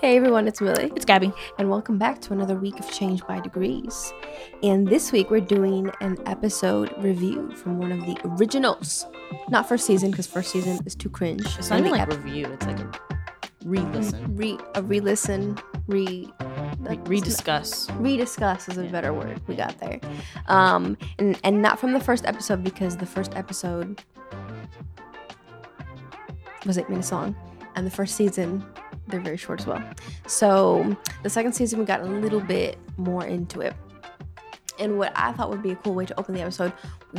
Hey 0.00 0.16
everyone, 0.16 0.46
it's 0.46 0.60
Millie. 0.60 0.92
It's 0.94 1.04
Gabby. 1.04 1.32
And 1.58 1.70
welcome 1.70 1.98
back 1.98 2.20
to 2.22 2.32
another 2.32 2.54
week 2.54 2.78
of 2.78 2.90
Change 2.92 3.26
by 3.26 3.40
Degrees. 3.40 4.12
And 4.62 4.86
this 4.86 5.10
week 5.10 5.30
we're 5.30 5.40
doing 5.40 5.90
an 6.00 6.18
episode 6.26 6.92
review 7.02 7.50
from 7.56 7.78
one 7.78 7.92
of 7.92 8.00
the 8.00 8.16
originals. 8.24 9.06
Not 9.48 9.68
first 9.68 9.86
season, 9.86 10.10
because 10.10 10.26
first 10.26 10.50
season 10.50 10.78
is 10.86 10.94
too 10.94 11.08
cringe. 11.08 11.44
It's 11.58 11.70
not 11.70 11.80
even 11.80 11.92
like 11.92 12.08
review. 12.08 12.46
It's 12.46 12.66
like 12.66 12.78
a 12.78 12.90
re-listen, 13.64 14.36
re 14.36 14.58
a 14.74 14.82
re-listen, 14.82 15.58
re 15.88 16.30
Like, 16.80 17.06
re- 17.08 17.20
rediscuss. 17.20 17.88
rediscuss 17.98 18.70
is 18.70 18.78
a 18.78 18.84
better 18.84 19.12
word. 19.12 19.40
We 19.46 19.56
got 19.56 19.78
there. 19.80 19.98
Um 20.46 20.96
and 21.18 21.38
and 21.42 21.62
not 21.62 21.80
from 21.80 21.92
the 21.92 22.00
first 22.00 22.26
episode 22.26 22.62
because 22.62 22.96
the 22.96 23.06
first 23.06 23.34
episode 23.34 24.02
was 26.66 26.76
eight 26.78 26.88
minutes 26.88 27.10
long. 27.12 27.34
And 27.74 27.86
the 27.86 27.90
first 27.90 28.14
season, 28.16 28.64
they're 29.08 29.20
very 29.20 29.36
short 29.36 29.60
as 29.60 29.66
well. 29.66 29.82
So 30.26 30.96
the 31.22 31.30
second 31.30 31.52
season 31.52 31.78
we 31.78 31.84
got 31.84 32.00
a 32.00 32.04
little 32.06 32.40
bit 32.40 32.78
more 32.96 33.24
into 33.24 33.60
it. 33.60 33.74
And 34.78 34.98
what 34.98 35.12
I 35.16 35.32
thought 35.32 35.48
would 35.50 35.62
be 35.62 35.70
a 35.70 35.76
cool 35.76 35.94
way 35.94 36.04
to 36.04 36.18
open 36.20 36.34
the 36.34 36.42
episode, 36.42 36.72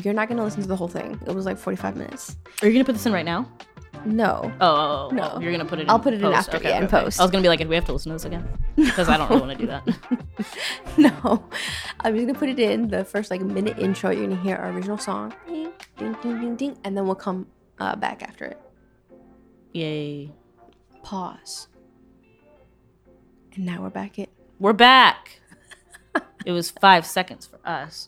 you're 0.04 0.14
not 0.14 0.30
gonna 0.30 0.44
listen 0.44 0.62
to 0.62 0.68
the 0.68 0.76
whole 0.76 0.88
thing. 0.88 1.20
It 1.26 1.34
was 1.34 1.46
like 1.46 1.58
45 1.58 1.96
minutes. 1.96 2.38
Are 2.62 2.68
you 2.68 2.74
gonna 2.74 2.86
put 2.86 2.94
this 2.94 3.06
in 3.06 3.14
right 3.14 3.26
now? 3.26 3.50
No. 4.06 4.52
Oh, 4.62 4.68
oh, 4.68 5.08
oh, 5.12 5.16
No. 5.16 5.32
oh, 5.34 5.40
you're 5.40 5.52
gonna 5.52 5.66
put 5.66 5.80
it. 5.80 5.84
In 5.84 5.90
I'll 5.90 6.00
put 6.00 6.14
it 6.14 6.18
in 6.18 6.32
post. 6.32 6.50
after, 6.54 6.68
yeah, 6.68 6.80
in 6.80 6.88
post. 6.88 7.20
I 7.20 7.24
was 7.24 7.32
gonna 7.32 7.42
be 7.42 7.48
like, 7.48 7.60
do 7.60 7.68
we 7.68 7.74
have 7.76 7.86
to 7.86 7.94
listen 7.94 8.12
to 8.12 8.16
this 8.16 8.26
again? 8.26 8.48
Because 8.76 9.10
I 9.10 9.18
don't 9.18 9.28
really 9.30 9.42
want 9.42 9.58
to 9.60 9.66
do 9.66 9.68
that. 9.68 9.88
no. 10.98 11.44
I'm 12.02 12.14
just 12.16 12.28
gonna 12.28 12.38
put 12.38 12.50
it 12.50 12.60
in 12.60 12.90
the 12.90 13.04
first 13.04 13.32
like 13.32 13.42
minute 13.42 13.80
intro. 13.80 14.12
You're 14.12 14.28
gonna 14.28 14.40
hear 14.42 14.56
our 14.56 14.70
original 14.70 15.00
song, 15.00 15.34
ding, 15.48 15.72
ding, 15.98 16.16
ding, 16.22 16.40
ding, 16.40 16.56
ding, 16.56 16.78
and 16.84 16.96
then 16.96 17.06
we'll 17.08 17.16
come 17.16 17.48
uh, 17.80 17.96
back 17.96 18.22
after 18.22 18.46
it. 18.46 18.62
Yay! 19.74 20.32
Pause. 21.02 21.70
And 23.58 23.66
now 23.66 23.82
we're 23.82 23.90
back 23.90 24.20
in. 24.20 24.28
We're 24.60 24.74
back. 24.74 25.40
it 26.46 26.52
was 26.52 26.70
five 26.72 27.06
seconds 27.06 27.46
for 27.48 27.60
us, 27.68 28.08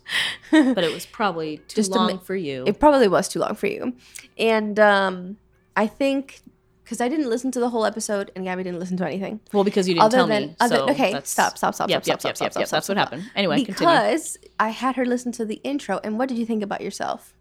but 0.52 0.84
it 0.84 0.94
was 0.94 1.06
probably 1.08 1.58
too 1.68 1.76
Just 1.76 1.92
long 1.92 2.08
mi- 2.14 2.20
for 2.24 2.36
you. 2.36 2.64
It 2.68 2.80
probably 2.80 3.08
was 3.08 3.28
too 3.28 3.40
long 3.40 3.56
for 3.56 3.66
you, 3.68 3.94
and 4.38 4.80
um, 4.80 5.38
I 5.76 5.88
think 5.88 6.42
because 6.84 7.02
I 7.02 7.08
didn't 7.10 7.30
listen 7.30 7.52
to 7.52 7.60
the 7.60 7.70
whole 7.70 7.86
episode 7.86 8.32
and 8.36 8.46
Gabby 8.46 8.64
didn't 8.64 8.80
listen 8.80 8.98
to 8.98 9.06
anything. 9.06 9.40
well, 9.54 9.64
because 9.64 9.88
you 9.88 9.94
didn't 9.96 10.06
Other 10.06 10.18
tell 10.18 10.28
than 10.28 10.44
me. 10.50 10.56
other, 10.60 10.76
so 10.78 10.90
okay, 10.90 11.12
stop, 11.24 11.56
stop, 11.58 11.76
stop, 11.76 11.88
Yep, 11.90 12.04
stop, 12.04 12.08
yep, 12.14 12.20
stop, 12.20 12.30
yep, 12.30 12.36
stop, 12.38 12.46
yep, 12.46 12.52
stop, 12.54 12.60
yep. 12.62 12.68
stop, 12.68 12.78
That's 12.78 12.86
stop, 12.86 12.96
what 12.96 12.98
happened. 13.00 13.32
Anyway, 13.36 13.58
continue. 13.64 13.74
because 13.94 14.38
I 14.60 14.70
had 14.70 14.96
her 14.98 15.06
listen 15.06 15.32
to 15.34 15.46
the 15.46 15.56
intro, 15.64 16.00
and 16.04 16.18
what 16.18 16.30
did 16.30 16.38
you 16.38 16.46
think 16.46 16.62
about 16.64 16.82
yourself 16.82 17.36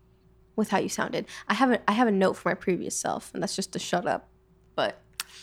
with 0.57 0.71
how 0.71 0.79
you 0.79 0.89
sounded? 0.89 1.27
I 1.47 1.55
have 1.55 1.71
a 1.71 1.91
I 1.91 1.93
have 1.93 2.09
a 2.09 2.13
note 2.13 2.35
for 2.39 2.49
my 2.49 2.55
previous 2.55 2.97
self, 2.97 3.31
and 3.35 3.43
that's 3.43 3.55
just 3.57 3.73
to 3.73 3.79
shut 3.79 4.07
up. 4.07 4.29
But 4.75 5.01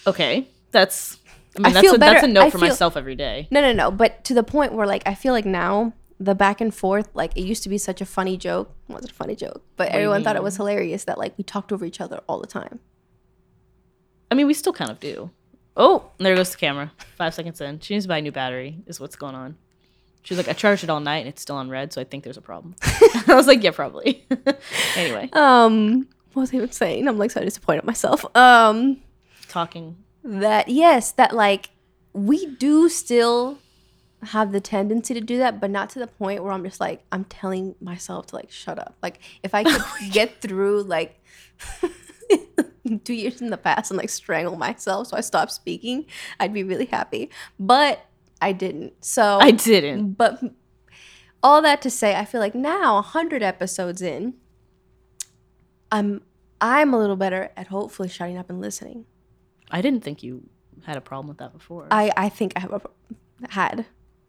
Okay, 0.07 0.47
that's. 0.71 1.17
I 1.55 1.59
mean, 1.59 1.65
I 1.67 1.71
that's 1.71 1.81
feel 1.85 1.95
a, 1.95 1.97
that's 1.97 2.23
a 2.23 2.27
note 2.27 2.43
I 2.43 2.49
for 2.49 2.57
feel- 2.59 2.67
myself 2.69 2.97
every 2.97 3.15
day. 3.15 3.47
no, 3.51 3.61
no, 3.61 3.71
no. 3.71 3.91
But 3.91 4.23
to 4.25 4.33
the 4.33 4.43
point 4.43 4.73
where 4.73 4.87
like 4.87 5.03
I 5.05 5.15
feel 5.15 5.33
like 5.33 5.45
now 5.45 5.93
the 6.19 6.35
back 6.35 6.61
and 6.61 6.73
forth, 6.73 7.09
like 7.13 7.35
it 7.37 7.41
used 7.41 7.63
to 7.63 7.69
be 7.69 7.77
such 7.77 8.01
a 8.01 8.05
funny 8.05 8.37
joke. 8.37 8.71
It 8.89 8.93
wasn't 8.93 9.11
a 9.11 9.15
funny 9.15 9.35
joke, 9.35 9.63
but 9.77 9.89
you 9.89 9.95
everyone 9.95 10.23
thought 10.23 10.35
it 10.35 10.43
was 10.43 10.55
hilarious 10.57 11.03
that 11.05 11.17
like 11.17 11.37
we 11.37 11.43
talked 11.43 11.71
over 11.71 11.85
each 11.85 11.99
other 12.01 12.21
all 12.27 12.39
the 12.39 12.47
time. 12.47 12.79
I 14.31 14.35
mean, 14.35 14.47
we 14.47 14.53
still 14.53 14.73
kind 14.73 14.91
of 14.91 14.99
do. 14.99 15.29
Oh, 15.77 16.11
there 16.19 16.35
goes 16.35 16.51
the 16.51 16.57
camera. 16.57 16.91
Five 17.17 17.33
seconds 17.33 17.59
in. 17.61 17.79
She 17.81 17.93
needs 17.93 18.05
to 18.05 18.09
buy 18.09 18.19
a 18.19 18.21
new 18.21 18.31
battery, 18.31 18.81
is 18.87 18.99
what's 18.99 19.15
going 19.17 19.35
on. 19.35 19.57
She's 20.23 20.37
like, 20.37 20.47
I 20.47 20.53
charged 20.53 20.83
it 20.83 20.89
all 20.89 20.99
night 21.01 21.17
and 21.19 21.27
it's 21.27 21.41
still 21.41 21.57
on 21.57 21.69
red, 21.69 21.93
so 21.93 22.01
I 22.01 22.05
think 22.05 22.23
there's 22.23 22.37
a 22.37 22.41
problem. 22.41 22.75
I 22.81 23.35
was 23.35 23.45
like, 23.45 23.61
yeah, 23.61 23.71
probably. 23.71 24.25
anyway, 24.95 25.29
Um, 25.33 26.07
what 26.33 26.41
was 26.41 26.53
I 26.53 26.57
even 26.57 26.71
saying? 26.71 27.07
I'm 27.07 27.17
like 27.17 27.29
so 27.31 27.41
disappointed 27.43 27.81
in 27.83 27.85
myself. 27.85 28.25
Um, 28.35 29.01
talking. 29.49 29.97
That 30.25 30.67
yes, 30.67 31.11
that 31.13 31.33
like 31.33 31.69
we 32.13 32.45
do 32.45 32.89
still 32.89 33.59
have 34.23 34.51
the 34.51 34.59
tendency 34.59 35.13
to 35.13 35.21
do 35.21 35.37
that, 35.37 35.61
but 35.61 35.69
not 35.69 35.89
to 35.91 35.99
the 35.99 36.07
point 36.07 36.43
where 36.43 36.51
I'm 36.51 36.63
just 36.63 36.79
like 36.79 37.05
I'm 37.11 37.25
telling 37.25 37.75
myself 37.79 38.27
to 38.27 38.35
like 38.35 38.51
shut 38.51 38.79
up. 38.79 38.95
Like 39.01 39.19
if 39.43 39.53
I 39.53 39.63
could 39.63 39.75
oh 39.79 39.97
get 40.11 40.41
through 40.41 40.83
like 40.83 41.21
two 43.03 43.13
years 43.13 43.41
in 43.41 43.51
the 43.51 43.57
past 43.57 43.91
and 43.91 43.97
like 43.97 44.09
strangle 44.09 44.55
myself 44.55 45.07
so 45.07 45.17
I 45.17 45.21
stopped 45.21 45.51
speaking, 45.51 46.05
I'd 46.39 46.53
be 46.53 46.63
really 46.63 46.85
happy. 46.85 47.29
But 47.59 48.05
I 48.41 48.51
didn't. 48.51 49.05
So 49.05 49.37
I 49.39 49.51
didn't. 49.51 50.13
but 50.13 50.41
all 51.43 51.61
that 51.61 51.81
to 51.83 51.89
say, 51.89 52.15
I 52.15 52.25
feel 52.25 52.41
like 52.41 52.55
now, 52.55 53.01
hundred 53.01 53.43
episodes 53.43 54.01
in, 54.01 54.33
I'm 55.91 56.21
I'm 56.59 56.93
a 56.93 56.97
little 56.97 57.15
better 57.15 57.51
at 57.55 57.67
hopefully 57.67 58.09
shutting 58.09 58.37
up 58.37 58.49
and 58.49 58.59
listening. 58.59 59.05
I 59.71 59.81
didn't 59.81 60.03
think 60.03 60.23
you 60.23 60.43
had 60.83 60.97
a 60.97 61.01
problem 61.01 61.27
with 61.27 61.37
that 61.39 61.53
before. 61.53 61.87
I 61.91 62.11
I 62.15 62.29
think 62.29 62.53
I 62.55 62.59
have 62.59 62.73
a 62.73 62.81
had, 63.49 63.85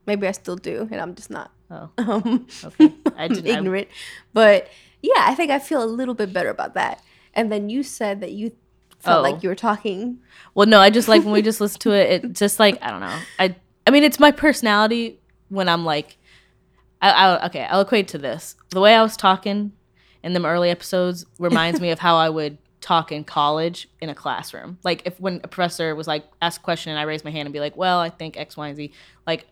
maybe 0.06 0.26
I 0.26 0.32
still 0.32 0.56
do, 0.56 0.88
and 0.90 1.00
I'm 1.00 1.14
just 1.14 1.30
not 1.30 1.50
oh, 1.70 1.90
um, 1.98 2.46
okay. 2.64 2.92
I 3.16 3.28
didn't. 3.36 3.46
Ignorant. 3.46 3.88
But 4.32 4.68
yeah, 5.02 5.20
I 5.26 5.34
think 5.34 5.50
I 5.50 5.58
feel 5.58 5.82
a 5.82 5.86
little 5.86 6.14
bit 6.14 6.32
better 6.32 6.50
about 6.50 6.74
that. 6.74 7.02
And 7.34 7.52
then 7.52 7.68
you 7.68 7.82
said 7.82 8.20
that 8.22 8.32
you 8.32 8.52
felt 9.00 9.18
Oh. 9.18 9.22
like 9.30 9.42
you 9.42 9.48
were 9.48 9.54
talking. 9.54 10.18
well, 10.54 10.66
no, 10.66 10.80
I 10.80 10.90
just 10.90 11.06
like 11.08 11.22
when 11.22 11.32
we 11.32 11.42
just 11.42 11.60
listen 11.60 11.78
to 11.80 11.92
it. 11.92 12.24
It 12.24 12.32
just 12.32 12.58
like 12.58 12.78
I 12.82 12.90
don't 12.90 13.00
know. 13.00 13.18
I 13.38 13.54
I 13.86 13.90
mean, 13.90 14.02
it's 14.04 14.18
my 14.18 14.32
personality 14.32 15.20
when 15.48 15.68
I'm 15.68 15.84
like, 15.84 16.16
I, 17.00 17.10
I 17.10 17.46
okay. 17.46 17.64
I'll 17.64 17.82
equate 17.82 18.08
to 18.08 18.18
this. 18.18 18.56
The 18.70 18.80
way 18.80 18.94
I 18.94 19.02
was 19.02 19.16
talking 19.16 19.72
in 20.22 20.32
them 20.32 20.44
early 20.46 20.70
episodes 20.70 21.24
reminds 21.38 21.80
me 21.80 21.90
of 21.90 21.98
how 22.00 22.16
I 22.16 22.30
would 22.30 22.58
talk 22.86 23.10
in 23.10 23.24
college 23.24 23.88
in 24.00 24.08
a 24.08 24.14
classroom. 24.14 24.78
Like 24.84 25.02
if 25.04 25.18
when 25.18 25.40
a 25.42 25.48
professor 25.48 25.96
was 25.96 26.06
like 26.06 26.24
ask 26.40 26.60
a 26.60 26.64
question 26.64 26.90
and 26.90 27.00
I 27.00 27.02
raise 27.02 27.24
my 27.24 27.32
hand 27.32 27.46
and 27.46 27.52
be 27.52 27.58
like, 27.58 27.76
"Well, 27.76 27.98
I 27.98 28.10
think 28.10 28.36
X, 28.36 28.56
Y, 28.56 28.68
and 28.68 28.76
Z." 28.76 28.92
Like 29.26 29.46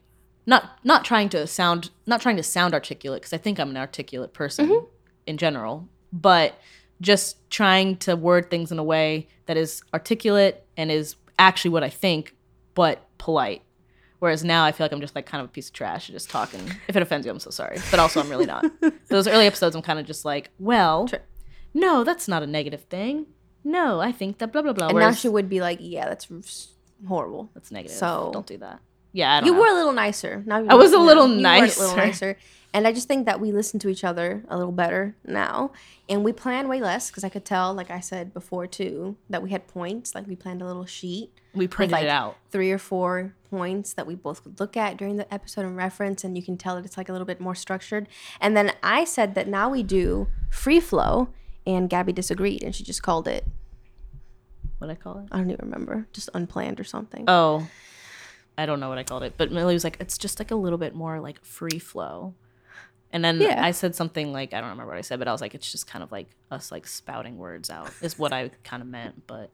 not 0.47 0.79
not 0.85 1.05
trying 1.05 1.29
to 1.31 1.45
sound 1.49 1.91
not 2.07 2.21
trying 2.21 2.37
to 2.37 2.45
sound 2.45 2.75
articulate 2.75 3.23
because 3.23 3.33
I 3.33 3.39
think 3.39 3.59
I'm 3.59 3.71
an 3.71 3.77
articulate 3.77 4.35
person 4.35 4.69
mm-hmm. 4.69 4.87
in 5.27 5.37
general, 5.37 5.89
but 6.13 6.61
just 7.01 7.51
trying 7.51 7.97
to 7.97 8.15
word 8.15 8.51
things 8.51 8.71
in 8.71 8.79
a 8.79 8.85
way 8.85 9.27
that 9.47 9.57
is 9.57 9.83
articulate 9.93 10.65
and 10.77 10.93
is 10.93 11.17
actually 11.37 11.73
what 11.73 11.83
I 11.83 11.91
think, 11.91 12.37
but 12.75 13.05
polite. 13.19 13.63
Whereas 14.21 14.45
now 14.45 14.65
I 14.65 14.71
feel 14.71 14.85
like 14.85 14.93
I'm 14.93 15.01
just 15.01 15.17
like 15.17 15.27
kind 15.27 15.43
of 15.43 15.51
a 15.51 15.53
piece 15.53 15.67
of 15.67 15.73
trash, 15.73 16.07
just 16.07 16.31
talking. 16.31 16.61
If 16.87 16.95
it 16.95 17.03
offends 17.03 17.27
you, 17.27 17.33
I'm 17.33 17.41
so 17.41 17.51
sorry. 17.51 17.79
But 17.91 17.99
also, 17.99 18.21
I'm 18.21 18.31
really 18.31 18.47
not. 18.47 18.65
Those 19.09 19.27
early 19.27 19.47
episodes, 19.47 19.75
I'm 19.75 19.83
kind 19.83 19.99
of 19.99 20.07
just 20.07 20.25
like, 20.25 20.51
well, 20.61 21.09
Sure. 21.09 21.21
No, 21.75 22.05
that's 22.05 22.29
not 22.29 22.43
a 22.43 22.47
negative 22.47 22.83
thing. 22.85 23.27
No, 23.65 24.01
I 24.01 24.13
think 24.13 24.39
that 24.39 24.53
blah 24.53 24.63
blah 24.63 24.73
blah. 24.73 24.89
And 24.89 24.99
now 24.99 25.13
she 25.13 25.29
would 25.29 25.49
be 25.49 25.61
like, 25.61 25.79
"Yeah, 25.81 26.07
that's 26.09 26.29
horrible." 27.09 27.51
that's 27.55 27.71
negative. 27.71 27.97
So- 27.97 28.31
don't 28.33 28.47
do 28.47 28.59
that. 28.59 28.81
Yeah, 29.13 29.37
I 29.37 29.41
don't 29.41 29.47
You 29.47 29.55
know. 29.55 29.61
were 29.61 29.69
a 29.69 29.75
little 29.75 29.93
nicer. 29.93 30.43
Now 30.45 30.65
I 30.69 30.75
was 30.75 30.93
a 30.93 30.99
little 30.99 31.29
you 31.29 31.35
were 31.35 31.39
A 31.39 31.43
nicer. 31.43 31.81
little 31.83 31.97
nicer. 31.97 32.37
And 32.73 32.89
I 32.89 32.93
just 32.93 33.07
think 33.07 33.27
that 33.27 33.41
we 33.41 33.53
listen 33.53 33.79
to 33.81 33.89
each 33.89 34.03
other 34.03 34.45
a 34.49 34.57
little 34.59 34.73
better 34.73 35.15
now, 35.25 35.71
and 36.09 36.25
we 36.25 36.33
plan 36.33 36.67
way 36.67 36.81
less 36.81 37.09
because 37.09 37.23
I 37.23 37.29
could 37.29 37.45
tell, 37.45 37.73
like 37.73 37.89
I 37.89 38.01
said 38.01 38.35
before 38.35 38.67
too, 38.67 39.17
that 39.31 39.41
we 39.45 39.51
had 39.51 39.69
points. 39.69 40.13
Like 40.17 40.27
we 40.27 40.35
planned 40.35 40.61
a 40.61 40.67
little 40.67 40.85
sheet, 40.85 41.31
we 41.55 41.69
printed 41.69 41.93
like, 41.93 42.03
it 42.05 42.09
out. 42.11 42.37
three 42.51 42.73
or 42.73 42.79
four 42.79 43.37
points 43.49 43.93
that 43.95 44.09
we 44.09 44.17
both 44.17 44.43
could 44.43 44.59
look 44.59 44.77
at 44.77 44.97
during 44.97 45.15
the 45.17 45.33
episode 45.33 45.65
and 45.65 45.77
reference, 45.77 46.25
and 46.25 46.37
you 46.37 46.43
can 46.43 46.57
tell 46.57 46.75
that 46.75 46.85
it's 46.85 46.97
like 46.97 47.09
a 47.09 47.13
little 47.13 47.27
bit 47.27 47.41
more 47.41 47.55
structured. 47.55 48.09
And 48.41 48.57
then 48.57 48.73
I 48.83 49.05
said 49.05 49.37
that 49.37 49.47
now 49.47 49.69
we 49.71 49.85
do 49.85 50.27
free 50.51 50.81
flow, 50.81 51.29
and 51.67 51.89
Gabby 51.89 52.13
disagreed, 52.13 52.63
and 52.63 52.75
she 52.75 52.85
just 52.85 53.03
called 53.03 53.27
it. 53.29 53.47
What 54.79 54.91
I 54.91 54.95
call 54.95 55.19
it? 55.19 55.27
I 55.33 55.39
don't 55.39 55.51
even 55.51 55.67
remember, 55.71 56.07
just 56.13 56.29
unplanned 56.35 56.81
or 56.81 56.85
something. 56.85 57.25
Oh, 57.29 57.67
I 58.59 58.67
don't 58.67 58.81
know 58.81 58.89
what 58.89 58.99
I 58.99 59.03
called 59.03 59.23
it, 59.23 59.35
but 59.37 59.51
Millie 59.51 59.75
was 59.75 59.85
like, 59.85 59.97
it's 60.01 60.19
just 60.19 60.39
like 60.39 60.51
a 60.51 60.55
little 60.57 60.79
bit 60.79 60.95
more 60.95 61.21
like 61.21 61.45
free 61.45 61.79
flow. 61.79 62.35
And 63.13 63.25
then 63.25 63.41
Yeah. 63.41 63.65
I 63.65 63.71
said 63.71 63.95
something 63.95 64.33
like, 64.33 64.53
I 64.53 64.61
don't 64.61 64.71
remember 64.71 64.91
what 64.91 64.99
I 64.99 65.03
said, 65.03 65.21
but 65.21 65.29
I 65.29 65.33
was 65.33 65.41
like, 65.41 65.55
it's 65.55 65.71
just 65.71 65.87
kind 65.87 66.03
of 66.03 66.11
like 66.11 66.27
us 66.51 66.73
like 66.73 66.87
spouting 66.87 67.39
words 67.39 67.71
out, 67.71 67.91
is 68.03 68.19
what 68.19 68.33
I 68.33 68.51
kind 68.65 68.83
of 68.83 68.89
meant. 68.89 69.27
But 69.29 69.51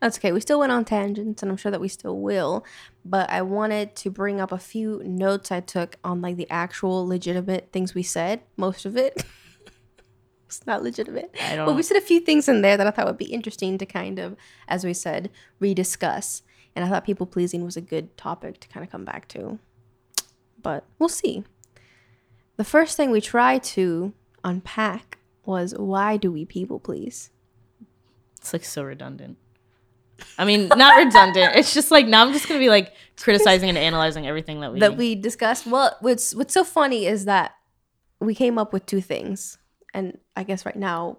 That's 0.00 0.18
okay. 0.18 0.32
We 0.32 0.40
still 0.40 0.58
went 0.58 0.72
on 0.72 0.84
tangents, 0.84 1.40
and 1.42 1.50
I'm 1.50 1.56
sure 1.56 1.70
that 1.70 1.80
we 1.80 1.88
still 1.88 2.18
will. 2.18 2.64
But 3.04 3.30
I 3.30 3.42
wanted 3.42 3.94
to 3.96 4.10
bring 4.10 4.40
up 4.40 4.50
a 4.50 4.58
few 4.58 5.00
notes 5.04 5.50
I 5.52 5.60
took 5.60 5.96
on 6.04 6.20
like 6.20 6.36
the 6.36 6.50
actual 6.50 7.06
legitimate 7.06 7.68
things 7.72 7.94
we 7.94 8.02
said. 8.02 8.40
Most 8.56 8.84
of 8.84 8.96
it, 8.96 9.24
it's 10.58 10.66
not 10.66 10.82
legitimate. 10.82 11.34
I 11.40 11.56
But 11.56 11.68
we 11.68 11.74
don't, 11.74 11.82
said 11.84 11.96
a 11.96 12.00
few 12.00 12.20
things 12.20 12.48
in 12.48 12.62
there 12.62 12.76
that 12.76 12.86
I 12.86 12.90
thought 12.90 13.06
would 13.06 13.18
be 13.18 13.32
interesting 13.32 13.78
to 13.78 13.86
kind 13.86 14.18
of, 14.18 14.36
as 14.68 14.84
we 14.84 14.94
said, 14.94 15.30
rediscuss. 15.60 16.42
And 16.74 16.84
I 16.84 16.88
thought 16.88 17.04
people 17.04 17.26
pleasing 17.26 17.64
was 17.64 17.76
a 17.76 17.80
good 17.80 18.16
topic 18.16 18.60
to 18.60 18.68
kind 18.68 18.84
of 18.84 18.90
come 18.90 19.04
back 19.04 19.28
to. 19.28 19.58
But 20.60 20.84
we'll 20.98 21.08
see. 21.08 21.44
The 22.56 22.64
first 22.64 22.96
thing 22.96 23.10
we 23.10 23.20
tried 23.20 23.62
to 23.64 24.12
unpack 24.44 25.18
was 25.44 25.74
why 25.76 26.16
do 26.16 26.32
we 26.32 26.44
people 26.44 26.80
please? 26.80 27.30
it's 28.46 28.52
like 28.52 28.64
so 28.64 28.84
redundant. 28.84 29.38
I 30.38 30.44
mean, 30.44 30.68
not 30.68 30.96
redundant. 30.96 31.56
It's 31.56 31.74
just 31.74 31.90
like 31.90 32.06
now 32.06 32.24
I'm 32.24 32.32
just 32.32 32.48
gonna 32.48 32.60
be 32.60 32.68
like 32.68 32.92
criticizing 33.20 33.68
and 33.68 33.76
analyzing 33.76 34.26
everything 34.26 34.60
that 34.60 34.72
we 34.72 34.80
that 34.80 34.96
we 34.96 35.14
discussed. 35.16 35.66
Well, 35.66 35.96
what's 36.00 36.34
what's 36.34 36.54
so 36.54 36.62
funny 36.62 37.06
is 37.06 37.24
that 37.24 37.56
we 38.20 38.34
came 38.34 38.56
up 38.56 38.72
with 38.72 38.86
two 38.86 39.00
things, 39.00 39.58
and 39.96 40.18
I 40.36 40.44
guess 40.44 40.66
right 40.66 40.76
now 40.76 41.18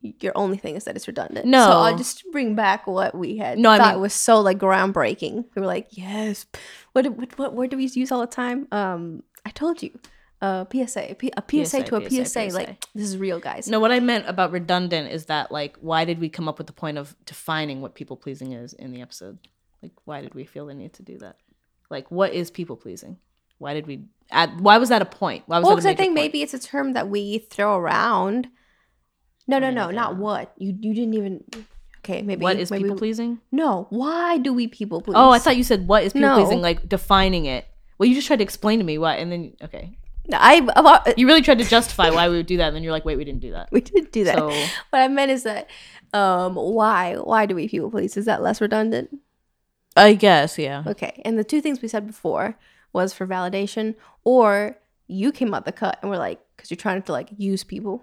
your 0.00 0.32
only 0.34 0.56
thing 0.56 0.74
is 0.76 0.84
that 0.84 0.96
it's 0.96 1.06
redundant. 1.06 1.46
No. 1.46 1.64
so 1.64 1.70
I'll 1.70 1.96
just 1.96 2.24
bring 2.32 2.54
back 2.54 2.86
what 2.86 3.14
we 3.14 3.36
had. 3.36 3.58
No, 3.58 3.70
I 3.70 3.78
thought 3.78 3.94
mean- 3.94 4.02
was 4.02 4.12
so 4.12 4.40
like 4.40 4.58
groundbreaking. 4.58 5.44
We 5.54 5.60
were 5.60 5.66
like, 5.66 5.88
yes. 5.90 6.46
What 6.92 7.06
what 7.16 7.38
what 7.38 7.54
word 7.54 7.70
do 7.70 7.76
we 7.76 7.86
use 7.86 8.10
all 8.12 8.20
the 8.20 8.26
time? 8.26 8.66
Um, 8.72 9.22
I 9.44 9.50
told 9.50 9.80
you, 9.80 9.98
uh, 10.42 10.64
PSA, 10.72 11.12
a, 11.12 11.14
P- 11.14 11.32
a 11.36 11.42
PSA, 11.48 11.66
PSA, 11.66 11.82
to 11.84 11.96
a 11.96 12.10
PSA, 12.10 12.24
PSA, 12.24 12.50
PSA. 12.50 12.56
Like 12.56 12.84
this 12.94 13.04
is 13.04 13.16
real, 13.16 13.38
guys. 13.38 13.68
No, 13.68 13.78
what 13.78 13.92
I 13.92 14.00
meant 14.00 14.28
about 14.28 14.50
redundant 14.50 15.12
is 15.12 15.26
that 15.26 15.52
like 15.52 15.76
why 15.80 16.04
did 16.04 16.18
we 16.18 16.28
come 16.28 16.48
up 16.48 16.58
with 16.58 16.66
the 16.66 16.72
point 16.72 16.98
of 16.98 17.16
defining 17.24 17.80
what 17.80 17.94
people 17.94 18.16
pleasing 18.16 18.52
is 18.52 18.72
in 18.72 18.92
the 18.92 19.02
episode? 19.02 19.38
Like 19.82 19.92
why 20.04 20.20
did 20.20 20.34
we 20.34 20.44
feel 20.44 20.66
the 20.66 20.74
need 20.74 20.94
to 20.94 21.02
do 21.02 21.18
that? 21.18 21.36
Like 21.90 22.10
what 22.10 22.32
is 22.32 22.50
people 22.50 22.76
pleasing? 22.76 23.18
Why 23.58 23.74
did 23.74 23.86
we 23.86 24.04
add 24.30 24.60
why 24.60 24.78
was 24.78 24.88
that 24.88 25.02
a 25.02 25.06
point? 25.06 25.44
Why 25.46 25.58
was 25.58 25.64
well, 25.64 25.76
that 25.76 25.82
a 25.82 25.82
because 25.82 25.92
I 25.92 25.94
think 25.94 26.14
maybe 26.14 26.42
it's 26.42 26.54
a 26.54 26.58
term 26.58 26.92
that 26.94 27.08
we 27.08 27.38
throw 27.38 27.76
around. 27.76 28.48
No, 29.48 29.58
no, 29.58 29.70
no, 29.70 29.86
like, 29.86 29.94
not 29.94 30.12
uh, 30.12 30.16
what 30.16 30.52
you 30.58 30.76
you 30.80 30.94
didn't 30.94 31.14
even. 31.14 31.44
Okay, 31.98 32.22
maybe 32.22 32.42
what 32.42 32.56
is 32.56 32.70
maybe, 32.70 32.84
people 32.84 32.96
pleasing? 32.96 33.40
No, 33.50 33.86
why 33.90 34.38
do 34.38 34.52
we 34.52 34.68
people 34.68 35.00
please? 35.00 35.14
Oh, 35.16 35.30
I 35.30 35.38
thought 35.38 35.56
you 35.56 35.64
said 35.64 35.88
what 35.88 36.04
is 36.04 36.12
people 36.12 36.28
No. 36.28 36.34
pleasing, 36.36 36.60
like 36.60 36.88
defining 36.88 37.46
it. 37.46 37.66
Well, 37.98 38.08
you 38.08 38.14
just 38.14 38.26
tried 38.26 38.36
to 38.36 38.44
explain 38.44 38.78
to 38.78 38.84
me 38.84 38.98
why, 38.98 39.16
and 39.16 39.32
then 39.32 39.54
okay, 39.62 39.96
I, 40.32 40.66
I 40.76 41.14
you 41.16 41.26
really 41.26 41.42
tried 41.42 41.58
to 41.58 41.64
justify 41.64 42.10
why 42.10 42.28
we 42.28 42.36
would 42.36 42.46
do 42.46 42.56
that, 42.58 42.68
and 42.68 42.76
then 42.76 42.82
you're 42.82 42.92
like, 42.92 43.04
wait, 43.04 43.16
we 43.16 43.24
didn't 43.24 43.40
do 43.40 43.52
that. 43.52 43.68
we 43.70 43.80
didn't 43.80 44.12
do 44.12 44.24
that. 44.24 44.36
So 44.36 44.48
What 44.90 45.02
I 45.02 45.08
meant 45.08 45.30
is 45.30 45.44
that 45.44 45.68
um 46.12 46.54
why 46.54 47.14
why 47.14 47.46
do 47.46 47.54
we 47.54 47.68
people 47.68 47.90
please? 47.90 48.16
Is 48.16 48.26
that 48.26 48.42
less 48.42 48.60
redundant? 48.60 49.18
I 49.96 50.14
guess, 50.14 50.58
yeah. 50.58 50.84
Okay. 50.86 51.22
And 51.24 51.38
the 51.38 51.44
two 51.44 51.60
things 51.60 51.80
we 51.80 51.88
said 51.88 52.06
before 52.06 52.58
was 52.96 53.12
for 53.12 53.26
validation 53.26 53.94
or 54.24 54.76
you 55.06 55.30
came 55.38 55.54
out 55.54 55.64
the 55.64 55.72
cut 55.82 55.98
and 56.02 56.10
were 56.10 56.18
like 56.28 56.40
because 56.56 56.70
you're 56.70 56.76
trying 56.86 57.00
to 57.02 57.12
like 57.12 57.28
use 57.36 57.62
people 57.64 58.02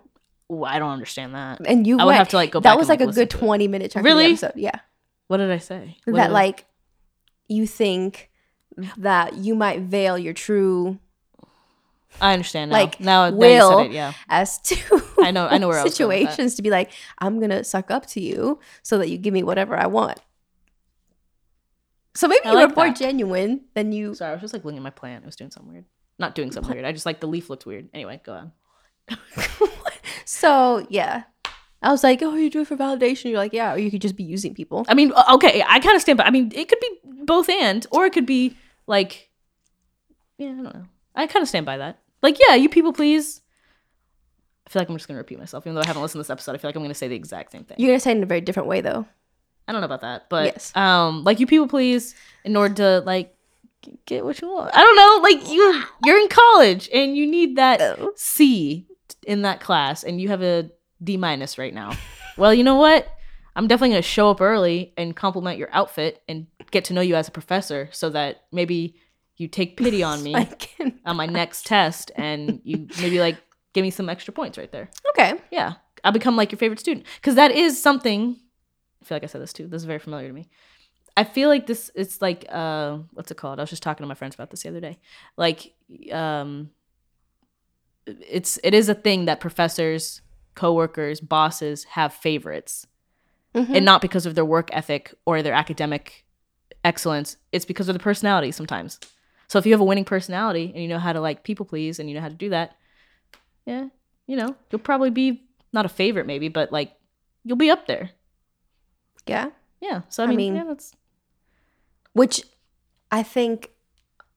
Ooh, 0.51 0.63
I 0.63 0.77
don't 0.79 0.91
understand 0.91 1.33
that. 1.35 1.61
and 1.65 1.87
you 1.87 1.95
I 1.99 2.03
would 2.03 2.09
went- 2.11 2.17
have 2.19 2.29
to 2.29 2.35
like 2.41 2.51
go 2.51 2.59
back. 2.61 2.71
that 2.73 2.77
was 2.77 2.89
and, 2.89 2.99
like, 3.01 3.09
a 3.09 3.11
good 3.13 3.29
20 3.29 3.67
minute 3.67 3.91
chunk 3.91 4.05
Really? 4.05 4.25
episode 4.27 4.53
yeah 4.55 4.79
What 5.27 5.37
did 5.37 5.51
I 5.51 5.57
say? 5.57 5.97
What 6.05 6.15
that 6.17 6.27
did 6.27 6.31
I- 6.31 6.41
like 6.43 6.65
you 7.47 7.65
think 7.67 8.29
that 8.97 9.35
you 9.35 9.53
might 9.55 9.81
veil 9.81 10.17
your 10.17 10.33
true 10.33 10.99
I 12.21 12.33
understand 12.33 12.69
now. 12.71 12.77
like, 12.77 12.99
now, 12.99 13.31
will- 13.31 13.77
said 13.79 13.85
it, 13.87 13.91
yeah. 13.93 14.13
as 14.29 14.59
to 14.69 14.75
I 15.23 15.31
know- 15.31 15.47
I 15.47 15.57
know 15.57 15.67
where 15.67 15.79
I 15.79 15.83
was 15.83 15.97
going 15.97 16.09
with 16.09 16.27
that. 16.27 16.31
situations 16.35 16.55
to 16.55 16.61
be 16.61 16.69
like 16.69 16.91
i'm 17.19 17.39
gonna 17.41 17.63
suck 17.63 17.89
up 17.89 18.05
to 18.13 18.21
you 18.21 18.59
so 18.83 18.97
that 18.99 19.09
you 19.09 19.17
give 19.17 19.33
me 19.33 19.41
whatever 19.43 19.75
i 19.75 19.87
want 19.87 20.19
so 22.15 22.27
maybe 22.27 22.45
I 22.45 22.50
you 22.50 22.56
like 22.56 22.69
were 22.69 22.75
more 22.75 22.88
that. 22.88 22.98
genuine 22.98 23.62
than 23.74 23.92
you 23.92 24.13
Sorry, 24.15 24.31
I 24.31 24.33
was 24.33 24.42
just 24.42 24.54
like 24.54 24.65
looking 24.65 24.77
at 24.77 24.83
my 24.83 24.89
plant. 24.89 25.24
I 25.24 25.27
was 25.27 25.36
doing 25.36 25.51
something 25.51 25.71
weird. 25.71 25.86
Not 26.19 26.36
doing 26.36 26.51
something 26.51 26.74
weird. 26.74 26.86
I 26.86 26.92
just 26.92 27.06
like 27.06 27.19
the 27.19 27.27
leaf 27.27 27.50
looked 27.50 27.65
weird. 27.65 27.89
Anyway, 27.94 28.21
go 28.24 28.33
on. 28.33 28.51
so 30.25 30.88
yeah 30.89 31.24
i 31.81 31.92
was 31.92 32.06
like 32.06 32.21
oh 32.21 32.36
you 32.36 32.50
do 32.50 32.62
it 32.62 32.68
for 32.68 32.77
validation 32.77 33.25
you're 33.25 33.38
like 33.38 33.51
yeah 33.51 33.74
or 33.74 33.77
you 33.77 33.92
could 33.92 34.01
just 34.01 34.15
be 34.15 34.24
using 34.24 34.54
people 34.54 34.86
I 34.88 34.94
mean, 34.94 35.12
uh, 35.13 35.24
okay, 35.33 35.62
I 35.68 35.80
kind 35.80 35.95
of 35.95 36.01
stand 36.01 36.18
by. 36.18 36.24
I 36.25 36.30
mean, 36.30 36.51
it 36.56 36.69
could 36.69 36.80
be 36.80 36.89
both 37.25 37.50
and, 37.50 37.86
or 37.92 38.06
it 38.06 38.13
could 38.13 38.25
be 38.25 38.56
like, 38.88 39.30
yeah, 40.38 40.48
I 40.48 40.51
don't 40.51 40.63
know. 40.63 40.86
I 41.15 41.27
kind 41.27 41.42
of 41.44 41.50
stand 41.50 41.65
by 41.65 41.77
that. 41.77 42.00
Like, 42.21 42.38
yeah, 42.39 42.56
you 42.56 42.69
people 42.69 42.94
please. 42.94 43.42
I 44.65 44.69
feel 44.69 44.81
like 44.81 44.89
I'm 44.89 44.95
just 44.95 45.07
gonna 45.07 45.18
repeat 45.18 45.39
myself, 45.39 45.65
even 45.65 45.75
though 45.75 45.81
I 45.81 45.88
haven't 45.88 46.01
listened 46.01 46.19
to 46.19 46.24
this 46.24 46.30
episode. 46.30 46.56
I 46.56 46.57
feel 46.57 46.69
like 46.69 46.75
I'm 46.75 46.81
gonna 46.81 46.94
say 46.94 47.07
the 47.07 47.15
exact 47.15 47.51
same 47.51 47.65
thing. 47.65 47.77
you're 47.80 47.89
gonna 47.89 48.00
say 48.00 48.12
it 48.12 48.18
in 48.18 48.24
a 48.24 48.27
very 48.27 48.42
different 48.42 48.69
way 48.69 48.81
though 48.81 49.06
I 49.68 49.71
don't 49.71 49.81
know 49.81 49.86
about 49.86 50.01
that, 50.01 50.30
but 50.30 50.45
Yes. 50.54 50.75
um, 50.75 51.24
like 51.24 51.39
you 51.39 51.48
people 51.48 51.68
please 51.68 52.15
in 52.44 52.56
order 52.56 52.75
to 52.75 53.06
like 53.06 53.36
get 54.06 54.24
what 54.25 54.42
you 54.42 54.50
want. 54.50 54.75
I 54.75 54.81
don't 54.81 54.95
know, 54.95 55.19
like 55.30 55.50
you 55.51 55.83
you're 56.06 56.19
in 56.19 56.27
college 56.30 56.89
and 56.94 57.15
you 57.18 57.25
need 57.27 57.56
that. 57.57 58.00
C 58.15 58.88
in 59.25 59.44
that 59.44 59.60
class, 59.62 60.04
and 60.04 60.19
you 60.19 60.30
have 60.30 60.42
a 60.42 60.69
D 61.04 61.18
minus 61.18 61.57
right 61.57 61.74
now. 61.74 61.92
well, 62.38 62.54
you 62.54 62.63
know 62.63 62.75
what? 62.75 63.07
I'm 63.56 63.68
definitely 63.68 63.89
gonna 63.92 64.01
show 64.01 64.30
up 64.30 64.42
early 64.42 64.94
and 64.98 65.15
compliment 65.15 65.57
your 65.57 65.69
outfit 65.71 66.21
and 66.27 66.48
get 66.71 66.86
to 66.86 66.94
know 66.94 67.01
you 67.01 67.15
as 67.15 67.27
a 67.27 67.31
professor, 67.31 67.88
so 67.92 68.10
that 68.10 68.44
maybe 68.51 68.95
you 69.38 69.48
take 69.48 69.77
pity 69.77 70.04
on 70.04 70.21
me 70.27 70.36
on 71.06 71.15
my 71.15 71.25
next 71.25 71.65
test, 71.74 72.12
and 72.15 72.60
you 72.63 72.88
maybe 73.00 73.19
like 73.19 73.38
give 73.74 73.83
me 73.83 73.92
some 73.92 74.10
extra 74.10 74.33
points 74.33 74.57
right 74.57 74.71
there. 74.71 74.89
okay 75.10 75.39
Yeah, 75.51 75.74
I'll 76.04 76.12
become 76.12 76.36
like 76.36 76.51
your 76.51 76.60
favorite 76.60 76.80
student 76.80 77.06
because 77.15 77.36
that 77.36 77.51
is 77.51 77.81
something. 77.81 78.38
I 79.03 79.05
feel 79.05 79.15
like 79.17 79.23
I 79.23 79.27
said 79.27 79.41
this 79.41 79.53
too. 79.53 79.67
This 79.67 79.81
is 79.81 79.85
very 79.85 80.00
familiar 80.00 80.29
to 80.29 80.33
me. 80.33 80.47
I 81.17 81.25
feel 81.25 81.50
like 81.50 81.67
this. 81.67 81.91
It's 81.94 82.21
like 82.21 82.45
uh, 82.50 83.00
what's 83.13 83.29
it 83.29 83.38
called? 83.38 83.59
I 83.59 83.63
was 83.63 83.69
just 83.69 83.83
talking 83.83 84.03
to 84.03 84.07
my 84.07 84.15
friends 84.15 84.33
about 84.33 84.50
this 84.50 84.63
the 84.63 84.69
other 84.69 84.79
day. 84.79 84.97
Like, 85.38 85.73
um, 86.11 86.71
it's 88.05 88.59
it 88.63 88.73
is 88.73 88.89
a 88.89 88.95
thing 88.95 89.25
that 89.25 89.39
professors, 89.39 90.21
coworkers, 90.55 91.19
bosses 91.21 91.83
have 91.85 92.13
favorites, 92.13 92.88
Mhm. 93.55 93.75
and 93.75 93.85
not 93.85 94.01
because 94.01 94.25
of 94.25 94.35
their 94.35 94.45
work 94.45 94.69
ethic 94.73 95.13
or 95.25 95.41
their 95.41 95.53
academic 95.53 96.25
excellence. 96.83 97.38
It's 97.51 97.65
because 97.65 97.88
of 97.89 97.94
the 97.94 98.00
personality 98.00 98.51
sometimes. 98.51 99.00
So 99.47 99.59
if 99.59 99.65
you 99.65 99.73
have 99.73 99.81
a 99.81 99.85
winning 99.85 100.05
personality 100.05 100.71
and 100.73 100.81
you 100.81 100.89
know 100.89 101.00
how 101.00 101.13
to 101.13 101.21
like 101.21 101.44
people 101.44 101.65
please 101.65 102.00
and 102.00 102.09
you 102.09 102.15
know 102.15 102.21
how 102.21 102.29
to 102.29 102.33
do 102.35 102.50
that, 102.50 102.75
yeah, 103.65 103.88
you 104.27 104.35
know, 104.35 104.55
you'll 104.71 104.79
probably 104.79 105.11
be 105.11 105.44
not 105.71 105.85
a 105.85 105.89
favorite 105.89 106.25
maybe, 106.25 106.47
but 106.50 106.71
like 106.71 106.94
you'll 107.44 107.57
be 107.57 107.69
up 107.69 107.85
there. 107.88 108.09
Yeah 109.27 109.49
Yeah. 109.81 110.01
So 110.09 110.23
I 110.23 110.27
I 110.27 110.29
mean, 110.29 110.37
mean- 110.37 110.55
yeah, 110.55 110.63
that's 110.65 110.93
which 112.13 112.43
i 113.11 113.23
think 113.23 113.71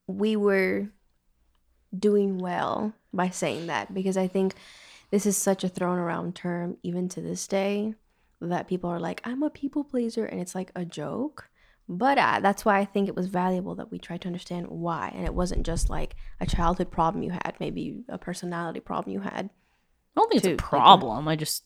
we 0.06 0.34
were 0.36 0.88
doing 1.96 2.38
well 2.38 2.92
by 3.12 3.28
saying 3.30 3.66
that 3.66 3.92
because 3.92 4.16
i 4.16 4.26
think 4.26 4.54
this 5.10 5.26
is 5.26 5.36
such 5.36 5.62
a 5.64 5.68
thrown 5.68 5.98
around 5.98 6.34
term 6.34 6.76
even 6.82 7.08
to 7.08 7.20
this 7.20 7.46
day 7.46 7.94
that 8.40 8.66
people 8.68 8.90
are 8.90 9.00
like 9.00 9.20
i'm 9.24 9.42
a 9.42 9.50
people 9.50 9.84
pleaser 9.84 10.24
and 10.24 10.40
it's 10.40 10.54
like 10.54 10.70
a 10.74 10.84
joke 10.84 11.48
but 11.88 12.18
uh, 12.18 12.40
that's 12.40 12.64
why 12.64 12.78
i 12.78 12.84
think 12.84 13.08
it 13.08 13.14
was 13.16 13.26
valuable 13.26 13.74
that 13.74 13.90
we 13.90 13.98
tried 13.98 14.20
to 14.20 14.28
understand 14.28 14.66
why 14.68 15.12
and 15.14 15.24
it 15.24 15.34
wasn't 15.34 15.64
just 15.64 15.88
like 15.90 16.16
a 16.40 16.46
childhood 16.46 16.90
problem 16.90 17.22
you 17.22 17.30
had 17.30 17.54
maybe 17.60 18.04
a 18.08 18.18
personality 18.18 18.80
problem 18.80 19.12
you 19.12 19.20
had 19.20 19.50
I 20.16 20.20
don't 20.20 20.30
think 20.30 20.42
Too, 20.44 20.48
it's 20.52 20.62
a 20.62 20.64
like, 20.64 20.70
problem. 20.70 21.28
I 21.28 21.36
just 21.36 21.64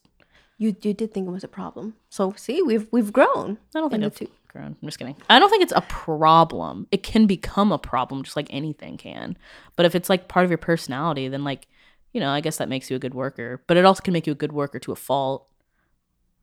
you, 0.61 0.77
you 0.83 0.93
did 0.93 1.13
think 1.13 1.27
it 1.27 1.31
was 1.31 1.43
a 1.43 1.49
problem 1.49 1.95
so 2.11 2.33
see 2.37 2.61
we've 2.63 2.87
we've 2.93 3.13
grown 3.13 3.59
I 3.75 3.81
don't 3.81 3.91
think 3.91 4.03
in 4.05 4.11
two. 4.11 4.29
grown. 4.47 4.77
I'm 4.81 4.89
just 4.89 4.99
kidding. 4.99 5.17
I 5.29 5.39
don't 5.39 5.49
think 5.49 5.63
it's 5.63 5.73
a 5.75 5.81
problem. 5.83 6.87
It 6.91 7.03
can 7.03 7.27
become 7.27 7.73
a 7.73 7.79
problem 7.79 8.23
just 8.25 8.37
like 8.37 8.49
anything 8.51 8.97
can. 8.97 9.37
But 9.77 9.87
if 9.87 9.95
it's 9.95 10.09
like 10.09 10.29
part 10.29 10.45
of 10.45 10.51
your 10.51 10.59
personality, 10.59 11.29
then 11.29 11.45
like, 11.45 11.69
you 12.13 12.21
know, 12.21 12.31
I 12.31 12.41
guess 12.41 12.59
that 12.59 12.69
makes 12.69 12.91
you 12.91 12.97
a 12.97 12.99
good 12.99 13.15
worker. 13.15 13.63
But 13.67 13.77
it 13.77 13.85
also 13.85 14.03
can 14.03 14.13
make 14.13 14.27
you 14.27 14.33
a 14.33 14.37
good 14.37 14.53
worker 14.53 14.79
to 14.81 14.93
a 14.93 14.97
fault 14.97 15.49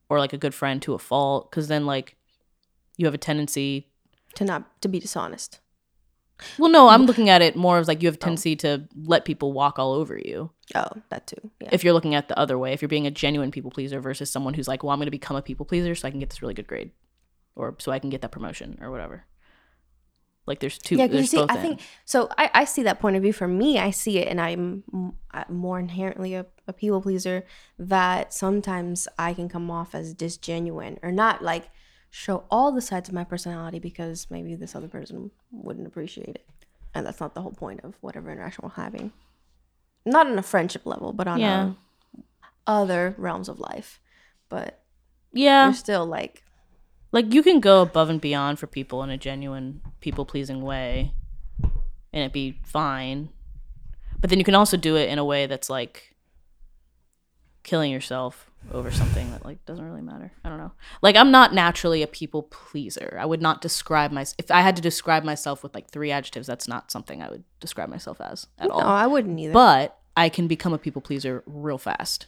or 0.09 0.19
like 0.19 0.33
a 0.33 0.37
good 0.37 0.53
friend 0.53 0.81
to 0.83 0.93
a 0.93 0.99
fault 0.99 1.51
cuz 1.51 1.67
then 1.67 1.85
like 1.85 2.15
you 2.95 3.05
have 3.05 3.13
a 3.13 3.19
tendency 3.19 3.89
to 4.35 4.45
not 4.45 4.81
to 4.81 4.87
be 4.87 4.99
dishonest 4.99 5.59
Well, 6.57 6.71
no, 6.71 6.87
I'm 6.87 7.05
looking 7.05 7.29
at 7.29 7.41
it 7.41 7.55
more 7.55 7.77
as 7.77 7.87
like 7.87 8.01
you 8.01 8.07
have 8.07 8.15
a 8.15 8.19
tendency 8.19 8.55
to 8.57 8.87
let 8.95 9.25
people 9.25 9.51
walk 9.53 9.77
all 9.79 9.91
over 9.91 10.17
you. 10.17 10.51
Oh 10.75 10.89
that 11.09 11.27
too 11.27 11.51
yeah 11.61 11.69
If 11.71 11.83
you're 11.83 11.93
looking 11.93 12.15
at 12.15 12.27
the 12.27 12.37
other 12.37 12.57
way, 12.57 12.73
if 12.73 12.81
you're 12.81 12.89
being 12.89 13.07
a 13.07 13.11
genuine 13.11 13.51
people 13.51 13.71
pleaser 13.71 13.99
versus 13.99 14.29
someone 14.29 14.53
who's 14.53 14.67
like, 14.67 14.83
well, 14.83 14.91
I'm 14.91 14.99
going 14.99 15.07
to 15.07 15.11
become 15.11 15.37
a 15.37 15.41
people 15.41 15.65
pleaser 15.65 15.95
so 15.95 16.07
I 16.07 16.11
can 16.11 16.19
get 16.19 16.29
this 16.29 16.41
really 16.41 16.53
good 16.53 16.67
grade 16.67 16.91
or 17.55 17.75
so 17.79 17.91
I 17.91 17.99
can 17.99 18.09
get 18.09 18.21
that 18.21 18.31
promotion 18.31 18.77
or 18.81 18.91
whatever. 18.91 19.25
Like 20.45 20.59
there's 20.59 20.77
two. 20.77 20.95
Yeah, 20.95 21.07
because 21.07 21.33
you 21.33 21.39
see, 21.39 21.45
I 21.49 21.55
in. 21.55 21.61
think 21.61 21.81
so. 22.05 22.29
I, 22.37 22.49
I 22.53 22.65
see 22.65 22.83
that 22.83 23.01
point 23.01 23.17
of 23.17 23.21
view. 23.21 23.33
For 23.33 23.49
me, 23.49 23.79
I 23.79 23.91
see 23.91 24.17
it, 24.19 24.29
and 24.29 24.39
I'm 24.39 24.83
I'm 24.93 25.13
uh, 25.33 25.43
more 25.49 25.77
inherently 25.77 26.35
a, 26.35 26.45
a 26.67 26.73
people 26.73 27.01
pleaser. 27.01 27.43
That 27.77 28.33
sometimes 28.33 29.09
I 29.19 29.33
can 29.33 29.49
come 29.49 29.69
off 29.69 29.93
as 29.93 30.15
disgenuine 30.15 30.99
or 31.03 31.11
not 31.11 31.43
like 31.43 31.69
show 32.09 32.45
all 32.49 32.71
the 32.71 32.81
sides 32.81 33.09
of 33.09 33.15
my 33.15 33.25
personality 33.25 33.79
because 33.79 34.27
maybe 34.29 34.55
this 34.55 34.73
other 34.73 34.87
person 34.87 35.31
wouldn't 35.51 35.85
appreciate 35.85 36.29
it, 36.29 36.49
and 36.93 37.05
that's 37.05 37.19
not 37.19 37.35
the 37.35 37.41
whole 37.41 37.51
point 37.51 37.81
of 37.83 37.95
whatever 37.99 38.31
interaction 38.31 38.61
we're 38.63 38.81
having. 38.81 39.11
Not 40.07 40.27
on 40.27 40.39
a 40.39 40.43
friendship 40.43 40.85
level, 40.85 41.13
but 41.13 41.27
on 41.27 41.39
Yeah. 41.39 41.73
other 42.65 43.13
realms 43.17 43.49
of 43.49 43.59
life. 43.59 43.99
But 44.49 44.81
yeah, 45.33 45.65
you're 45.65 45.73
still 45.73 46.05
like, 46.05 46.43
like 47.11 47.33
you 47.33 47.43
can 47.43 47.59
go 47.59 47.81
above 47.81 48.09
and 48.09 48.19
beyond 48.21 48.59
for 48.59 48.67
people 48.67 49.03
in 49.03 49.09
a 49.09 49.17
genuine 49.17 49.81
people 49.99 50.25
pleasing 50.25 50.61
way 50.61 51.13
and 52.13 52.23
it 52.23 52.31
be 52.33 52.59
fine 52.63 53.29
but 54.19 54.29
then 54.29 54.39
you 54.39 54.45
can 54.45 54.55
also 54.55 54.77
do 54.77 54.95
it 54.95 55.09
in 55.09 55.19
a 55.19 55.25
way 55.25 55.45
that's 55.45 55.69
like 55.69 56.15
killing 57.63 57.91
yourself 57.91 58.46
over 58.71 58.91
something 58.91 59.31
that 59.31 59.45
like 59.45 59.63
doesn't 59.65 59.85
really 59.85 60.01
matter. 60.01 60.31
I 60.43 60.49
don't 60.49 60.57
know. 60.57 60.71
Like 61.01 61.15
i'm 61.15 61.31
not 61.31 61.53
naturally 61.53 62.03
a 62.03 62.07
people 62.07 62.43
pleaser. 62.43 63.17
I 63.19 63.25
would 63.25 63.41
not 63.41 63.61
describe 63.61 64.11
my 64.11 64.25
if 64.37 64.51
i 64.51 64.61
had 64.61 64.75
to 64.75 64.81
describe 64.81 65.23
myself 65.23 65.63
with 65.63 65.73
like 65.73 65.89
three 65.89 66.11
adjectives 66.11 66.47
that's 66.47 66.67
not 66.67 66.91
something 66.91 67.21
i 67.21 67.29
would 67.29 67.43
describe 67.59 67.89
myself 67.89 68.19
as 68.21 68.47
at 68.59 68.67
no, 68.67 68.73
all. 68.73 68.81
No, 68.81 68.87
I 68.87 69.07
wouldn't 69.07 69.39
either. 69.39 69.53
but 69.53 69.97
i 70.15 70.29
can 70.29 70.47
become 70.47 70.73
a 70.73 70.77
people 70.77 71.01
pleaser 71.01 71.43
real 71.45 71.77
fast. 71.77 72.27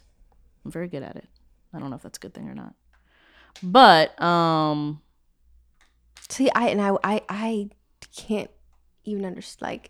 I'm 0.63 0.71
very 0.71 0.88
good 0.88 1.03
at 1.03 1.15
it. 1.15 1.27
I 1.74 1.79
don't 1.79 1.89
know 1.89 1.95
if 1.95 2.01
that's 2.03 2.17
a 2.17 2.21
good 2.21 2.33
thing 2.33 2.48
or 2.50 2.55
not. 2.55 2.74
But 3.62 4.21
um 4.21 5.01
See, 6.29 6.50
I 6.53 6.67
and 6.69 6.79
I, 6.79 6.95
I, 7.03 7.21
I 7.27 7.69
can't 8.15 8.51
even 9.03 9.25
understand. 9.25 9.67
Like, 9.67 9.89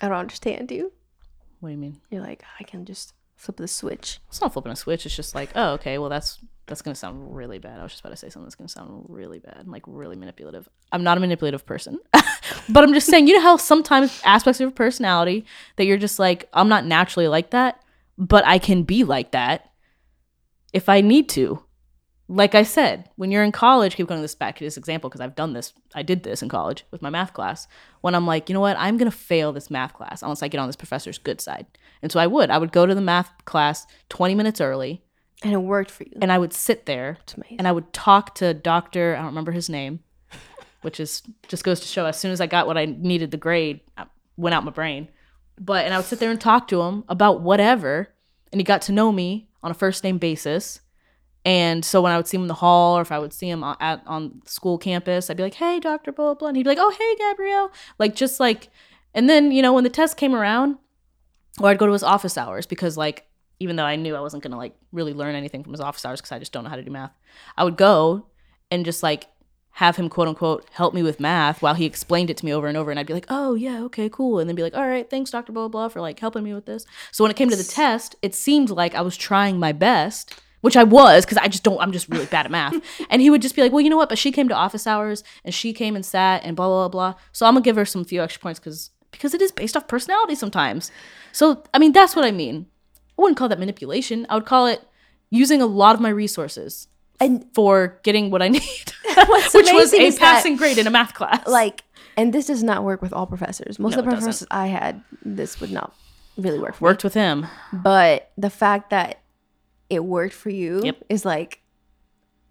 I 0.00 0.08
don't 0.08 0.16
understand 0.16 0.70
you. 0.70 0.92
what 1.60 1.68
do 1.68 1.72
you 1.74 1.78
mean? 1.78 2.00
You're 2.10 2.22
like, 2.22 2.42
I 2.58 2.64
can 2.64 2.86
just 2.86 3.12
flip 3.40 3.56
the 3.56 3.66
switch. 3.66 4.20
It's 4.28 4.42
not 4.42 4.52
flipping 4.52 4.70
a 4.70 4.76
switch. 4.76 5.06
It's 5.06 5.16
just 5.16 5.34
like, 5.34 5.48
oh, 5.54 5.72
okay, 5.72 5.96
well, 5.96 6.10
that's 6.10 6.38
that's 6.66 6.82
gonna 6.82 6.94
sound 6.94 7.34
really 7.34 7.58
bad. 7.58 7.80
I 7.80 7.82
was 7.82 7.92
just 7.92 8.02
about 8.02 8.10
to 8.10 8.16
say 8.16 8.28
something 8.28 8.44
that's 8.44 8.54
gonna 8.54 8.68
sound 8.68 9.06
really 9.08 9.38
bad, 9.38 9.66
like 9.66 9.82
really 9.86 10.14
manipulative. 10.14 10.68
I'm 10.92 11.02
not 11.02 11.16
a 11.16 11.20
manipulative 11.20 11.64
person, 11.64 11.98
but 12.68 12.84
I'm 12.84 12.92
just 12.92 13.06
saying, 13.06 13.28
you 13.28 13.34
know 13.34 13.40
how 13.40 13.56
sometimes 13.56 14.20
aspects 14.24 14.60
of 14.60 14.64
your 14.64 14.70
personality 14.72 15.46
that 15.76 15.86
you're 15.86 15.96
just 15.96 16.18
like, 16.18 16.50
I'm 16.52 16.68
not 16.68 16.84
naturally 16.84 17.28
like 17.28 17.50
that, 17.50 17.82
but 18.18 18.46
I 18.46 18.58
can 18.58 18.82
be 18.82 19.04
like 19.04 19.30
that 19.30 19.70
if 20.74 20.90
I 20.90 21.00
need 21.00 21.30
to. 21.30 21.64
Like 22.32 22.54
I 22.54 22.62
said, 22.62 23.10
when 23.16 23.32
you're 23.32 23.42
in 23.42 23.50
college, 23.50 23.96
keep 23.96 24.06
going 24.06 24.18
to 24.18 24.22
this 24.22 24.36
back 24.36 24.56
to 24.58 24.64
this 24.64 24.76
example 24.76 25.10
because 25.10 25.20
I've 25.20 25.34
done 25.34 25.52
this. 25.52 25.72
I 25.96 26.02
did 26.02 26.22
this 26.22 26.42
in 26.42 26.48
college 26.48 26.84
with 26.92 27.02
my 27.02 27.10
math 27.10 27.32
class. 27.34 27.66
When 28.02 28.14
I'm 28.14 28.24
like, 28.24 28.48
you 28.48 28.54
know 28.54 28.60
what, 28.60 28.76
I'm 28.78 28.96
gonna 28.98 29.10
fail 29.10 29.52
this 29.52 29.68
math 29.68 29.94
class 29.94 30.22
unless 30.22 30.40
I 30.40 30.46
get 30.48 30.58
on 30.58 30.68
this 30.68 30.76
professor's 30.76 31.18
good 31.18 31.40
side. 31.40 31.66
And 32.02 32.12
so 32.12 32.20
I 32.20 32.28
would. 32.28 32.48
I 32.50 32.58
would 32.58 32.70
go 32.70 32.86
to 32.86 32.94
the 32.94 33.00
math 33.00 33.32
class 33.46 33.84
20 34.10 34.36
minutes 34.36 34.60
early 34.60 35.02
And 35.42 35.52
it 35.52 35.56
worked 35.56 35.90
for 35.90 36.04
you. 36.04 36.12
and 36.22 36.30
I 36.30 36.38
would 36.38 36.52
sit 36.52 36.86
there 36.86 37.18
and 37.58 37.66
I 37.66 37.72
would 37.72 37.92
talk 37.92 38.36
to 38.36 38.54
Doctor. 38.54 39.14
I 39.16 39.18
don't 39.18 39.26
remember 39.26 39.50
his 39.50 39.68
name, 39.68 39.98
which 40.82 41.00
is 41.00 41.22
just 41.48 41.64
goes 41.64 41.80
to 41.80 41.88
show. 41.88 42.06
As 42.06 42.16
soon 42.16 42.30
as 42.30 42.40
I 42.40 42.46
got 42.46 42.68
what 42.68 42.78
I 42.78 42.84
needed, 42.84 43.32
the 43.32 43.38
grade 43.38 43.80
uh, 43.98 44.04
went 44.36 44.54
out 44.54 44.64
my 44.64 44.70
brain. 44.70 45.08
But 45.58 45.84
and 45.84 45.92
I 45.92 45.96
would 45.96 46.06
sit 46.06 46.20
there 46.20 46.30
and 46.30 46.40
talk 46.40 46.68
to 46.68 46.80
him 46.82 47.02
about 47.08 47.40
whatever, 47.40 48.08
and 48.52 48.60
he 48.60 48.64
got 48.64 48.82
to 48.82 48.92
know 48.92 49.10
me 49.10 49.48
on 49.64 49.72
a 49.72 49.74
first 49.74 50.04
name 50.04 50.18
basis. 50.18 50.80
And 51.44 51.84
so 51.84 52.02
when 52.02 52.12
I 52.12 52.16
would 52.16 52.26
see 52.26 52.36
him 52.36 52.42
in 52.42 52.48
the 52.48 52.54
hall, 52.54 52.98
or 52.98 53.00
if 53.02 53.10
I 53.10 53.18
would 53.18 53.32
see 53.32 53.48
him 53.48 53.64
on- 53.64 53.76
at 53.80 54.02
on 54.06 54.42
school 54.44 54.76
campus, 54.76 55.30
I'd 55.30 55.36
be 55.36 55.42
like, 55.42 55.54
"Hey, 55.54 55.80
Doctor 55.80 56.12
blah 56.12 56.26
blah," 56.26 56.34
blah," 56.34 56.48
and 56.48 56.56
he'd 56.56 56.64
be 56.64 56.68
like, 56.70 56.78
"Oh, 56.80 56.90
hey, 56.90 57.16
Gabrielle," 57.16 57.70
like 57.98 58.14
just 58.14 58.40
like. 58.40 58.68
And 59.12 59.28
then 59.28 59.50
you 59.50 59.60
know 59.62 59.72
when 59.72 59.82
the 59.84 59.90
test 59.90 60.16
came 60.16 60.34
around, 60.36 60.76
or 61.60 61.68
I'd 61.68 61.78
go 61.78 61.86
to 61.86 61.92
his 61.92 62.02
office 62.04 62.38
hours 62.38 62.66
because 62.66 62.96
like 62.96 63.26
even 63.58 63.76
though 63.76 63.84
I 63.84 63.96
knew 63.96 64.14
I 64.16 64.20
wasn't 64.20 64.42
gonna 64.42 64.56
like 64.56 64.74
really 64.92 65.12
learn 65.12 65.34
anything 65.34 65.62
from 65.62 65.72
his 65.72 65.80
office 65.80 66.04
hours 66.04 66.20
because 66.20 66.32
I 66.32 66.38
just 66.38 66.52
don't 66.52 66.64
know 66.64 66.70
how 66.70 66.76
to 66.76 66.82
do 66.82 66.90
math, 66.90 67.12
I 67.56 67.64
would 67.64 67.76
go 67.76 68.26
and 68.70 68.84
just 68.84 69.02
like 69.02 69.26
have 69.74 69.96
him 69.96 70.08
quote 70.08 70.28
unquote 70.28 70.66
help 70.72 70.94
me 70.94 71.02
with 71.02 71.20
math 71.20 71.62
while 71.62 71.74
he 71.74 71.84
explained 71.84 72.30
it 72.30 72.36
to 72.38 72.44
me 72.44 72.52
over 72.52 72.66
and 72.66 72.76
over 72.76 72.90
and 72.90 72.98
I'd 72.98 73.06
be 73.06 73.14
like, 73.14 73.26
Oh 73.28 73.54
yeah, 73.54 73.82
okay, 73.84 74.08
cool. 74.08 74.38
And 74.38 74.48
then 74.48 74.56
be 74.56 74.62
like, 74.62 74.76
All 74.76 74.88
right, 74.88 75.08
thanks, 75.08 75.30
Dr. 75.30 75.52
Blah 75.52 75.68
blah 75.68 75.88
for 75.88 76.00
like 76.00 76.18
helping 76.18 76.42
me 76.44 76.54
with 76.54 76.66
this. 76.66 76.86
So 77.12 77.24
when 77.24 77.30
it 77.30 77.36
came 77.36 77.50
to 77.50 77.56
the 77.56 77.64
test, 77.64 78.16
it 78.22 78.34
seemed 78.34 78.70
like 78.70 78.94
I 78.94 79.00
was 79.02 79.16
trying 79.16 79.58
my 79.58 79.72
best. 79.72 80.40
Which 80.62 80.76
I 80.76 80.84
was, 80.84 81.24
because 81.24 81.38
I 81.38 81.48
just 81.48 81.62
don't, 81.62 81.80
I'm 81.80 81.90
just 81.92 82.08
really 82.08 82.26
bad 82.26 82.44
at 82.44 82.50
math. 82.52 82.74
and 83.10 83.22
he 83.22 83.30
would 83.30 83.40
just 83.42 83.56
be 83.56 83.62
like, 83.62 83.72
Well, 83.72 83.80
you 83.80 83.88
know 83.90 83.96
what? 83.96 84.08
But 84.10 84.18
she 84.18 84.30
came 84.30 84.48
to 84.48 84.54
office 84.54 84.86
hours 84.86 85.24
and 85.44 85.54
she 85.54 85.72
came 85.72 85.96
and 85.96 86.04
sat 86.04 86.44
and 86.44 86.54
blah, 86.56 86.66
blah, 86.66 86.88
blah, 86.88 87.12
blah. 87.12 87.20
So 87.32 87.46
I'm 87.46 87.54
gonna 87.54 87.64
give 87.64 87.76
her 87.76 87.84
some 87.86 88.04
few 88.04 88.22
extra 88.22 88.40
points 88.40 88.60
because 88.60 88.90
because 89.10 89.34
it 89.34 89.40
is 89.42 89.52
based 89.52 89.76
off 89.76 89.88
personality 89.88 90.34
sometimes. 90.34 90.90
So 91.32 91.62
I 91.72 91.78
mean, 91.78 91.92
that's 91.92 92.14
what 92.14 92.24
I 92.24 92.30
mean. 92.30 92.66
I 93.18 93.22
wouldn't 93.22 93.38
call 93.38 93.48
that 93.48 93.58
manipulation. 93.58 94.26
I 94.28 94.34
would 94.34 94.46
call 94.46 94.66
it 94.66 94.82
using 95.30 95.60
a 95.62 95.66
lot 95.66 95.94
of 95.94 96.00
my 96.00 96.08
resources 96.10 96.88
And 97.20 97.46
for 97.54 97.98
getting 98.02 98.30
what 98.30 98.42
I 98.42 98.48
need, 98.48 98.62
which 99.54 99.72
was 99.72 99.92
a 99.94 100.00
is 100.00 100.18
that, 100.18 100.20
passing 100.20 100.56
grade 100.56 100.78
in 100.78 100.86
a 100.86 100.90
math 100.90 101.14
class. 101.14 101.46
like, 101.46 101.84
and 102.16 102.32
this 102.32 102.46
does 102.46 102.62
not 102.62 102.82
work 102.84 103.00
with 103.02 103.12
all 103.12 103.26
professors. 103.26 103.78
Most 103.78 103.92
No, 103.92 103.98
of 104.00 104.04
the 104.04 104.10
it 104.10 104.14
doesn't. 104.14 104.26
professors 104.26 104.48
I 104.50 104.66
had, 104.66 105.02
this 105.24 105.60
would 105.60 105.70
not 105.70 105.94
really 106.36 106.58
work 106.58 106.74
for. 106.76 106.84
worked 106.84 107.04
with 107.04 107.14
him. 107.14 107.46
But 107.72 108.30
the 108.38 108.50
fact 108.50 108.90
that 108.90 109.19
it 109.90 110.04
worked 110.04 110.34
for 110.34 110.48
you 110.50 110.82
Yep. 110.84 111.04
is 111.08 111.24
like 111.24 111.60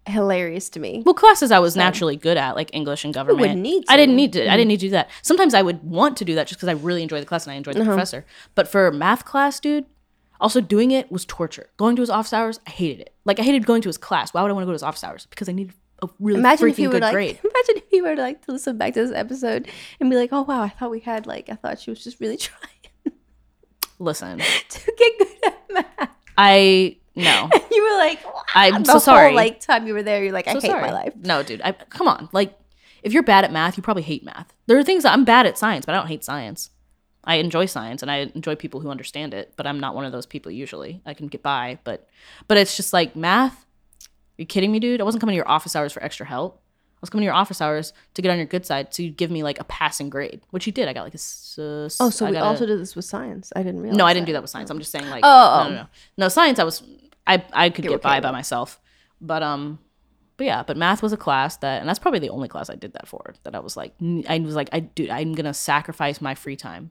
hilarious 0.06 0.68
to 0.70 0.80
me. 0.80 1.02
Well, 1.04 1.14
classes 1.14 1.50
I 1.52 1.58
was 1.58 1.76
naturally 1.76 2.16
good 2.16 2.36
at, 2.36 2.56
like 2.56 2.70
English 2.72 3.04
and 3.04 3.12
government. 3.14 3.58
need 3.60 3.84
I 3.88 3.96
didn't 3.96 4.12
to. 4.14 4.16
need 4.16 4.32
to. 4.34 4.48
I 4.50 4.56
didn't 4.56 4.68
need 4.68 4.80
to 4.80 4.86
do 4.86 4.90
that. 4.90 5.10
Sometimes 5.22 5.54
I 5.54 5.62
would 5.62 5.82
want 5.82 6.16
to 6.18 6.24
do 6.24 6.34
that 6.36 6.46
just 6.46 6.58
because 6.60 6.68
I 6.68 6.72
really 6.80 7.02
enjoy 7.02 7.20
the 7.20 7.26
class 7.26 7.46
and 7.46 7.52
I 7.52 7.56
enjoyed 7.56 7.74
the 7.76 7.80
Uh-huh. 7.82 7.90
professor. 7.92 8.24
But 8.54 8.66
for 8.68 8.90
math 8.92 9.24
class, 9.24 9.60
dude, 9.60 9.84
also 10.40 10.60
doing 10.60 10.90
it 10.90 11.12
was 11.12 11.24
torture. 11.26 11.68
Going 11.76 11.96
to 11.96 12.02
his 12.02 12.10
office 12.10 12.32
hours, 12.32 12.60
I 12.66 12.70
hated 12.70 13.00
it. 13.00 13.14
Like 13.24 13.38
I 13.38 13.42
hated 13.42 13.66
going 13.66 13.82
to 13.82 13.88
his 13.88 13.98
class. 13.98 14.32
Why 14.34 14.42
would 14.42 14.50
I 14.50 14.54
want 14.54 14.62
to 14.62 14.66
go 14.66 14.72
to 14.72 14.74
his 14.74 14.82
office 14.82 15.04
hours? 15.04 15.26
Because 15.26 15.48
I 15.48 15.52
needed 15.52 15.74
a 16.02 16.08
really 16.18 16.40
Imagine 16.40 16.68
freaking 16.68 16.70
if 16.70 16.78
you 16.78 16.88
were 16.88 16.92
good 16.94 17.02
like, 17.02 17.12
grade. 17.12 17.38
imagine 17.44 17.76
if 17.76 17.92
you 17.92 18.02
were 18.04 18.16
like 18.16 18.44
to 18.46 18.52
listen 18.52 18.78
back 18.78 18.94
to 18.94 19.06
this 19.06 19.14
episode 19.14 19.68
and 20.00 20.08
be 20.10 20.16
like, 20.16 20.30
oh 20.32 20.42
wow, 20.42 20.62
I 20.62 20.70
thought 20.70 20.90
we 20.90 21.00
had 21.00 21.26
like, 21.26 21.50
I 21.50 21.54
thought 21.56 21.78
she 21.78 21.90
was 21.90 22.02
just 22.02 22.20
really 22.20 22.36
trying 22.38 22.70
Listen, 23.98 24.38
to 24.70 24.92
get 24.96 25.18
good 25.18 25.28
at 25.44 25.58
math. 25.98 26.10
I 26.38 26.96
no. 27.16 27.48
You 27.70 27.82
were 27.84 27.98
like, 27.98 28.18
I'm 28.54 28.82
the 28.82 28.86
so 28.86 28.92
whole, 28.92 29.00
sorry. 29.00 29.34
like 29.34 29.60
time 29.60 29.86
you 29.86 29.94
were 29.94 30.02
there, 30.02 30.22
you're 30.24 30.32
like, 30.32 30.48
I 30.48 30.54
so 30.54 30.60
hate 30.60 30.70
sorry. 30.70 30.82
my 30.82 30.92
life. 30.92 31.14
No, 31.16 31.42
dude. 31.42 31.60
I 31.62 31.72
come 31.72 32.08
on. 32.08 32.28
Like, 32.32 32.58
if 33.02 33.12
you're 33.12 33.22
bad 33.22 33.44
at 33.44 33.52
math, 33.52 33.76
you 33.76 33.82
probably 33.82 34.02
hate 34.02 34.24
math. 34.24 34.52
There 34.66 34.76
are 34.78 34.84
things 34.84 35.04
that 35.04 35.12
I'm 35.12 35.24
bad 35.24 35.46
at 35.46 35.56
science, 35.56 35.86
but 35.86 35.94
I 35.94 35.98
don't 35.98 36.08
hate 36.08 36.24
science. 36.24 36.70
I 37.22 37.36
enjoy 37.36 37.66
science 37.66 38.02
and 38.02 38.10
I 38.10 38.30
enjoy 38.34 38.54
people 38.56 38.80
who 38.80 38.88
understand 38.90 39.34
it, 39.34 39.52
but 39.56 39.66
I'm 39.66 39.78
not 39.78 39.94
one 39.94 40.04
of 40.04 40.12
those 40.12 40.26
people 40.26 40.50
usually. 40.50 41.00
I 41.06 41.14
can 41.14 41.28
get 41.28 41.42
by, 41.42 41.78
but 41.84 42.08
but 42.48 42.56
it's 42.56 42.76
just 42.76 42.92
like 42.92 43.14
math. 43.14 43.66
you 44.36 44.46
kidding 44.46 44.72
me, 44.72 44.80
dude? 44.80 45.00
I 45.00 45.04
wasn't 45.04 45.20
coming 45.20 45.34
to 45.34 45.36
your 45.36 45.48
office 45.48 45.76
hours 45.76 45.92
for 45.92 46.02
extra 46.02 46.26
help. 46.26 46.62
I 47.00 47.02
was 47.02 47.08
coming 47.10 47.22
to 47.22 47.26
your 47.26 47.34
office 47.34 47.62
hours 47.62 47.92
to 48.14 48.20
get 48.22 48.30
on 48.30 48.36
your 48.36 48.46
good 48.46 48.66
side, 48.66 48.92
so 48.92 49.02
you'd 49.02 49.16
give 49.16 49.30
me 49.30 49.42
like 49.42 49.58
a 49.58 49.64
passing 49.64 50.10
grade, 50.10 50.42
which 50.50 50.66
you 50.66 50.72
did. 50.72 50.86
I 50.86 50.92
got 50.92 51.04
like 51.04 51.14
a. 51.14 51.16
uh, 51.16 51.88
Oh, 51.98 52.10
so 52.10 52.26
I 52.26 52.30
we 52.30 52.34
got 52.36 52.42
a- 52.42 52.48
also 52.48 52.66
did 52.66 52.78
this 52.78 52.94
with 52.94 53.06
science. 53.06 53.52
I 53.56 53.62
didn't 53.62 53.80
realize. 53.80 53.96
no, 53.96 54.04
I 54.04 54.12
didn't 54.12 54.26
do 54.26 54.34
that 54.34 54.42
with 54.42 54.50
science. 54.50 54.68
I'm 54.70 54.78
just 54.78 54.92
saying 54.92 55.08
like 55.08 55.22
Oh, 55.24 55.62
no, 55.64 55.70
no, 55.70 55.76
no, 55.82 55.86
no. 56.18 56.28
Science, 56.28 56.58
I 56.58 56.64
was 56.64 56.82
I 57.26 57.42
I 57.52 57.70
could 57.70 57.84
get 57.86 58.02
by 58.02 58.20
by 58.20 58.30
myself, 58.32 58.80
but 59.20 59.42
um, 59.42 59.78
but 60.36 60.44
yeah, 60.44 60.62
but 60.62 60.76
math 60.76 61.02
was 61.02 61.12
a 61.12 61.16
class 61.16 61.56
that, 61.58 61.80
and 61.80 61.88
that's 61.88 61.98
probably 61.98 62.20
the 62.20 62.30
only 62.30 62.48
class 62.48 62.68
I 62.70 62.74
did 62.74 62.92
that 62.94 63.06
for. 63.08 63.34
That 63.44 63.54
I 63.54 63.60
was 63.60 63.76
like, 63.76 63.94
I 64.28 64.38
was 64.40 64.54
like, 64.54 64.68
I 64.72 64.80
dude, 64.80 65.10
I'm 65.10 65.34
gonna 65.34 65.54
sacrifice 65.54 66.20
my 66.20 66.34
free 66.34 66.56
time 66.56 66.90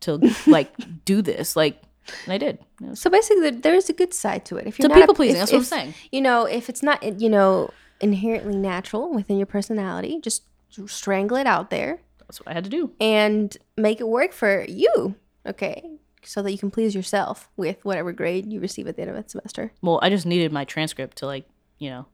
to 0.00 0.16
like 0.46 0.70
do 1.04 1.22
this, 1.22 1.56
like, 1.56 1.82
and 2.24 2.32
I 2.32 2.38
did. 2.38 2.58
Was- 2.80 3.00
So 3.00 3.08
basically, 3.10 3.50
there, 3.50 3.74
is 3.74 3.88
a 3.90 3.92
good 3.94 4.12
side 4.14 4.44
to 4.46 4.56
it. 4.56 4.66
If 4.66 4.78
you're 4.78 4.88
not 4.88 4.96
a- 4.98 5.00
people 5.00 5.14
pleasing, 5.14 5.36
if- 5.36 5.40
that's 5.42 5.52
what 5.52 5.58
I'm 5.58 5.64
saying. 5.64 5.94
You 6.12 6.20
know, 6.22 6.44
if 6.46 6.68
it's 6.70 6.82
not, 6.82 7.02
you 7.20 7.28
know, 7.28 7.70
inherently 8.00 8.56
natural 8.56 9.12
within 9.12 9.36
your 9.38 9.46
personality, 9.46 10.20
just 10.20 10.42
strangle 10.86 11.36
it 11.36 11.46
out 11.46 11.70
there 11.70 12.00
That's 12.20 12.40
what 12.40 12.48
I 12.48 12.52
had 12.54 12.64
to 12.64 12.70
do. 12.70 12.92
and 13.00 13.56
make 13.76 14.00
it 14.00 14.08
work 14.08 14.32
for 14.32 14.64
you. 14.68 15.14
Okay, 15.46 15.90
so 16.22 16.42
that 16.42 16.52
you 16.52 16.58
can 16.58 16.70
please 16.70 16.94
yourself 16.94 17.48
with 17.56 17.84
whatever 17.84 18.12
grade 18.12 18.52
you 18.52 18.60
receive 18.60 18.86
at 18.86 18.96
the 18.96 19.02
end 19.02 19.10
of 19.10 19.22
the 19.22 19.28
semester. 19.28 19.72
Well, 19.82 19.98
I 20.02 20.10
just 20.10 20.26
needed 20.26 20.52
my 20.52 20.64
transcript 20.64 21.18
to 21.18 21.26
like, 21.26 21.46
you 21.78 21.90
know, 21.90 22.06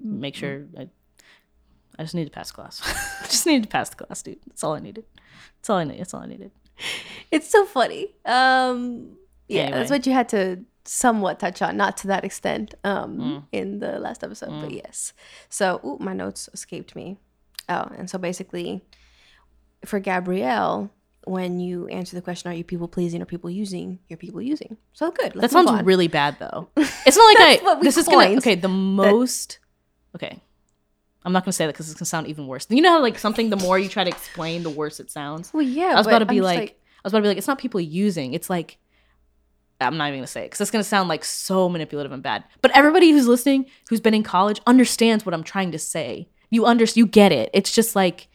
make 0.00 0.34
sure 0.34 0.64
I. 0.78 0.88
I 1.98 2.02
just 2.02 2.14
need 2.14 2.26
to 2.26 2.30
pass 2.30 2.52
class. 2.52 2.82
I 2.84 3.24
just 3.26 3.46
need 3.46 3.62
to 3.62 3.68
pass 3.70 3.88
the 3.88 3.96
class, 3.96 4.20
dude. 4.22 4.38
That's 4.46 4.62
all 4.62 4.74
I 4.74 4.80
needed. 4.80 5.04
That's 5.58 5.70
all 5.70 5.78
I 5.78 5.84
need. 5.84 5.98
That's 5.98 6.12
all 6.12 6.20
I 6.20 6.26
needed. 6.26 6.50
It's 7.30 7.48
so 7.48 7.64
funny. 7.64 8.08
Um, 8.26 9.16
yeah, 9.48 9.62
Anyway. 9.62 9.78
that's 9.78 9.90
what 9.90 10.06
you 10.06 10.12
had 10.12 10.28
to 10.28 10.60
somewhat 10.88 11.38
touch 11.40 11.60
on, 11.62 11.76
not 11.76 11.96
to 11.98 12.06
that 12.08 12.24
extent, 12.24 12.74
um, 12.84 13.18
Mm. 13.18 13.42
in 13.52 13.78
the 13.80 13.98
last 13.98 14.22
episode, 14.24 14.60
but 14.60 14.70
yes. 14.70 15.12
So, 15.48 15.80
ooh, 15.84 15.98
my 16.02 16.12
notes 16.12 16.48
escaped 16.52 16.94
me. 16.96 17.18
Oh, 17.68 17.90
and 17.96 18.08
so 18.08 18.18
basically, 18.18 18.82
for 19.84 19.98
Gabrielle, 20.00 20.90
when 21.24 21.58
you 21.58 21.88
answer 21.88 22.14
the 22.14 22.22
question, 22.22 22.50
"Are 22.50 22.54
you 22.54 22.62
people 22.64 22.86
pleasing 22.88 23.20
or 23.20 23.24
people 23.24 23.50
using?" 23.50 23.98
You're 24.08 24.16
people 24.16 24.40
using. 24.40 24.76
So 24.92 25.10
good. 25.10 25.32
That 25.34 25.50
sounds 25.50 25.68
on. 25.70 25.84
really 25.84 26.08
bad 26.08 26.36
though. 26.38 26.68
It's 27.06 27.16
not 27.16 27.24
like 27.24 27.60
I. 27.62 27.80
this 27.82 27.96
is 27.96 28.06
gonna 28.06 28.36
okay. 28.38 28.54
The 28.54 28.68
most. 28.68 29.58
Okay, 30.14 30.40
I'm 31.24 31.32
not 31.32 31.44
gonna 31.44 31.52
say 31.52 31.66
that 31.66 31.72
because 31.72 31.90
it's 31.90 31.98
gonna 31.98 32.06
sound 32.06 32.28
even 32.28 32.46
worse. 32.46 32.66
You 32.70 32.80
know 32.80 32.92
how 32.92 33.02
like 33.02 33.18
something 33.18 33.50
the 33.50 33.56
more 33.56 33.78
you 33.78 33.88
try 33.88 34.04
to 34.04 34.10
explain, 34.10 34.62
the 34.62 34.70
worse 34.70 35.00
it 35.00 35.10
sounds. 35.10 35.52
Well, 35.52 35.62
yeah. 35.62 35.92
I 35.94 35.96
was 35.96 36.06
about 36.06 36.20
to 36.20 36.26
be 36.26 36.38
I'm 36.38 36.44
like, 36.44 36.70
I 36.70 37.00
was 37.04 37.12
about 37.12 37.18
to 37.18 37.22
be 37.22 37.28
like, 37.28 37.38
it's 37.38 37.48
not 37.48 37.58
people 37.58 37.80
using. 37.80 38.32
It's 38.34 38.48
like. 38.48 38.78
I'm 39.80 39.96
not 39.96 40.08
even 40.08 40.20
gonna 40.20 40.26
say 40.26 40.42
it 40.42 40.46
because 40.46 40.60
it's 40.60 40.70
gonna 40.70 40.84
sound 40.84 41.08
like 41.08 41.24
so 41.24 41.68
manipulative 41.68 42.12
and 42.12 42.22
bad. 42.22 42.44
But 42.62 42.70
everybody 42.76 43.10
who's 43.10 43.26
listening, 43.26 43.66
who's 43.88 44.00
been 44.00 44.14
in 44.14 44.22
college, 44.22 44.60
understands 44.66 45.26
what 45.26 45.34
I'm 45.34 45.44
trying 45.44 45.72
to 45.72 45.78
say. 45.78 46.28
You 46.50 46.64
understand. 46.64 46.96
You 46.98 47.06
get 47.06 47.32
it. 47.32 47.50
It's 47.52 47.72
just 47.72 47.96
like, 47.96 48.28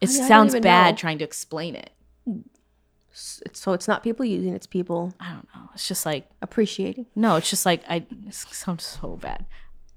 it 0.00 0.08
I 0.10 0.12
mean, 0.12 0.28
sounds 0.28 0.58
bad 0.60 0.90
know. 0.94 0.96
trying 0.96 1.18
to 1.18 1.24
explain 1.24 1.74
it. 1.74 1.90
so 3.52 3.72
it's 3.72 3.88
not 3.88 4.02
people 4.04 4.24
using; 4.24 4.54
it's 4.54 4.66
people 4.66 5.12
I 5.18 5.32
don't 5.32 5.48
know. 5.54 5.68
It's 5.74 5.88
just 5.88 6.06
like 6.06 6.28
appreciating. 6.42 7.06
No, 7.16 7.36
it's 7.36 7.50
just 7.50 7.66
like 7.66 7.82
I 7.88 8.06
it 8.26 8.34
sounds 8.34 8.84
so 8.84 9.16
bad. 9.16 9.46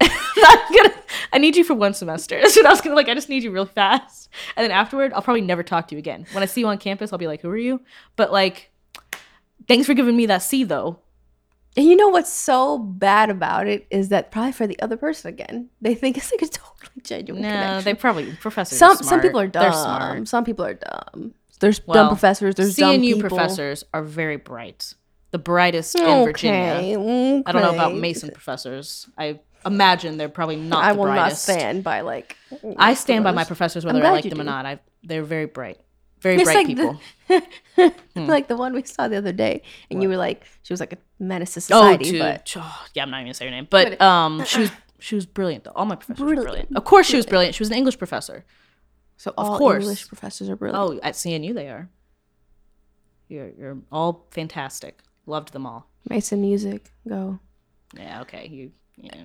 Gonna, 0.02 0.94
I 1.32 1.38
need 1.38 1.56
you 1.56 1.62
for 1.62 1.74
one 1.74 1.94
semester. 1.94 2.36
So 2.36 2.42
that's 2.42 2.56
what 2.56 2.66
I 2.66 2.70
was 2.70 2.80
gonna 2.80 2.96
like. 2.96 3.08
I 3.08 3.14
just 3.14 3.28
need 3.28 3.44
you 3.44 3.52
real 3.52 3.66
fast, 3.66 4.28
and 4.56 4.64
then 4.64 4.72
afterward, 4.72 5.12
I'll 5.12 5.22
probably 5.22 5.42
never 5.42 5.62
talk 5.62 5.86
to 5.88 5.94
you 5.94 6.00
again. 6.00 6.26
When 6.32 6.42
I 6.42 6.46
see 6.46 6.62
you 6.62 6.66
on 6.66 6.78
campus, 6.78 7.12
I'll 7.12 7.18
be 7.18 7.28
like, 7.28 7.42
"Who 7.42 7.50
are 7.50 7.56
you?" 7.56 7.80
But 8.16 8.32
like, 8.32 8.71
thanks 9.68 9.86
for 9.86 9.94
giving 9.94 10.16
me 10.16 10.26
that 10.26 10.42
C 10.42 10.64
though. 10.64 10.98
And 11.76 11.86
you 11.86 11.96
know 11.96 12.08
what's 12.08 12.30
so 12.30 12.78
bad 12.78 13.30
about 13.30 13.66
it 13.66 13.86
is 13.90 14.10
that 14.10 14.30
probably 14.30 14.52
for 14.52 14.66
the 14.66 14.78
other 14.82 14.96
person 14.98 15.30
again, 15.30 15.70
they 15.80 15.94
think 15.94 16.18
it's 16.18 16.30
like 16.30 16.42
a 16.42 16.46
totally 16.48 17.00
genuine 17.02 17.42
No, 17.42 17.48
connection. 17.48 17.84
they 17.84 17.94
probably 17.94 18.32
professors. 18.36 18.78
some 18.78 18.96
some 18.98 19.20
people 19.22 19.40
are 19.40 19.46
dumb. 19.46 19.62
They're 19.62 19.72
smart. 19.72 20.28
Some 20.28 20.44
people 20.44 20.64
are 20.66 20.74
dumb. 20.74 21.34
There's 21.60 21.80
Well, 21.86 21.94
dumb 21.94 22.08
professors. 22.08 22.56
There's 22.56 22.76
dumb 22.76 23.00
people. 23.00 23.20
professors 23.20 23.84
are 23.94 24.02
very 24.02 24.36
bright. 24.36 24.94
The 25.30 25.38
brightest 25.38 25.94
in 25.98 26.24
Virginia. 26.26 26.74
Okay, 26.98 27.42
I 27.46 27.52
don't 27.52 27.62
know 27.62 27.72
about. 27.72 27.94
Mason 27.94 28.30
professors. 28.32 29.08
I 29.16 29.40
imagine 29.64 30.18
they're 30.18 30.28
probably 30.28 30.56
not. 30.56 30.84
I 30.84 30.92
the 30.92 30.98
will 30.98 31.04
brightest. 31.06 31.48
not 31.48 31.54
stand 31.54 31.84
by 31.84 32.02
like. 32.02 32.36
I 32.76 32.92
stand 32.92 33.24
by 33.24 33.30
my 33.32 33.44
professors 33.44 33.82
whether 33.86 34.04
I 34.04 34.10
like 34.10 34.28
them 34.28 34.42
or 34.42 34.44
not. 34.44 34.66
I 34.66 34.80
they're 35.04 35.22
very 35.24 35.46
bright, 35.46 35.80
very 36.22 36.36
It's 36.36 36.44
bright 36.44 36.56
like 36.56 36.66
people. 36.66 37.00
the, 37.28 37.42
Hmm. 38.14 38.26
like 38.26 38.48
the 38.48 38.56
one 38.56 38.72
we 38.74 38.82
saw 38.84 39.08
the 39.08 39.16
other 39.16 39.32
day, 39.32 39.62
and 39.90 40.02
you 40.02 40.08
were 40.08 40.16
like, 40.16 40.44
she 40.62 40.72
was 40.72 40.80
like 40.80 40.92
a 40.92 40.98
menace 41.18 41.54
to 41.54 41.58
oh, 41.58 41.60
society, 41.60 42.04
dude. 42.12 42.20
but 42.20 42.52
Oh, 42.56 42.84
yeah, 42.94 43.02
I'm 43.02 43.10
not 43.10 43.18
even 43.18 43.26
gonna 43.26 43.34
say 43.34 43.44
her 43.46 43.50
name, 43.50 43.66
but, 43.70 43.98
But- 43.98 44.02
um, 44.04 44.44
she 44.44 44.60
was 44.60 44.70
she 44.98 45.14
was 45.16 45.26
brilliant. 45.26 45.64
Though. 45.64 45.72
All 45.74 45.84
my 45.86 45.96
professors 45.96 46.20
were 46.20 46.26
Brilliant. 46.26 46.46
brilliant. 46.46 46.76
Of 46.76 46.84
course, 46.84 47.06
she 47.06 47.16
was 47.16 47.26
brilliant. 47.26 47.54
She 47.56 47.62
was 47.62 47.70
an 47.70 47.76
English 47.76 47.98
professor. 47.98 48.44
so 49.16 49.32
all 49.36 49.58
course. 49.58 49.82
English 49.82 50.06
professors 50.08 50.48
are 50.48 50.56
brilliant. 50.56 51.00
Oh, 51.02 51.06
at 51.06 51.14
CNU 51.14 51.52
they 51.54 51.68
are. 51.68 51.88
You're 53.28 53.50
you're 53.58 53.78
all 53.90 54.26
fantastic. 54.30 55.00
Loved 55.26 55.52
them 55.52 55.66
all. 55.66 55.88
Mason 56.08 56.40
music, 56.40 56.92
go. 57.08 57.38
Yeah. 57.96 58.20
Okay. 58.22 58.46
You. 58.48 58.72
Yeah. 58.96 59.24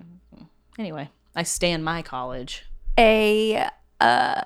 Anyway, 0.79 1.09
I 1.35 1.43
stay 1.43 1.71
in 1.71 1.83
my 1.83 2.01
college. 2.01 2.63
a 2.97 3.67
uh, 3.99 4.41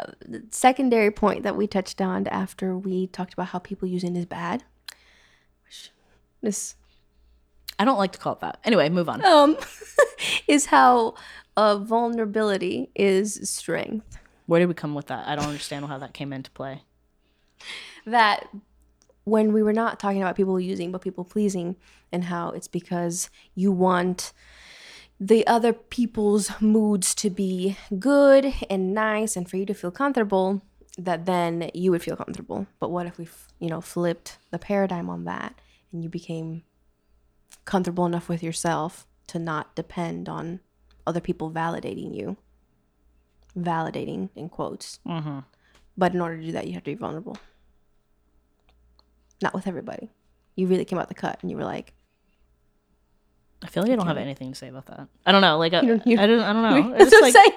secondary 0.50 1.12
point 1.12 1.44
that 1.44 1.56
we 1.56 1.68
touched 1.68 2.02
on 2.02 2.28
after 2.28 2.78
we 2.78 3.08
talked 3.08 3.34
about 3.34 3.48
how 3.48 3.60
people 3.60 3.88
using 3.88 4.16
is 4.16 4.26
bad. 4.26 4.64
This 6.42 6.76
I 7.78 7.86
don't 7.86 7.98
like 7.98 8.12
to 8.14 8.20
call 8.20 8.34
it 8.34 8.40
that. 8.42 8.60
Anyway, 8.64 8.90
move 8.90 9.10
on. 9.10 9.24
um 9.26 9.58
is 10.48 10.68
how 10.68 11.16
uh, 11.58 11.78
vulnerability 11.78 12.90
is 12.96 13.50
strength. 13.50 14.18
Where 14.46 14.60
did 14.60 14.68
we 14.68 14.74
come 14.74 14.96
with 14.96 15.08
that? 15.08 15.28
I 15.28 15.36
don't 15.36 15.46
understand 15.46 15.86
how 15.86 15.98
that 15.98 16.14
came 16.14 16.34
into 16.34 16.52
play. 16.52 16.84
That 18.06 18.48
when 19.24 19.54
we 19.54 19.62
were 19.64 19.74
not 19.74 20.00
talking 20.00 20.22
about 20.22 20.36
people 20.36 20.60
using 20.60 20.92
but 20.92 21.02
people 21.02 21.24
pleasing 21.24 21.76
and 22.12 22.26
how 22.26 22.50
it's 22.50 22.68
because 22.68 23.30
you 23.56 23.72
want 23.72 24.34
the 25.24 25.46
other 25.46 25.72
people's 25.72 26.50
moods 26.60 27.14
to 27.14 27.30
be 27.30 27.78
good 28.00 28.52
and 28.72 28.92
nice 28.92 29.36
and 29.36 29.48
for 29.48 29.56
you 29.58 29.68
to 29.68 29.74
feel 29.76 29.92
comfortable 29.92 30.64
that 30.98 31.28
then 31.28 31.70
you 31.76 31.92
would 31.92 32.02
feel 32.02 32.16
comfortable. 32.16 32.66
But 32.80 32.90
what 32.90 33.06
if 33.06 33.20
we 33.20 33.26
f- 33.26 33.48
you 33.60 33.70
know 33.70 33.82
flipped 33.82 34.40
the 34.50 34.58
paradigm 34.58 35.12
on 35.12 35.26
that 35.26 35.54
and 35.94 36.04
you 36.04 36.10
became 36.10 36.64
comfortable 37.66 38.08
enough 38.08 38.28
with 38.28 38.42
yourself 38.42 39.06
to 39.28 39.38
not 39.38 39.76
depend 39.76 40.28
on 40.28 40.60
other 41.06 41.22
people 41.22 41.52
validating 41.52 42.16
you? 42.18 42.36
Validating 43.56 44.30
in 44.36 44.50
quotes. 44.50 45.00
Mm-hmm. 45.08 45.40
but 45.96 46.14
in 46.16 46.22
order 46.22 46.38
to 46.38 46.46
do 46.48 46.52
that 46.54 46.66
you 46.66 46.74
have 46.74 46.84
to 46.84 46.92
be 46.92 46.96
vulnerable. 46.96 47.38
Not 49.44 49.54
with 49.54 49.68
everybody. 49.68 50.10
You 50.56 50.66
really 50.66 50.86
came 50.86 50.98
out 50.98 51.10
the 51.10 51.14
cut 51.14 51.38
and 51.44 51.52
you 51.52 51.58
were 51.58 51.64
like 51.64 51.94
I 53.64 53.68
feel 53.68 53.84
like 53.84 53.92
I 53.92 53.96
don't 53.96 54.08
have 54.08 54.18
anything 54.18 54.52
to 54.52 54.58
say 54.58 54.70
about 54.70 54.88
that. 54.88 55.08
I 55.26 55.32
don't 55.32 55.42
know. 55.42 55.58
Like 55.60 55.74
I, 55.74 55.82
You 55.86 55.88
don't- 55.98 56.08
you- 56.08 56.20
I 56.20 56.26
don't. 56.28 56.40
I 56.40 56.54
don't 56.54 56.64
know. 56.92 56.98
That's 56.98 57.12
what 57.12 57.22
like, 57.22 57.34
saying. 57.34 57.52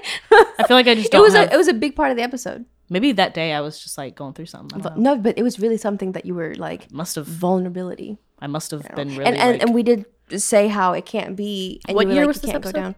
I 0.58 0.64
feel 0.68 0.76
like 0.76 0.86
I 0.86 0.94
just 0.94 1.12
it 1.14 1.18
was 1.20 1.34
have. 1.34 1.50
a, 1.50 1.54
it 1.54 1.56
was 1.56 1.68
a 1.68 1.74
big 1.74 1.96
part 1.96 2.10
of 2.10 2.16
the 2.16 2.22
episode 2.22 2.64
maybe 2.90 3.12
that 3.12 3.32
day 3.32 3.54
I 3.54 3.62
was 3.62 3.82
just 3.82 3.96
like 3.96 4.14
going 4.14 4.34
through 4.34 4.44
something. 4.46 4.84
No 5.02 5.16
but 5.16 5.38
it 5.38 5.42
was 5.42 5.58
really 5.58 5.78
something 5.78 6.12
that 6.12 6.26
you 6.26 6.34
were 6.34 6.54
like 6.56 6.92
Must 6.92 7.14
have. 7.16 7.26
vulnerability 7.26 8.18
I 8.40 8.46
must 8.46 8.70
have 8.72 8.82
been 8.94 9.08
really. 9.08 9.24
and 9.24 9.36
and, 9.38 9.52
like- 9.52 9.62
and 9.62 9.74
we 9.74 9.82
did 9.82 10.04
say 10.36 10.68
how 10.68 10.92
it 10.92 11.06
can't 11.06 11.34
be 11.34 11.80
and 11.88 11.94
What 11.96 12.06
you 12.08 12.12
year 12.12 12.22
like, 12.24 12.28
was 12.28 12.40
this 12.42 12.50
can't 12.50 12.62
go 12.62 12.72
down 12.72 12.94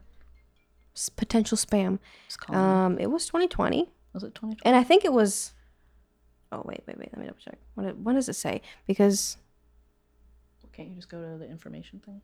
potential 1.16 1.56
spam 1.56 2.00
Just 2.28 2.50
um 2.50 2.98
it 2.98 3.06
was 3.10 3.26
2020 3.26 3.88
was 4.12 4.25
it 4.25 4.34
20? 4.34 4.56
and 4.64 4.75
i 4.75 4.82
think 4.82 5.04
it 5.04 5.12
was 5.12 5.52
oh 6.52 6.62
wait 6.64 6.82
wait 6.88 6.98
wait 6.98 7.10
let 7.12 7.20
me 7.20 7.26
double 7.26 7.38
check 7.38 7.58
what, 7.75 7.96
what 7.98 8.14
does 8.14 8.28
it 8.28 8.34
say 8.34 8.62
because 8.88 9.36
Can't 10.72 10.88
you 10.88 10.96
just 10.96 11.08
go 11.08 11.20
to 11.22 11.38
the 11.38 11.48
information 11.48 12.00
thing? 12.04 12.20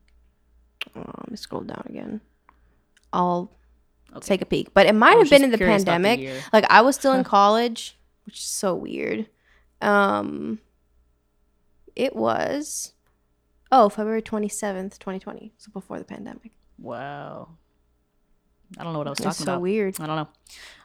Oh, 0.96 1.00
let 1.18 1.30
me 1.30 1.36
scroll 1.36 1.62
down 1.62 1.84
again. 1.88 2.20
I'll 3.12 3.50
Okay. 4.14 4.26
take 4.26 4.42
a 4.42 4.46
peek. 4.46 4.74
But 4.74 4.84
it 4.86 4.94
might 4.94 5.16
have 5.16 5.30
been 5.30 5.42
in 5.42 5.50
the 5.50 5.56
about 5.56 5.78
the 5.78 5.84
pandemic. 5.86 6.42
like 6.52 6.64
i 6.70 6.82
was 6.82 6.96
still 6.96 7.14
in 7.14 7.24
college 7.38 7.96
which 8.26 8.36
is 8.38 8.44
so 8.44 8.74
weird. 8.74 9.26
Um 9.80 10.58
it 11.96 12.14
was 12.16 12.92
oh 13.70 13.88
february 13.88 14.22
27th 14.22 14.98
2020 14.98 15.52
so 15.58 15.70
before 15.72 15.98
the 15.98 16.04
pandemic. 16.04 16.52
Wow. 16.78 17.48
I 18.78 18.84
don't 18.84 18.92
know 18.92 18.98
what 18.98 19.06
I 19.06 19.10
was 19.10 19.18
talking 19.18 19.32
so 19.32 19.42
about. 19.44 19.56
So 19.56 19.60
weird. 19.60 20.00
I 20.00 20.06
don't 20.06 20.16
know. 20.16 20.28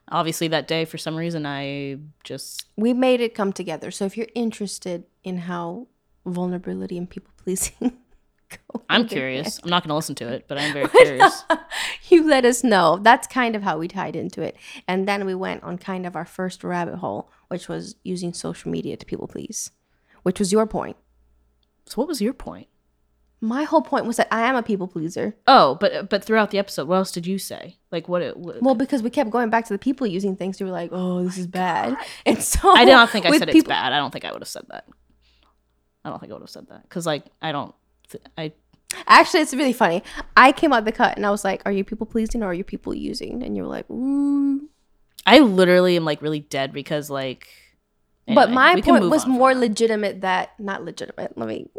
Obviously, 0.10 0.48
that 0.50 0.68
day 0.68 0.84
for 0.86 0.98
some 0.98 1.16
reason 1.16 1.46
I 1.46 1.98
just 2.24 2.66
we 2.77 2.94
made 2.94 3.20
it 3.22 3.34
come 3.36 3.51
together. 3.54 3.92
So 3.92 4.06
if 4.06 4.16
you're 4.18 4.27
interested 4.36 5.03
in 5.24 5.38
how 5.40 5.88
vulnerability 6.25 6.98
and 6.98 7.10
people 7.10 7.31
pleasing 7.38 7.98
I'm 8.90 9.07
curious. 9.07 9.60
I'm 9.64 9.70
not 9.70 9.83
going 9.83 9.90
to 9.90 9.96
listen 9.96 10.16
to 10.16 10.27
it, 10.27 10.46
but 10.48 10.57
I'm 10.57 10.74
very 10.74 10.88
curious. 11.03 11.44
you 12.10 12.27
let 12.27 12.46
us 12.46 12.64
know 12.64 12.98
that's 13.01 13.27
kind 13.27 13.55
of 13.55 13.64
how 13.64 13.77
we 13.77 13.88
tied 13.88 14.16
into 14.16 14.42
it 14.42 14.55
and 14.88 15.07
then 15.07 15.25
we 15.25 15.36
went 15.36 15.64
on 15.64 15.77
kind 15.77 16.05
of 16.05 16.16
our 16.16 16.25
first 16.25 16.64
rabbit 16.64 16.96
hole 16.98 17.29
which 17.50 17.68
was 17.68 17.96
using 18.03 18.33
social 18.33 18.72
media 18.72 18.96
to 18.96 19.05
people 19.05 19.27
please 19.27 19.72
which 20.24 20.40
was 20.40 20.51
your 20.53 20.66
point 20.66 20.96
So, 21.86 21.96
what 21.96 22.07
was 22.07 22.22
your 22.22 22.33
point? 22.33 22.68
my 23.42 23.64
whole 23.64 23.81
point 23.81 24.05
was 24.05 24.18
that 24.18 24.27
i 24.31 24.42
am 24.50 24.55
a 24.55 24.64
people 24.64 24.88
pleaser 24.88 25.36
Oh, 25.48 25.75
but 25.81 26.10
but 26.10 26.24
throughout 26.24 26.51
the 26.51 26.57
episode, 26.60 26.88
what 26.88 26.96
else 26.96 27.12
did 27.12 27.27
you 27.27 27.38
say? 27.38 27.77
Like 27.92 28.07
what? 28.07 28.22
It, 28.22 28.36
what 28.38 28.62
Well, 28.62 28.74
because 28.75 29.03
we 29.03 29.10
kept 29.10 29.29
going 29.29 29.50
back 29.50 29.66
to 29.66 29.74
the 29.74 29.77
people 29.79 30.07
using 30.07 30.36
things, 30.36 30.60
you 30.60 30.66
were 30.66 30.72
like, 30.72 30.90
"Oh, 30.94 31.24
this 31.24 31.38
is 31.38 31.46
bad," 31.48 31.96
and 32.25 32.42
so 32.42 32.70
I 32.75 32.83
don't 32.86 33.10
think 33.10 33.25
I 33.25 33.31
said 33.38 33.48
people- 33.50 33.60
it's 33.60 33.68
bad. 33.68 33.94
I 33.94 33.98
don't 33.98 34.12
think 34.12 34.25
I 34.25 34.31
would 34.31 34.42
have 34.42 34.48
said 34.48 34.66
that. 34.70 34.86
I 36.03 36.10
don't 36.10 36.20
think 36.20 36.31
I 36.31 36.36
would 36.36 36.42
have 36.42 36.50
said 36.50 36.68
that 36.70 36.83
because 36.83 37.05
like 37.05 37.25
I 37.42 37.51
don't. 37.51 37.75
I 38.37 38.53
Actually, 39.05 39.41
it's 39.41 39.53
really 39.53 39.74
funny. 39.74 40.01
I 40.35 40.51
came 40.51 40.72
out 40.74 40.85
the 40.85 40.91
cut 40.91 41.17
and 41.17 41.25
I 41.25 41.29
was 41.29 41.43
like, 41.43 41.61
"Are 41.65 41.72
you 41.72 41.83
people 41.83 42.07
pleasing 42.07 42.41
or 42.41 42.48
are 42.48 42.53
you 42.53 42.63
people 42.63 42.93
using?" 42.93 43.43
And 43.43 43.55
you 43.55 43.63
were 43.63 43.70
like, 43.70 43.89
"Ooh." 43.89 44.70
I 45.25 45.39
literally 45.39 45.98
am 45.98 46.05
like 46.05 46.22
really 46.22 46.39
dead 46.39 46.72
because 46.72 47.09
like. 47.09 47.48
but 48.27 48.50
my 48.51 48.79
point 48.81 49.09
was 49.09 49.27
more 49.27 49.53
that. 49.53 49.59
legitimate. 49.59 50.22
That 50.22 50.57
not 50.59 50.83
legitimate. 50.83 51.37
Let 51.37 51.48
me. 51.48 51.70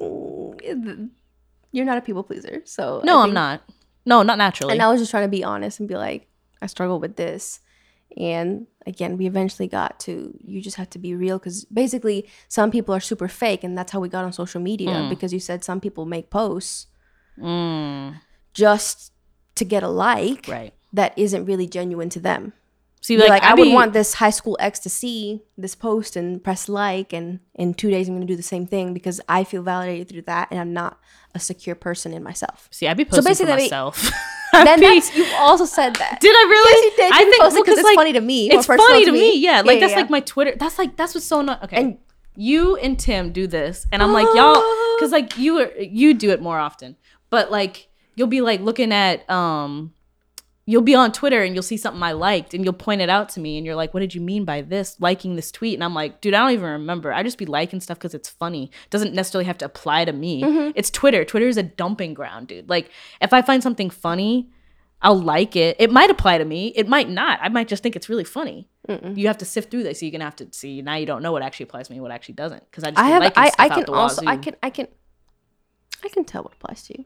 You're 1.72 1.84
not 1.86 1.98
a 1.98 2.02
people 2.02 2.22
pleaser, 2.22 2.62
so 2.64 3.00
No, 3.04 3.20
I 3.20 3.22
I'm 3.24 3.32
not. 3.32 3.62
No, 4.04 4.22
not 4.22 4.38
naturally. 4.38 4.72
And 4.72 4.82
I 4.82 4.88
was 4.90 5.00
just 5.00 5.10
trying 5.10 5.24
to 5.24 5.30
be 5.30 5.44
honest 5.44 5.80
and 5.80 5.88
be 5.88 5.96
like, 5.96 6.28
I 6.62 6.66
struggle 6.66 6.98
with 6.98 7.16
this. 7.16 7.60
And 8.16 8.66
again, 8.86 9.16
we 9.18 9.26
eventually 9.26 9.68
got 9.68 10.00
to 10.00 10.36
you 10.44 10.60
just 10.62 10.76
have 10.76 10.90
to 10.90 10.98
be 10.98 11.14
real 11.14 11.38
because 11.38 11.64
basically 11.66 12.26
some 12.48 12.70
people 12.70 12.94
are 12.94 13.00
super 13.00 13.28
fake, 13.28 13.62
and 13.62 13.76
that's 13.76 13.92
how 13.92 14.00
we 14.00 14.08
got 14.08 14.24
on 14.24 14.32
social 14.32 14.60
media 14.60 14.88
Mm. 14.94 15.08
because 15.10 15.32
you 15.32 15.40
said 15.40 15.62
some 15.64 15.80
people 15.80 16.04
make 16.06 16.30
posts 16.30 16.86
Mm, 17.38 18.20
just 18.54 19.12
to 19.54 19.64
get 19.64 19.82
a 19.84 19.88
like 19.88 20.46
right. 20.48 20.72
that 20.92 21.16
isn't 21.16 21.44
really 21.44 21.66
genuine 21.68 22.08
to 22.10 22.20
them. 22.20 22.52
See, 23.08 23.14
You're 23.14 23.26
like, 23.26 23.42
I, 23.42 23.54
would 23.54 23.64
be- 23.64 23.72
want 23.72 23.94
this 23.94 24.12
high 24.12 24.28
school 24.28 24.54
ex 24.60 24.78
to 24.80 24.90
see 24.90 25.40
this 25.56 25.74
post 25.74 26.14
and 26.14 26.44
press 26.44 26.68
like, 26.68 27.14
and 27.14 27.40
in 27.54 27.72
two 27.72 27.90
days 27.90 28.06
I'm 28.06 28.14
going 28.14 28.26
to 28.26 28.30
do 28.30 28.36
the 28.36 28.42
same 28.42 28.66
thing 28.66 28.92
because 28.92 29.18
I 29.26 29.44
feel 29.44 29.62
validated 29.62 30.10
through 30.10 30.22
that, 30.26 30.48
and 30.50 30.60
I'm 30.60 30.74
not 30.74 31.00
a 31.34 31.40
secure 31.40 31.74
person 31.74 32.12
in 32.12 32.22
myself. 32.22 32.68
See, 32.70 32.86
I'd 32.86 32.98
be 32.98 33.06
posting 33.06 33.24
basically, 33.24 33.52
for 33.54 33.58
myself. 33.60 34.02
then 34.52 34.68
I'd 34.68 34.78
be- 34.80 34.86
that's 35.00 35.16
you 35.16 35.26
also 35.38 35.64
said 35.64 35.96
that. 35.96 36.20
Did 36.20 36.36
I 36.36 36.42
really? 36.50 36.70
Yes, 36.70 36.84
you 36.84 36.96
did. 37.02 37.12
I 37.14 37.18
You 37.20 37.30
think 37.30 37.42
posted 37.42 37.66
well, 37.66 37.78
it's 37.78 37.82
like, 37.86 37.94
funny 37.96 38.12
to 38.12 38.20
me, 38.20 38.50
It's 38.50 38.66
funny 38.66 39.00
to 39.00 39.06
to 39.06 39.12
me. 39.12 39.20
me. 39.20 39.38
Yeah, 39.38 39.62
like 39.62 39.76
Yeah, 39.76 39.80
that's 39.80 39.92
yeah, 39.92 39.96
like 40.00 40.10
my 40.10 40.20
Twitter. 40.20 40.54
That's 40.58 40.78
like 40.78 40.94
that's 40.98 41.14
what's 41.14 41.24
so 41.24 41.40
not 41.40 41.64
okay. 41.64 41.76
And- 41.80 41.98
you 42.36 42.76
and 42.76 42.98
Tim 42.98 43.32
do 43.32 43.46
this, 43.46 43.86
and 43.90 44.02
I'm 44.02 44.12
like 44.12 44.28
y'all, 44.34 44.62
because 44.98 45.12
like 45.12 45.38
you 45.38 45.60
are 45.60 45.72
you 45.80 46.12
do 46.12 46.28
it 46.30 46.42
more 46.42 46.58
often, 46.58 46.96
but 47.30 47.50
like 47.50 47.88
you'll 48.16 48.28
be 48.28 48.42
like 48.42 48.60
looking 48.60 48.92
at 48.92 49.28
um. 49.30 49.94
You'll 50.68 50.82
be 50.82 50.94
on 50.94 51.12
Twitter 51.12 51.42
and 51.42 51.54
you'll 51.54 51.62
see 51.62 51.78
something 51.78 52.02
I 52.02 52.12
liked 52.12 52.52
and 52.52 52.62
you'll 52.62 52.74
point 52.74 53.00
it 53.00 53.08
out 53.08 53.30
to 53.30 53.40
me 53.40 53.56
and 53.56 53.64
you're 53.64 53.74
like, 53.74 53.94
"What 53.94 54.00
did 54.00 54.14
you 54.14 54.20
mean 54.20 54.44
by 54.44 54.60
this? 54.60 54.96
Liking 55.00 55.34
this 55.34 55.50
tweet?" 55.50 55.72
And 55.72 55.82
I'm 55.82 55.94
like, 55.94 56.20
"Dude, 56.20 56.34
I 56.34 56.40
don't 56.40 56.52
even 56.52 56.68
remember. 56.68 57.10
I 57.10 57.22
just 57.22 57.38
be 57.38 57.46
liking 57.46 57.80
stuff 57.80 57.96
because 57.98 58.12
it's 58.12 58.28
funny. 58.28 58.64
It 58.64 58.90
Doesn't 58.90 59.14
necessarily 59.14 59.46
have 59.46 59.56
to 59.58 59.64
apply 59.64 60.04
to 60.04 60.12
me. 60.12 60.42
Mm-hmm. 60.42 60.72
It's 60.74 60.90
Twitter. 60.90 61.24
Twitter 61.24 61.48
is 61.48 61.56
a 61.56 61.62
dumping 61.62 62.12
ground, 62.12 62.48
dude. 62.48 62.68
Like, 62.68 62.90
if 63.22 63.32
I 63.32 63.40
find 63.40 63.62
something 63.62 63.88
funny, 63.88 64.50
I'll 65.00 65.18
like 65.18 65.56
it. 65.56 65.76
It 65.78 65.90
might 65.90 66.10
apply 66.10 66.36
to 66.36 66.44
me. 66.44 66.68
It 66.76 66.86
might 66.86 67.08
not. 67.08 67.38
I 67.40 67.48
might 67.48 67.68
just 67.68 67.82
think 67.82 67.96
it's 67.96 68.10
really 68.10 68.24
funny. 68.24 68.68
You 69.16 69.26
have 69.28 69.38
to 69.38 69.44
sift 69.44 69.70
through 69.70 69.84
this. 69.84 70.00
So 70.00 70.06
you're 70.06 70.12
gonna 70.12 70.24
have 70.24 70.36
to 70.36 70.48
see. 70.52 70.82
Now 70.82 70.96
you 70.96 71.06
don't 71.06 71.22
know 71.22 71.32
what 71.32 71.42
actually 71.42 71.64
applies 71.64 71.88
to 71.88 71.94
me, 71.94 72.00
what 72.00 72.10
actually 72.10 72.34
doesn't. 72.34 72.64
Because 72.70 72.84
I 72.84 72.90
just 72.90 72.98
I 72.98 73.08
have. 73.08 73.22
I, 73.36 73.50
I 73.58 73.68
can 73.68 73.84
also. 73.86 74.26
I 74.26 74.36
can. 74.36 74.56
I 74.62 74.70
can. 74.70 74.88
I 76.04 76.08
can 76.08 76.24
tell 76.24 76.42
what 76.42 76.52
applies 76.54 76.82
to 76.84 76.98
you. 76.98 77.04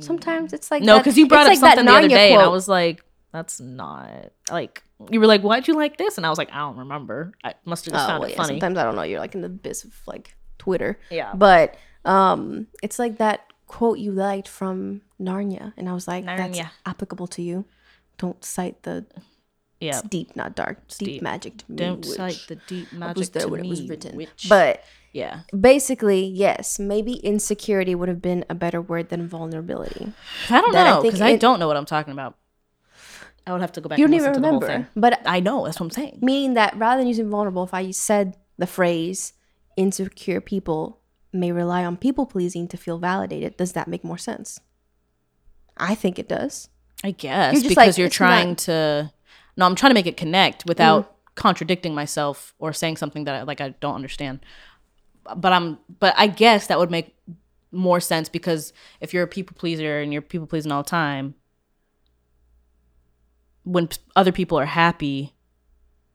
Sometimes 0.00 0.52
it's 0.52 0.70
like. 0.70 0.82
No, 0.82 0.98
because 0.98 1.16
you 1.18 1.26
brought 1.28 1.42
up 1.46 1.48
like 1.48 1.58
something 1.58 1.84
the 1.86 1.92
other 1.92 2.08
day, 2.08 2.32
and 2.32 2.42
I 2.42 2.48
was 2.48 2.68
like, 2.68 3.04
"That's 3.32 3.60
not 3.60 4.30
like." 4.50 4.82
You 5.10 5.20
were 5.20 5.26
like, 5.26 5.42
"Why'd 5.42 5.68
you 5.68 5.74
like 5.74 5.96
this?" 5.96 6.16
And 6.16 6.26
I 6.26 6.28
was 6.30 6.38
like, 6.38 6.50
"I 6.52 6.58
don't 6.58 6.76
remember. 6.78 7.32
I 7.44 7.54
must 7.64 7.84
have 7.84 7.94
just 7.94 8.04
Oh, 8.04 8.08
found 8.08 8.20
well, 8.20 8.28
it 8.28 8.32
yeah, 8.32 8.36
funny." 8.36 8.48
Sometimes 8.60 8.78
I 8.78 8.84
don't 8.84 8.96
know. 8.96 9.02
You're 9.02 9.20
like 9.20 9.34
in 9.34 9.42
the 9.42 9.48
biz 9.48 9.84
of 9.84 9.94
like 10.06 10.34
Twitter. 10.58 10.98
Yeah. 11.10 11.32
But 11.34 11.76
um, 12.04 12.66
it's 12.82 12.98
like 12.98 13.18
that 13.18 13.44
quote 13.66 13.98
you 13.98 14.12
liked 14.12 14.48
from 14.48 15.02
Narnia, 15.20 15.72
and 15.76 15.88
I 15.88 15.92
was 15.92 16.08
like, 16.08 16.24
that's 16.24 16.58
Narnia. 16.58 16.70
applicable 16.86 17.26
to 17.28 17.42
you. 17.42 17.64
Don't 18.16 18.42
cite 18.44 18.82
the 18.82 19.04
Yeah. 19.80 19.98
it's 19.98 20.02
deep, 20.08 20.34
not 20.34 20.54
dark. 20.56 20.86
deep, 20.88 21.06
deep. 21.08 21.22
magic 21.22 21.58
to 21.58 21.64
me. 21.70 21.76
Don't 21.76 21.98
which 22.06 22.16
cite 22.16 22.44
the 22.48 22.56
deep 22.66 22.88
I 22.92 22.96
magic 22.96 23.16
was 23.16 23.30
there 23.30 23.42
to 23.42 23.48
when 23.48 23.60
me. 23.60 23.66
it 23.68 23.70
was 23.70 23.88
written. 23.88 24.16
which- 24.16 24.46
But 24.48 24.82
yeah, 25.12 25.40
basically, 25.58 26.24
yes, 26.24 26.78
maybe 26.78 27.14
insecurity 27.14 27.94
would 27.94 28.08
have 28.08 28.20
been 28.22 28.44
a 28.50 28.54
better 28.54 28.80
word 28.80 29.08
than 29.08 29.26
vulnerability. 29.28 30.12
I 30.50 30.60
don't 30.60 30.72
That 30.72 30.84
know 30.84 31.02
because 31.02 31.20
I, 31.20 31.30
it- 31.30 31.40
don't 31.40 31.58
know 31.58 31.66
what 31.66 31.76
I'm 31.76 31.86
talking 31.86 32.12
about. 32.12 32.36
I 33.46 33.52
would 33.52 33.62
have 33.62 33.72
to 33.72 33.80
go 33.80 33.88
back. 33.88 33.98
You 33.98 34.06
don't 34.06 34.14
even 34.14 34.34
to 34.34 34.40
the 34.40 34.46
whole 34.46 34.60
remember. 34.60 34.88
But 34.94 35.20
I 35.24 35.40
know 35.40 35.64
that's 35.64 35.80
what 35.80 35.86
I'm 35.86 35.90
saying. 35.90 36.18
meaning 36.20 36.54
that 36.54 36.76
rather 36.76 37.00
than 37.00 37.08
using 37.08 37.30
vulnerable, 37.30 37.64
if 37.64 37.72
I 37.72 37.90
said 37.92 38.36
the 38.58 38.66
phrase 38.66 39.32
insecure 39.76 40.40
people 40.42 41.00
may 41.32 41.50
rely 41.52 41.84
on 41.84 41.96
people 41.96 42.26
pleasing 42.26 42.68
to 42.68 42.76
feel 42.76 42.98
validated, 42.98 43.56
does 43.56 43.72
that 43.72 43.88
make 43.88 44.04
more 44.04 44.18
sense? 44.18 44.60
I 45.78 45.94
think 45.94 46.18
it 46.18 46.28
does. 46.28 46.68
I 47.02 47.12
guess 47.12 47.54
You're 47.54 47.62
because 47.62 47.76
like, 47.76 47.96
you're 47.98 48.08
trying 48.08 48.48
not- 48.50 48.58
to. 48.58 49.12
No, 49.56 49.64
I'm 49.66 49.74
trying 49.76 49.90
to 49.90 49.94
make 49.94 50.06
it 50.06 50.16
connect 50.16 50.66
without 50.66 51.04
Mm. 51.10 51.14
contradicting 51.34 51.94
myself 51.94 52.54
or 52.58 52.72
saying 52.72 52.96
something 52.96 53.24
that 53.24 53.34
I, 53.34 53.42
like 53.42 53.60
I 53.60 53.70
don't 53.80 53.94
understand. 53.94 54.40
But 55.36 55.52
I'm. 55.52 55.78
But 56.00 56.14
I 56.16 56.26
guess 56.26 56.66
that 56.68 56.78
would 56.78 56.90
make 56.90 57.14
more 57.70 58.00
sense 58.00 58.28
because 58.28 58.72
if 59.00 59.12
you're 59.12 59.24
a 59.24 59.28
people 59.28 59.54
pleaser 59.58 60.00
and 60.00 60.12
you're 60.12 60.22
people 60.22 60.46
pleasing 60.46 60.72
all 60.72 60.82
the 60.82 60.88
time, 60.88 61.34
when 63.64 63.88
p- 63.88 63.98
other 64.16 64.32
people 64.32 64.58
are 64.58 64.66
happy 64.66 65.34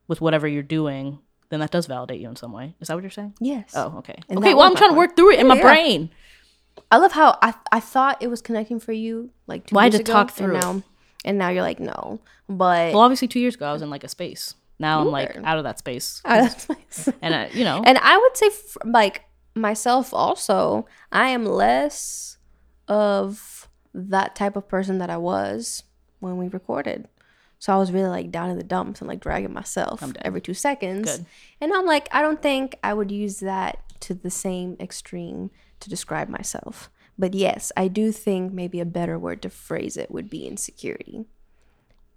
with 0.08 0.22
whatever 0.22 0.48
you're 0.48 0.64
doing, 0.64 1.20
then 1.50 1.60
that 1.60 1.72
does 1.72 1.86
validate 1.86 2.20
you 2.20 2.28
in 2.28 2.36
some 2.36 2.52
way. 2.52 2.76
Is 2.82 2.88
that 2.88 2.96
what 2.96 3.04
you're 3.04 3.12
saying? 3.12 3.34
Yes. 3.40 3.72
Oh, 3.76 3.96
okay. 4.00 4.16
And 4.30 4.40
okay. 4.40 4.54
Well, 4.54 4.66
I'm 4.68 4.76
trying 4.76 4.92
to 4.92 4.98
work 4.98 5.16
through 5.16 5.34
it 5.34 5.40
in 5.40 5.48
my 5.48 5.56
Yeah. 5.56 5.62
brain. 5.62 6.10
I 6.92 6.98
love 6.98 7.12
how 7.12 7.38
I 7.42 7.54
I 7.72 7.80
thought 7.80 8.18
it 8.22 8.28
was 8.28 8.42
connecting 8.42 8.80
for 8.80 8.92
you 8.94 9.30
like 9.46 9.68
two 9.68 9.76
Well, 9.76 9.86
years 9.86 9.96
to 9.96 10.02
ago, 10.02 10.12
talk 10.12 10.32
through 10.32 10.56
and 10.56 10.60
now 10.62 10.84
and 11.24 11.38
now 11.38 11.50
you're 11.50 11.62
like 11.62 11.80
no, 11.80 12.20
but 12.50 12.94
Well, 12.94 13.02
obviously, 13.02 13.28
two 13.28 13.40
years 13.40 13.54
ago, 13.56 13.68
I 13.68 13.74
was 13.74 13.84
in 13.84 13.90
like 13.92 14.04
a 14.04 14.10
space. 14.10 14.56
Now 14.80 15.02
I'm 15.02 15.08
like 15.12 15.38
out 15.44 15.58
of 15.58 15.64
that 15.66 15.80
space, 15.80 16.22
Ah, 16.26 16.42
that's 16.42 16.68
nice. 16.70 17.10
and 17.22 17.34
I, 17.36 17.48
you 17.54 17.64
know, 17.64 17.82
And 17.86 17.98
I 18.00 18.18
would 18.18 18.36
say, 18.38 18.48
f- 18.48 18.78
like 18.86 19.24
myself, 19.56 20.14
also, 20.14 20.86
I 21.12 21.30
am 21.30 21.46
less 21.46 22.38
of 22.88 23.70
that 23.94 24.36
type 24.36 24.56
of 24.56 24.68
person 24.68 24.98
that 24.98 25.10
I 25.10 25.18
was 25.18 25.84
when 26.20 26.38
we 26.38 26.48
recorded. 26.48 27.08
So 27.60 27.74
I 27.74 27.78
was 27.78 27.92
really 27.94 28.10
like 28.10 28.32
down 28.32 28.50
in 28.50 28.58
the 28.58 28.64
dumps 28.64 29.00
and 29.00 29.08
like 29.08 29.22
dragging 29.22 29.54
myself 29.54 30.04
every 30.22 30.42
two 30.42 30.54
seconds. 30.54 31.18
Good. 31.18 31.26
And 31.62 31.72
I'm 31.74 31.86
like, 31.86 32.10
I 32.12 32.22
don't 32.22 32.42
think 32.42 32.78
I 32.84 32.94
would 32.94 33.10
use 33.12 33.40
that 33.40 33.78
to 34.02 34.14
the 34.14 34.30
same 34.32 34.76
extreme 34.82 35.50
to 35.80 35.90
describe 35.90 36.28
myself. 36.28 36.90
But 37.18 37.34
yes, 37.34 37.72
I 37.78 37.88
do 37.88 38.12
think 38.12 38.52
maybe 38.52 38.82
a 38.82 38.86
better 38.86 39.18
word 39.18 39.42
to 39.44 39.50
phrase 39.50 39.96
it 39.96 40.12
would 40.12 40.30
be 40.30 40.46
insecurity. 40.46 41.26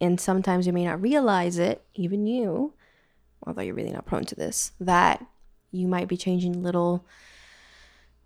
And 0.01 0.21
sometimes 0.21 0.67
you 0.67 0.73
may 0.73 0.85
not 0.85 1.01
realize 1.01 1.59
it, 1.59 1.83
even 1.95 2.27
you, 2.27 2.75
although 3.47 3.63
you're 3.63 3.75
really 3.75 3.93
not 3.93 4.07
prone 4.07 4.25
to 4.27 4.35
this, 4.35 4.73
that 4.81 5.25
you 5.71 5.89
might 5.89 6.09
be 6.09 6.17
changing 6.17 6.63
little 6.63 7.05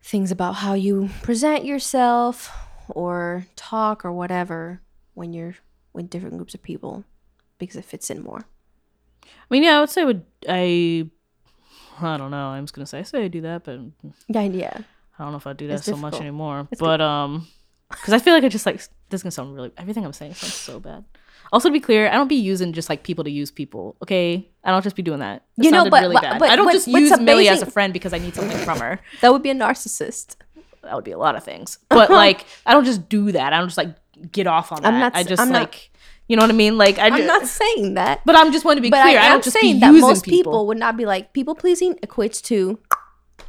things 0.02 0.30
about 0.30 0.56
how 0.56 0.74
you 0.74 1.11
present 1.22 1.64
yourself 1.64 2.50
or 2.88 3.46
talk 3.54 4.04
or 4.04 4.12
whatever 4.12 4.80
when 5.14 5.33
you're 5.33 5.54
with 5.92 6.11
different 6.11 6.37
groups 6.37 6.54
of 6.54 6.62
people 6.62 7.04
because 7.59 7.76
it 7.76 7.85
fits 7.85 8.11
in 8.11 8.22
more. 8.22 8.44
I 9.24 9.28
mean, 9.50 9.62
yeah, 9.62 9.76
I 9.76 9.80
would 9.80 9.90
say 9.90 10.04
would 10.04 10.24
I. 10.48 11.09
I 12.00 12.16
don't 12.16 12.30
know. 12.30 12.48
I'm 12.48 12.64
just 12.64 12.74
gonna 12.74 12.87
say 12.87 13.00
I 13.00 13.02
say 13.02 13.24
I 13.24 13.28
do 13.28 13.42
that, 13.42 13.64
but 13.64 13.78
Yeah, 14.28 14.42
yeah. 14.42 14.78
I 15.18 15.24
don't 15.24 15.33
know 15.33 15.38
if 15.38 15.46
I 15.46 15.52
do 15.52 15.68
that 15.68 15.74
It's 15.74 15.85
so 15.85 15.96
much 15.96 16.14
anymore. 16.14 16.66
It's 16.70 16.80
but 16.80 17.00
um, 17.00 17.46
because 17.90 18.14
I 18.14 18.18
feel 18.18 18.33
like 18.33 18.44
I 18.44 18.48
just 18.48 18.64
like 18.64 18.76
this 18.76 18.88
is 19.12 19.22
gonna 19.22 19.30
sound 19.33 19.54
really. 19.54 19.70
Everything 19.76 20.04
I'm 20.04 20.14
saying 20.14 20.35
sounds 20.35 20.54
so 20.54 20.80
bad. 20.80 21.04
Also, 21.52 21.68
to 21.68 21.72
be 21.72 21.80
clear, 21.80 22.08
I 22.08 22.12
don't 22.12 22.28
be 22.28 22.36
using 22.36 22.72
just 22.72 22.88
like 22.88 23.02
people 23.02 23.24
to 23.24 23.30
use 23.30 23.50
people. 23.50 23.96
Okay, 24.02 24.48
I 24.64 24.70
don't 24.70 24.82
just 24.82 24.96
be 24.96 25.02
doing 25.02 25.18
that. 25.20 25.42
That 25.56 25.64
You 25.64 25.70
know, 25.70 25.88
but- 25.90 26.02
really 26.02 26.14
but- 26.14 26.22
bad. 26.22 26.38
but- 26.38 26.50
I 26.50 26.56
don't 26.56 26.66
but- 26.66 26.72
just 26.72 26.86
use 26.88 27.08
some 27.08 27.24
Millie 27.24 27.48
as 27.48 27.62
a 27.62 27.66
friend 27.66 27.92
because 27.92 28.12
I 28.12 28.18
need 28.18 28.34
something 28.34 28.58
from 28.58 28.78
her. 28.80 29.00
That 29.20 29.32
would 29.32 29.42
be 29.42 29.50
a 29.50 29.54
narcissist. 29.54 30.36
That 30.82 30.94
would 30.94 31.04
be 31.04 31.10
a 31.12 31.18
lot 31.18 31.34
of 31.36 31.44
things. 31.44 31.78
But 31.88 32.08
like, 32.22 32.46
I 32.64 32.72
don't 32.72 32.84
just 32.84 33.08
do 33.08 33.32
that. 33.32 33.52
I 33.52 33.58
don't 33.58 33.68
just 33.68 33.78
like 33.78 33.94
get 34.32 34.46
off 34.46 34.70
on 34.72 34.82
that. 34.82 34.92
I'm 34.92 35.00
not 35.00 35.16
I 35.16 35.22
just 35.24 35.40
I'm 35.42 35.50
not- 35.50 35.76
you 36.28 36.36
know 36.36 36.42
what 36.42 36.50
I 36.50 36.54
mean? 36.54 36.78
Like, 36.78 36.98
I 37.00 37.06
I'm 37.08 37.26
not 37.26 37.46
saying 37.48 37.94
that. 37.94 38.20
But 38.24 38.36
I'm 38.36 38.52
just 38.52 38.64
want 38.64 38.76
to 38.76 38.80
be 38.82 38.88
But 38.90 39.02
clear. 39.02 39.18
I 39.18 39.22
I, 39.22 39.26
am 39.26 39.32
don't 39.32 39.44
just 39.44 39.56
be 39.56 39.60
saying 39.62 39.74
using 39.80 39.94
that 39.94 40.00
most 40.00 40.24
people. 40.24 40.52
people 40.52 40.66
would 40.68 40.78
not 40.78 40.96
be 40.96 41.04
like 41.04 41.32
people 41.32 41.56
pleasing 41.56 41.94
equates 41.96 42.40
to 42.44 42.78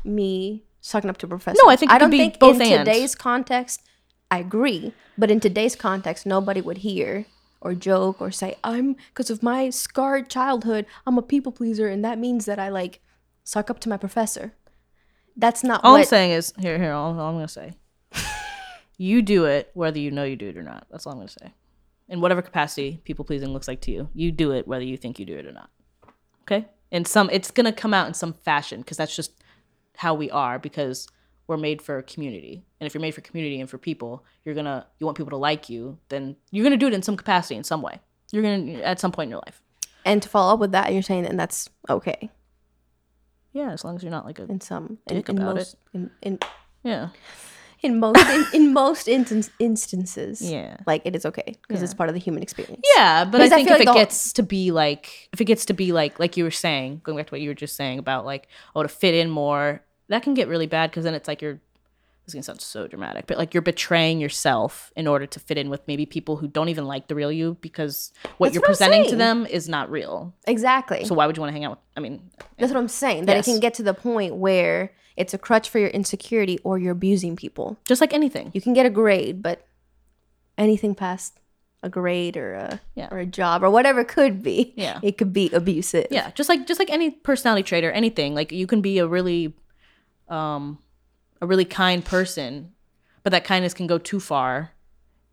me 0.04 0.64
sucking 0.82 1.10
up 1.10 1.18
to 1.18 1.26
a 1.28 1.30
professor. 1.30 1.60
No, 1.64 1.70
I 1.70 1.76
think 1.76 1.92
it 1.92 1.96
I 1.96 1.98
don't 2.00 2.10
be 2.10 2.18
think 2.18 2.42
in 2.42 2.62
and. 2.62 2.86
today's 2.86 3.14
context. 3.16 3.84
I 4.32 4.40
agree, 4.40 4.94
but 5.18 5.30
in 5.30 5.40
today's 5.40 5.76
context, 5.76 6.26
nobody 6.26 6.62
would 6.62 6.80
hear 6.80 7.26
or 7.62 7.76
joke 7.76 8.20
or 8.20 8.32
say 8.32 8.56
I'm 8.64 8.96
because 9.10 9.30
of 9.30 9.42
my 9.44 9.70
scarred 9.70 10.30
childhood. 10.30 10.86
I'm 11.06 11.18
a 11.18 11.22
people 11.22 11.52
pleaser, 11.52 11.88
and 11.88 12.04
that 12.04 12.20
means 12.20 12.46
that 12.46 12.60
I 12.60 12.70
like 12.70 13.02
suck 13.44 13.70
up 13.70 13.80
to 13.82 13.90
my 13.90 13.98
professor. 13.98 14.54
That's 15.38 15.64
not 15.64 15.82
All 15.84 15.94
what 15.94 16.00
I'm 16.00 16.06
saying 16.06 16.32
is 16.32 16.54
here, 16.60 16.78
here. 16.78 16.92
All, 16.92 17.18
all 17.18 17.30
I'm 17.30 17.36
gonna 17.36 17.48
say, 17.48 17.74
you 18.98 19.22
do 19.22 19.46
it 19.46 19.70
whether 19.74 20.00
you 20.00 20.12
know 20.12 20.24
you 20.24 20.36
do 20.36 20.50
it 20.50 20.58
or 20.58 20.64
not. 20.64 20.88
That's 20.90 21.06
all 21.06 21.14
I'm 21.14 21.20
gonna 21.20 21.30
say. 21.30 21.54
In 22.10 22.20
whatever 22.20 22.42
capacity 22.42 23.00
people 23.06 23.24
pleasing 23.24 23.54
looks 23.54 23.68
like 23.68 23.80
to 23.82 23.92
you, 23.92 24.10
you 24.14 24.32
do 24.32 24.52
it 24.52 24.68
whether 24.68 24.84
you 24.84 24.98
think 24.98 25.20
you 25.20 25.26
do 25.26 25.38
it 25.38 25.46
or 25.46 25.54
not. 25.54 25.70
Okay. 26.44 26.68
In 26.90 27.06
some, 27.06 27.30
it's 27.32 27.52
gonna 27.52 27.72
come 27.72 27.94
out 27.94 28.08
in 28.08 28.14
some 28.14 28.34
fashion 28.34 28.82
because 28.82 28.98
that's 28.98 29.16
just 29.16 29.32
how 29.98 30.14
we 30.14 30.30
are 30.32 30.60
because 30.60 31.08
we're 31.52 31.58
made 31.58 31.82
for 31.82 32.02
community. 32.02 32.64
And 32.80 32.88
if 32.88 32.94
you're 32.94 33.02
made 33.02 33.14
for 33.14 33.22
community 33.22 33.60
and 33.62 33.70
for 33.70 33.78
people, 33.78 34.24
you're 34.44 34.56
gonna 34.56 34.88
you 35.00 35.06
want 35.06 35.18
people 35.18 35.32
to 35.32 35.38
like 35.38 35.70
you, 35.70 35.98
then 36.10 36.36
you're 36.52 36.64
gonna 36.64 36.78
do 36.78 36.88
it 36.88 36.94
in 36.94 37.04
some 37.04 37.16
capacity 37.18 37.56
in 37.56 37.64
some 37.64 37.82
way. 37.84 38.00
You're 38.32 38.44
gonna 38.44 38.80
at 38.82 39.00
some 39.00 39.12
point 39.12 39.28
in 39.28 39.32
your 39.32 39.44
life. 39.46 39.62
and 40.06 40.22
to 40.24 40.30
follow 40.30 40.54
up 40.54 40.60
with 40.60 40.72
that, 40.72 40.92
you're 40.94 41.04
saying 41.04 41.24
that 41.24 41.38
that's 41.38 41.70
okay 41.90 42.32
Yeah, 43.54 43.72
as 43.72 43.84
long 43.84 43.96
as 43.98 44.02
you're 44.04 44.12
not 44.12 44.26
like 44.26 44.40
a 44.40 44.44
in 44.46 44.62
some 44.62 44.98
Dick 45.08 45.30
in 45.30 45.38
about 45.38 45.56
most 45.56 45.76
in, 45.94 46.10
in 46.22 46.40
yeah 46.84 47.10
in 47.84 48.00
most 48.00 48.28
in, 48.30 48.46
in 48.54 48.74
most 48.74 49.08
instan- 49.08 49.50
instances. 49.60 50.40
yeah. 50.42 50.78
like 50.86 51.02
it 51.04 51.16
is 51.16 51.26
okay 51.26 51.56
because 51.68 51.82
it's 51.84 51.94
part 51.96 52.10
of 52.10 52.14
the 52.14 52.20
human 52.20 52.44
experience. 52.44 52.82
Yeah, 52.96 53.26
but 53.26 53.40
Because 53.40 53.52
I 53.52 53.56
I 53.56 53.58
think 53.58 53.68
feel 53.70 53.76
if 53.76 53.80
like 53.80 53.82
it 53.82 53.86
the 53.86 53.92
whole- 53.94 54.02
gets 54.02 54.34
to 54.34 54.44
be 54.44 54.72
like, 54.72 55.30
if 55.34 55.42
it 55.42 55.46
gets 55.46 55.66
to 55.66 55.74
be 55.74 55.92
like, 55.92 56.20
like 56.20 56.38
you 56.38 56.44
were 56.44 56.52
saying, 56.52 57.02
going 57.04 57.18
back 57.18 57.28
to 57.28 57.32
what 57.34 57.42
you 57.42 57.50
were 57.50 57.56
just 57.66 57.76
saying 57.76 57.98
about 58.00 58.24
like, 58.26 58.48
oh, 58.76 58.84
to 58.84 58.88
fit 58.90 59.16
in 59.16 59.30
more, 59.32 59.82
that 60.12 60.24
can 60.24 60.34
get 60.34 60.48
really 60.48 60.68
bad 60.68 60.90
because 60.92 61.04
then 61.04 61.14
it's 61.16 61.28
like 61.28 61.42
you're, 61.42 61.54
this 61.56 62.28
is 62.28 62.34
gonna 62.36 62.44
sound 62.44 62.62
so 62.62 62.88
dramatic, 62.88 63.26
but 63.28 63.38
like 63.38 63.54
you're 63.54 63.62
betraying 63.62 64.20
yourself 64.20 64.92
in 64.96 65.08
order 65.08 65.26
to 65.26 65.40
fit 65.40 65.58
in 65.58 65.70
with 65.70 65.82
maybe 65.88 66.06
people 66.06 66.38
who 66.38 66.48
don't 66.48 66.70
even 66.70 66.86
like 66.86 67.08
the 67.08 67.16
real 67.16 67.32
you 67.32 67.58
because 67.62 68.12
what 68.38 68.48
That's 68.48 68.54
you're 68.56 68.62
what 68.62 68.68
presenting 68.68 69.10
to 69.10 69.16
them 69.16 69.46
is 69.46 69.68
not 69.68 69.90
real. 69.90 70.34
Exactly. 70.48 71.04
So 71.06 71.16
why 71.16 71.26
would 71.28 71.36
you 71.36 71.42
want 71.42 71.50
to 71.50 71.54
hang 71.54 71.66
out 71.66 71.72
with? 71.72 71.80
I 71.98 72.00
mean, 72.00 72.22
That's 72.58 72.72
what 72.72 72.80
I'm 72.80 72.88
saying. 72.88 73.26
That 73.26 73.36
Yes. 73.38 73.48
it 73.48 73.52
can 73.52 73.60
get 73.60 73.74
to 73.76 73.84
the 73.84 73.94
point 73.94 74.36
where 74.36 74.94
it's 75.18 75.34
a 75.34 75.38
crutch 75.38 75.68
for 75.70 75.80
your 75.80 75.90
insecurity 75.90 76.60
or 76.64 76.78
you're 76.78 76.94
abusing 76.94 77.36
people. 77.36 77.78
just 77.88 78.00
like 78.02 78.14
anything. 78.14 78.52
You 78.54 78.62
can 78.62 78.74
get 78.74 78.86
a 78.86 78.90
grade, 78.90 79.42
but 79.42 79.66
anything 80.58 80.96
past 80.96 81.38
a 81.84 81.90
grade 81.90 82.38
or 82.38 82.54
a 82.54 82.80
Yeah. 82.96 83.08
or 83.12 83.18
a 83.18 83.26
job 83.26 83.64
or 83.64 83.70
whatever 83.72 84.02
it 84.02 84.08
could 84.08 84.44
be, 84.44 84.74
Yeah. 84.78 85.00
it 85.02 85.18
could 85.18 85.34
be 85.34 85.50
abusive. 85.52 86.08
Yeah, 86.12 86.30
just 86.36 86.48
like 86.48 86.68
just 86.68 86.80
like 86.80 86.92
any 86.92 87.10
personality 87.10 87.64
trait 87.64 87.84
or 87.84 87.92
anything, 87.92 88.36
like 88.36 88.52
you 88.52 88.68
can 88.68 88.82
be 88.82 89.00
a 89.00 89.08
really, 89.08 89.54
um, 90.32 90.80
a 91.42 91.46
really 91.46 91.66
kind 91.66 92.04
person, 92.04 92.72
but 93.24 93.32
that 93.32 93.44
kindness 93.44 93.74
can 93.74 93.86
go 93.86 93.98
too 93.98 94.20
far, 94.20 94.72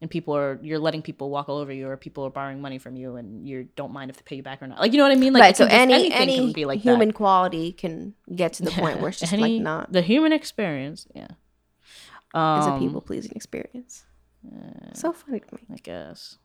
and 0.00 0.10
people 0.10 0.36
are 0.36 0.58
you're 0.62 0.78
letting 0.78 1.02
people 1.02 1.30
walk 1.30 1.48
all 1.48 1.58
over 1.58 1.72
you, 1.72 1.88
or 1.88 1.96
people 1.96 2.24
are 2.26 2.30
borrowing 2.30 2.60
money 2.60 2.78
from 2.78 2.96
you, 2.96 3.16
and 3.16 3.48
you 3.48 3.68
don't 3.76 3.92
mind 3.92 4.10
if 4.10 4.16
they 4.16 4.22
pay 4.24 4.36
you 4.36 4.42
back 4.42 4.60
or 4.62 4.66
not. 4.66 4.80
Like 4.80 4.92
you 4.92 4.98
know 4.98 5.04
what 5.04 5.12
I 5.12 5.20
mean? 5.20 5.32
Like 5.32 5.40
right. 5.40 5.56
So 5.56 5.66
any 5.66 6.12
any 6.12 6.36
can 6.36 6.52
be 6.52 6.64
like 6.64 6.80
human 6.80 7.08
that. 7.08 7.14
quality 7.14 7.72
can 7.72 8.14
get 8.34 8.54
to 8.54 8.64
the 8.64 8.70
point 8.70 9.00
where 9.00 9.08
it's 9.08 9.20
just 9.20 9.32
Any- 9.32 9.54
like 9.56 9.62
not 9.62 9.92
the 9.92 10.02
human 10.02 10.32
experience. 10.32 11.06
Yeah, 11.14 11.28
um, 12.34 12.58
it's 12.58 12.66
a 12.66 12.78
people 12.78 13.00
pleasing 13.00 13.32
experience. 13.34 14.04
so 14.94 15.12
funny 15.12 15.40
to 15.40 15.54
me. 15.54 15.62
I 15.72 15.76
guess. 15.76 16.36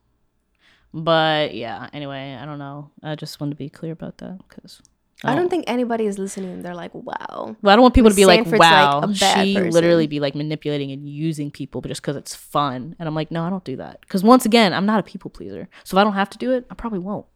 But 0.96 1.54
yeah, 1.56 1.88
anyway, 1.92 2.38
I 2.40 2.46
don't 2.46 2.60
know. 2.60 2.92
I 3.02 3.16
just 3.16 3.40
wanted 3.40 3.50
to 3.52 3.56
be 3.56 3.68
clear 3.68 3.92
about 3.92 4.18
that 4.18 4.38
because 4.48 4.80
I 5.22 5.34
don't 5.34 5.46
oh. 5.46 5.48
think 5.48 5.64
anybody 5.66 6.06
is 6.06 6.18
listening. 6.18 6.52
and 6.52 6.62
They're 6.62 6.74
like, 6.74 6.92
wow. 6.94 7.56
Well, 7.62 7.72
I 7.72 7.76
don't 7.76 7.82
want 7.82 7.94
people 7.94 8.10
to 8.10 8.16
be 8.16 8.26
like, 8.26 8.40
Sanford's, 8.40 8.60
like, 8.60 8.70
wow, 8.70 9.06
bad 9.06 9.46
she 9.46 9.54
person. 9.54 9.70
literally 9.70 10.06
be 10.06 10.20
like 10.20 10.34
manipulating 10.34 10.90
and 10.90 11.08
using 11.08 11.50
people, 11.50 11.80
but 11.80 11.88
just 11.88 12.02
because 12.02 12.16
it's 12.16 12.34
fun. 12.34 12.96
And 12.98 13.08
I'm 13.08 13.14
like, 13.14 13.30
no, 13.30 13.44
I 13.44 13.50
don't 13.50 13.64
do 13.64 13.76
that. 13.76 14.00
Because 14.00 14.22
once 14.22 14.44
again, 14.44 14.74
I'm 14.74 14.86
not 14.86 15.00
a 15.00 15.02
people 15.02 15.30
pleaser. 15.30 15.68
So 15.84 15.96
if 15.96 16.00
I 16.00 16.04
don't 16.04 16.14
have 16.14 16.30
to 16.30 16.38
do 16.38 16.52
it, 16.52 16.66
I 16.70 16.74
probably 16.74 16.98
won't. 16.98 17.26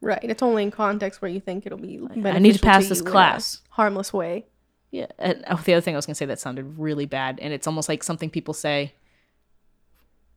Right. 0.00 0.20
It's 0.22 0.42
only 0.42 0.62
in 0.62 0.70
context 0.70 1.22
where 1.22 1.30
you 1.30 1.40
think 1.40 1.66
it'll 1.66 1.78
be. 1.78 1.98
Like, 1.98 2.24
I 2.24 2.38
need 2.38 2.54
to 2.54 2.60
pass 2.60 2.88
this 2.88 3.02
class. 3.02 3.62
harmless 3.70 4.12
way. 4.12 4.46
Yeah. 4.90 5.06
And 5.18 5.44
oh, 5.48 5.60
the 5.64 5.74
other 5.74 5.80
thing 5.80 5.94
I 5.94 5.98
was 5.98 6.06
gonna 6.06 6.14
say 6.14 6.26
that 6.26 6.40
sounded 6.40 6.78
really 6.78 7.06
bad, 7.06 7.38
and 7.40 7.52
it's 7.52 7.66
almost 7.66 7.88
like 7.88 8.02
something 8.02 8.30
people 8.30 8.54
say 8.54 8.94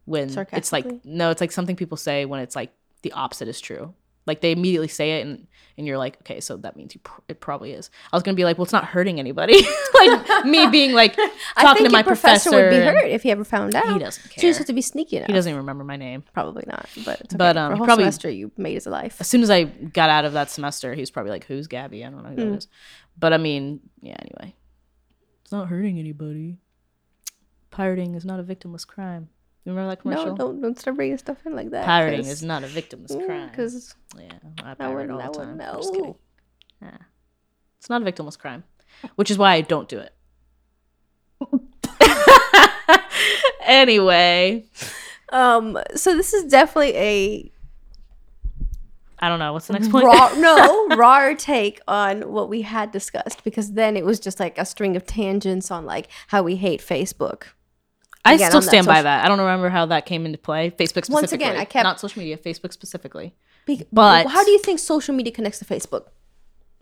when 0.05 0.29
it's 0.51 0.73
like 0.73 1.05
no, 1.05 1.29
it's 1.29 1.41
like 1.41 1.51
something 1.51 1.75
people 1.75 1.97
say 1.97 2.25
when 2.25 2.41
it's 2.41 2.55
like 2.55 2.71
the 3.01 3.11
opposite 3.13 3.47
is 3.47 3.61
true. 3.61 3.93
Like 4.27 4.41
they 4.41 4.51
immediately 4.51 4.87
say 4.87 5.19
it, 5.19 5.25
and 5.25 5.47
and 5.77 5.87
you're 5.87 5.97
like, 5.97 6.17
okay, 6.21 6.39
so 6.41 6.57
that 6.57 6.75
means 6.75 6.93
you 6.93 7.01
pr- 7.03 7.21
it 7.27 7.39
probably 7.39 7.71
is. 7.71 7.89
I 8.13 8.15
was 8.15 8.21
gonna 8.21 8.35
be 8.35 8.43
like, 8.45 8.57
well, 8.57 8.63
it's 8.65 8.71
not 8.73 8.85
hurting 8.85 9.19
anybody. 9.19 9.55
like 9.95 10.45
me 10.45 10.67
being 10.71 10.91
like 10.93 11.15
I 11.17 11.63
talking 11.63 11.77
think 11.83 11.87
to 11.89 11.91
my 11.91 11.99
your 11.99 12.05
professor, 12.05 12.51
would 12.51 12.69
be 12.69 12.75
hurt 12.77 13.05
if 13.09 13.23
he 13.23 13.31
ever 13.31 13.43
found 13.43 13.73
out. 13.73 13.91
He 13.93 13.97
doesn't 13.99 14.21
So 14.23 14.29
you 14.35 14.41
just 14.49 14.59
have 14.59 14.67
to 14.67 14.73
be 14.73 14.81
sneaky 14.81 15.17
enough. 15.17 15.27
He 15.27 15.33
doesn't 15.33 15.49
even 15.49 15.57
remember 15.57 15.83
my 15.83 15.95
name. 15.95 16.23
Probably 16.33 16.63
not, 16.67 16.87
but 17.03 17.21
it's 17.21 17.33
okay. 17.33 17.37
But, 17.37 17.57
um, 17.57 17.69
for 17.69 17.73
a 17.73 17.75
he 17.75 17.77
whole 17.79 17.85
probably- 17.87 18.03
semester 18.03 18.29
you 18.29 18.51
made 18.57 18.75
his 18.75 18.85
life. 18.85 19.17
As 19.19 19.27
soon 19.27 19.41
as 19.41 19.49
I 19.49 19.63
got 19.63 20.09
out 20.11 20.25
of 20.25 20.33
that 20.33 20.51
semester, 20.51 20.93
he 20.93 21.01
was 21.01 21.09
probably 21.09 21.31
like, 21.31 21.45
"Who's 21.45 21.65
Gabby?" 21.67 22.05
I 22.05 22.09
don't 22.11 22.21
know 22.23 22.29
who 22.29 22.35
Hmm. 22.35 22.49
that 22.51 22.57
is. 22.57 22.67
But 23.17 23.33
I 23.33 23.37
mean, 23.37 23.79
yeah. 24.01 24.17
Anyway, 24.19 24.55
it's 25.41 25.51
not 25.51 25.67
hurting 25.69 25.97
anybody. 25.97 26.57
Pirating 27.71 28.15
is 28.15 28.25
not 28.25 28.39
a 28.39 28.43
victimless 28.43 28.85
crime. 28.85 29.29
You 29.65 29.71
remember 29.73 29.89
that 29.91 30.01
commercial? 30.01 30.25
No, 30.27 30.35
don't 30.35 30.61
don't 30.61 30.79
start 30.79 30.95
bringing 30.95 31.17
stuff 31.19 31.37
in 31.45 31.55
like 31.55 31.69
that. 31.69 31.85
Pirating 31.85 32.25
is 32.25 32.41
not 32.43 32.63
a 32.63 32.67
victimless 32.67 33.13
crime. 33.25 33.49
because 33.49 33.93
Yeah, 34.17 34.31
I 34.63 34.71
I 34.71 34.73
pirate 34.73 34.95
wouldn't, 34.95 35.21
all 35.21 35.31
the 35.31 35.39
time. 35.39 35.61
I'm 35.61 35.75
just 35.77 35.93
kidding. 35.93 36.15
Yeah. 36.81 36.97
It's 37.77 37.89
not 37.89 38.01
a 38.01 38.05
victimless 38.05 38.37
crime, 38.39 38.63
which 39.15 39.29
is 39.29 39.37
why 39.37 39.53
I 39.53 39.61
don't 39.61 39.87
do 39.87 39.99
it. 39.99 40.13
anyway, 43.61 44.65
Um, 45.31 45.77
so 45.95 46.15
this 46.15 46.33
is 46.33 46.43
definitely 46.51 46.95
a 46.95 47.51
I 49.23 49.29
don't 49.29 49.37
know 49.37 49.53
what's 49.53 49.67
the 49.67 49.73
next 49.73 49.89
point. 49.91 50.05
raw, 50.05 50.33
no, 50.37 50.87
rawer 50.95 51.35
take 51.35 51.79
on 51.87 52.31
what 52.31 52.49
we 52.49 52.63
had 52.63 52.91
discussed 52.91 53.43
because 53.43 53.73
then 53.73 53.95
it 53.95 54.03
was 54.03 54.19
just 54.19 54.39
like 54.39 54.57
a 54.57 54.65
string 54.65 54.95
of 54.95 55.05
tangents 55.05 55.69
on 55.69 55.85
like 55.85 56.07
how 56.27 56.41
we 56.41 56.55
hate 56.55 56.81
Facebook. 56.81 57.43
I 58.23 58.33
again, 58.35 58.49
still 58.51 58.61
stand 58.61 58.85
by 58.85 59.01
that. 59.01 59.25
I 59.25 59.27
don't 59.27 59.39
remember 59.39 59.69
how 59.69 59.85
that 59.87 60.05
came 60.05 60.25
into 60.25 60.37
play. 60.37 60.69
Facebook 60.71 61.05
specifically. 61.05 61.13
Once 61.15 61.31
again, 61.33 61.57
I 61.57 61.65
kept- 61.65 61.83
not 61.83 61.99
social 61.99 62.19
media. 62.19 62.37
Facebook 62.37 62.71
specifically. 62.73 63.33
Be- 63.65 63.85
But- 63.91 64.27
how 64.27 64.43
do 64.43 64.51
you 64.51 64.59
think 64.59 64.79
social 64.79 65.15
media 65.15 65.31
connects 65.33 65.59
to 65.59 65.65
Facebook? 65.65 66.07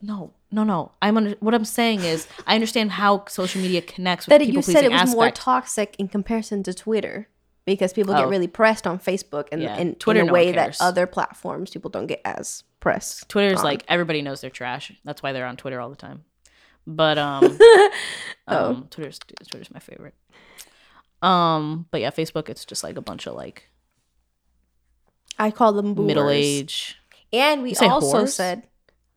No, 0.01 0.33
no, 0.51 0.63
no. 0.63 0.93
I'm 1.01 1.17
under, 1.17 1.31
what 1.41 1.53
I'm 1.53 1.65
saying 1.65 2.01
is 2.05 2.25
I 2.47 2.55
understand 2.55 2.91
how 2.91 3.25
social 3.27 3.61
media 3.61 3.81
connects 3.81 4.27
with 4.27 4.39
That 4.39 4.47
you 4.47 4.61
said 4.61 4.85
it 4.85 4.91
was 4.91 5.13
more 5.13 5.29
toxic 5.31 5.95
in 5.99 6.07
comparison 6.07 6.63
to 6.63 6.73
Twitter 6.73 7.27
because 7.65 7.91
people 7.93 8.13
Oh. 8.15 8.19
get 8.19 8.29
really 8.29 8.47
pressed 8.47 8.87
on 8.87 8.97
Facebook 8.99 9.47
and 9.51 9.61
Yeah. 9.61 9.77
in, 9.77 9.95
Twitter, 9.95 10.21
in 10.21 10.29
a 10.29 10.33
way 10.33 10.51
that 10.53 10.77
other 10.81 11.05
platforms 11.05 11.71
people 11.71 11.89
don't 11.89 12.07
get 12.07 12.21
as 12.23 12.63
pressed. 12.79 13.27
Twitter's 13.27 13.59
on. 13.59 13.65
like 13.65 13.83
everybody 13.89 14.21
knows 14.21 14.39
they're 14.41 14.49
trash. 14.49 14.91
That's 15.03 15.21
why 15.21 15.33
they're 15.33 15.45
on 15.45 15.57
Twitter 15.57 15.81
all 15.81 15.89
the 15.89 15.97
time. 15.97 16.23
But 16.87 17.17
um, 17.17 17.57
Oh. 18.47 18.65
um 18.69 18.87
Twitter's 18.89 19.19
Twitter's 19.19 19.69
my 19.71 19.79
favorite. 19.81 20.15
Um, 21.21 21.85
but 21.91 22.01
yeah, 22.01 22.11
Facebook 22.11 22.49
it's 22.49 22.65
just 22.65 22.83
like 22.83 22.97
a 22.97 23.01
bunch 23.01 23.27
of 23.27 23.35
like 23.35 23.69
I 25.37 25.51
call 25.51 25.73
them 25.73 25.93
boomers. 25.93 26.07
middle 26.07 26.29
age. 26.29 26.97
And 27.31 27.61
we 27.61 27.75
also 27.75 28.23
whores? 28.23 28.29
said 28.29 28.67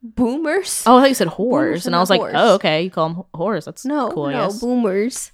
boomers. 0.03 0.85
Oh, 0.87 0.99
I 0.99 1.01
thought 1.03 1.09
you 1.09 1.15
said 1.15 1.29
whores, 1.29 1.39
Boomers 1.39 1.87
and 1.87 1.97
I 1.97 2.01
was 2.01 2.11
like, 2.11 2.21
whores. 2.21 2.33
oh, 2.35 2.55
okay, 2.55 2.83
you 2.83 2.91
call 2.91 3.09
them 3.09 3.23
whores. 3.35 3.65
That's 3.65 3.85
no, 3.85 4.11
cool. 4.11 4.31
No, 4.31 4.51
boomers. 4.61 5.33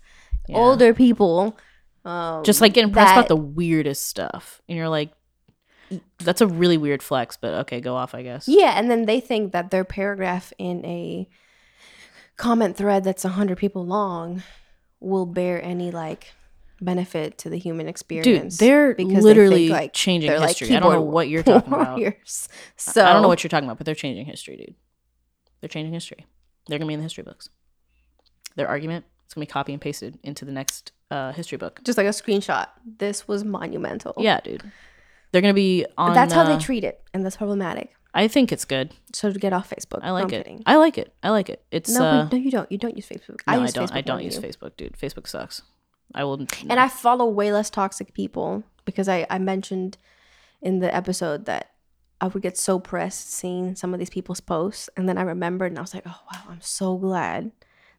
Yeah. 0.48 0.57
Older 0.59 0.94
people. 0.94 1.59
Um, 2.04 2.42
just 2.44 2.61
like 2.61 2.72
getting 2.72 2.92
pressed 2.92 3.12
about 3.12 3.28
the 3.28 3.37
weirdest 3.37 4.07
stuff, 4.07 4.62
and 4.68 4.78
you're 4.78 4.88
like, 4.88 5.12
that's 6.18 6.40
a 6.40 6.46
really 6.46 6.78
weird 6.78 7.02
flex, 7.02 7.37
but 7.37 7.52
okay, 7.61 7.81
go 7.81 7.96
off, 7.96 8.14
I 8.14 8.22
guess. 8.22 8.48
Yeah, 8.48 8.78
and 8.78 8.90
then 8.90 9.04
they 9.04 9.20
think 9.20 9.52
that 9.52 9.70
their 9.70 9.85
paragraph 9.85 10.52
in 10.59 10.85
a 10.87 11.28
comment 12.37 12.76
thread 12.76 13.04
that's 13.04 13.24
100 13.24 13.59
people 13.59 13.85
long 13.85 14.42
will 15.00 15.26
bear 15.26 15.62
any 15.62 15.90
like 15.90 16.33
benefit 16.80 17.38
to 17.38 17.50
the 17.50 17.58
human 17.58 17.88
experience. 17.88 18.56
Dude, 18.56 18.68
they're 18.68 18.94
because 18.94 19.14
they 19.14 19.20
literally 19.20 19.68
think, 19.68 19.80
like, 19.80 19.92
changing 19.92 20.30
they're, 20.30 20.38
like, 20.40 20.56
history. 20.58 20.76
I 20.76 20.80
don't 20.80 20.92
know 20.92 21.02
what 21.02 21.28
you're 21.28 21.42
talking 21.42 21.72
about. 21.72 21.96
warriors. 21.98 22.48
I- 22.50 22.54
So 22.76 23.04
I 23.04 23.12
don't 23.12 23.22
know 23.22 23.28
what 23.28 23.42
you're 23.42 23.48
talking 23.48 23.68
about, 23.68 23.78
but 23.78 23.86
they're 23.86 23.94
changing 23.94 24.26
history, 24.26 24.56
dude. 24.56 24.74
They're 25.60 25.68
changing 25.68 25.92
history. 25.92 26.26
They're 26.68 26.78
gonna 26.78 26.88
be 26.88 26.94
in 26.94 27.00
the 27.00 27.04
history 27.04 27.24
books. 27.24 27.48
Their 28.56 28.68
argument 28.68 29.04
is 29.26 29.34
gonna 29.34 29.42
be 29.46 29.50
copy 29.50 29.72
and 29.72 29.80
pasted 29.80 30.18
into 30.22 30.44
the 30.44 30.52
next 30.52 30.92
uh, 31.10 31.32
history 31.32 31.58
book. 31.58 31.80
just 31.84 31.96
like 31.98 32.06
a 32.06 32.10
screenshot. 32.10 32.68
This 32.98 33.26
was 33.26 33.44
monumental. 33.44 34.14
Yeah, 34.18 34.40
dude. 34.40 34.70
They're 35.32 35.42
gonna 35.42 35.54
be 35.54 35.84
on. 35.96 36.14
that's 36.14 36.32
how 36.32 36.44
they 36.44 36.52
uh, 36.54 36.60
treat 36.60 36.84
it, 36.84 37.02
and 37.12 37.24
that's 37.24 37.36
problematic. 37.36 37.94
I 38.14 38.26
think 38.28 38.52
it's 38.52 38.64
good. 38.64 38.94
So 39.12 39.30
to 39.32 39.38
get 39.38 39.52
off 39.52 39.70
Facebook, 39.70 40.00
I 40.02 40.10
like 40.10 40.24
I'm 40.24 40.32
it. 40.32 40.62
I 40.66 40.76
like 40.76 40.96
it. 40.98 41.14
I 41.22 41.30
like 41.30 41.48
it. 41.50 41.62
It's 41.70 41.90
No, 41.90 42.02
uh, 42.04 42.28
no, 42.32 42.38
you 42.38 42.50
don't. 42.50 42.70
You 42.72 42.78
don't 42.78 42.96
use 42.96 43.06
Facebook. 43.08 43.40
no, 43.46 43.54
I, 43.54 43.58
use 43.58 43.72
don't. 43.72 43.88
Facebook 43.90 43.94
I 43.96 44.00
don't 44.00 44.22
use 44.22 44.36
you. 44.36 44.42
Facebook, 44.42 44.76
dude. 44.76 44.94
Facebook 44.94 45.26
sucks. 45.28 45.62
I 46.14 46.25
will. 46.25 46.47
And 46.68 46.81
I 46.81 46.88
follow 46.88 47.27
way 47.27 47.53
less 47.53 47.71
toxic 47.71 48.14
people 48.14 48.64
because 48.85 49.09
I, 49.09 49.27
I 49.29 49.38
mentioned 49.38 49.99
in 50.62 50.81
the 50.81 50.94
episode 50.94 51.44
that 51.47 51.71
I 52.21 52.27
would 52.27 52.42
get 52.42 52.57
so 52.57 52.79
pressed 52.79 53.33
seeing 53.33 53.77
some 53.77 53.92
of 53.92 53.99
these 54.01 54.11
people's 54.11 54.40
posts. 54.40 54.88
And 54.97 55.09
then 55.09 55.18
I 55.18 55.23
remembered 55.23 55.73
and 55.73 55.79
I 55.79 55.83
was 55.83 55.94
like, 55.94 56.05
oh, 56.07 56.21
wow, 56.33 56.42
I'm 56.49 56.61
so 56.61 56.97
glad 56.97 57.53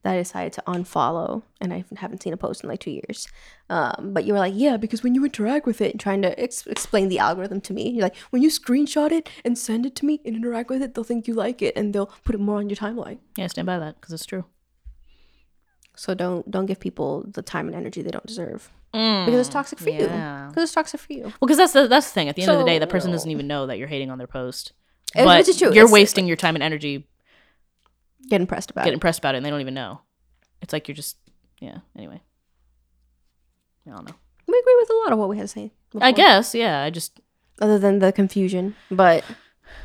that 0.04 0.14
I 0.14 0.18
decided 0.18 0.54
to 0.54 0.64
unfollow. 0.66 1.44
And 1.62 1.74
I 1.74 1.86
haven't 1.98 2.24
seen 2.24 2.34
a 2.34 2.38
post 2.38 2.64
in 2.64 2.70
like 2.70 2.80
two 2.80 2.92
years. 2.92 3.28
Um, 3.70 4.12
but 4.14 4.26
you 4.26 4.34
were 4.34 4.40
like, 4.40 4.54
yeah, 4.56 4.78
because 4.78 5.04
when 5.04 5.16
you 5.16 5.24
interact 5.24 5.66
with 5.66 5.82
it 5.82 5.92
and 5.92 6.00
trying 6.00 6.22
to 6.24 6.38
ex- 6.40 6.68
explain 6.68 7.10
the 7.10 7.20
algorithm 7.20 7.62
to 7.62 7.74
me, 7.74 7.90
you're 7.90 8.04
like, 8.04 8.18
when 8.32 8.42
you 8.42 8.50
screenshot 8.50 9.12
it 9.12 9.30
and 9.46 9.58
send 9.58 9.86
it 9.86 9.96
to 9.98 10.06
me 10.06 10.22
and 10.26 10.36
interact 10.36 10.70
with 10.70 10.82
it, 10.82 10.96
they'll 10.96 11.04
think 11.04 11.28
you 11.28 11.34
like 11.34 11.62
it 11.62 11.76
and 11.78 11.94
they'll 11.94 12.12
put 12.24 12.36
it 12.36 12.40
more 12.40 12.58
on 12.58 12.70
your 12.70 12.78
timeline. 12.78 13.20
yeah, 13.38 13.46
I 13.46 13.48
stand 13.48 13.66
by 13.66 13.80
that 13.80 14.00
because 14.00 14.14
it's 14.14 14.26
true. 14.26 14.46
So 16.00 16.14
don't 16.14 16.50
don't 16.50 16.66
give 16.66 16.80
people 16.80 17.26
the 17.28 17.42
time 17.42 17.68
and 17.68 17.76
energy 17.76 18.02
they 18.02 18.10
don't 18.10 18.26
deserve 18.26 18.72
because 18.94 19.34
it's 19.36 19.50
toxic 19.50 19.80
for 19.80 19.90
you. 19.90 20.08
Because 20.08 20.64
it's 20.64 20.72
toxic 20.72 20.98
for 21.02 21.12
you. 21.12 21.24
Well, 21.24 21.34
because 21.42 21.58
that's 21.58 21.74
the 21.74 21.90
that's 21.90 22.08
the 22.08 22.14
thing. 22.14 22.30
At 22.30 22.38
the 22.38 22.44
end 22.44 22.52
of 22.52 22.58
the 22.60 22.64
day, 22.64 22.78
So, 22.78 22.80
the 22.80 22.88
person 22.88 23.12
doesn't 23.12 23.30
even 23.30 23.48
know 23.48 23.68
that 23.68 23.78
you're 23.78 23.90
hating 23.90 24.10
on 24.10 24.18
their 24.18 24.26
post. 24.26 24.72
It- 25.14 25.26
but 25.26 25.46
is 25.46 25.58
true. 25.58 25.68
You're 25.74 25.84
It's- 25.84 25.92
wasting 25.92 26.26
your 26.26 26.38
time 26.38 26.56
and 26.56 26.64
energy 26.64 27.06
Get 28.30 28.40
impressed 28.40 28.72
about 28.72 28.86
getting 28.86 29.02
pressed 29.02 29.20
about 29.20 29.36
it, 29.36 29.40
and 29.40 29.46
they 29.46 29.50
don't 29.50 29.60
even 29.60 29.74
know. 29.74 30.00
It's 30.62 30.72
like 30.72 30.88
you're 30.88 30.96
just 30.96 31.18
yeah. 31.60 31.80
Anyway, 31.98 32.22
I 33.86 33.90
don't 33.90 34.08
know. 34.08 34.16
We 34.48 34.58
agree 34.58 34.78
with 34.80 34.90
a 34.92 34.98
lot 35.04 35.12
of 35.12 35.20
what 35.20 35.28
we 35.28 35.36
had 35.36 35.44
to 35.44 35.48
say. 35.50 35.72
I 36.00 36.14
guess 36.14 36.56
yeah. 36.56 36.82
I 36.82 36.92
just 36.92 37.20
other 37.60 37.78
than 37.78 38.00
the 38.00 38.14
confusion, 38.14 38.76
but 38.90 39.26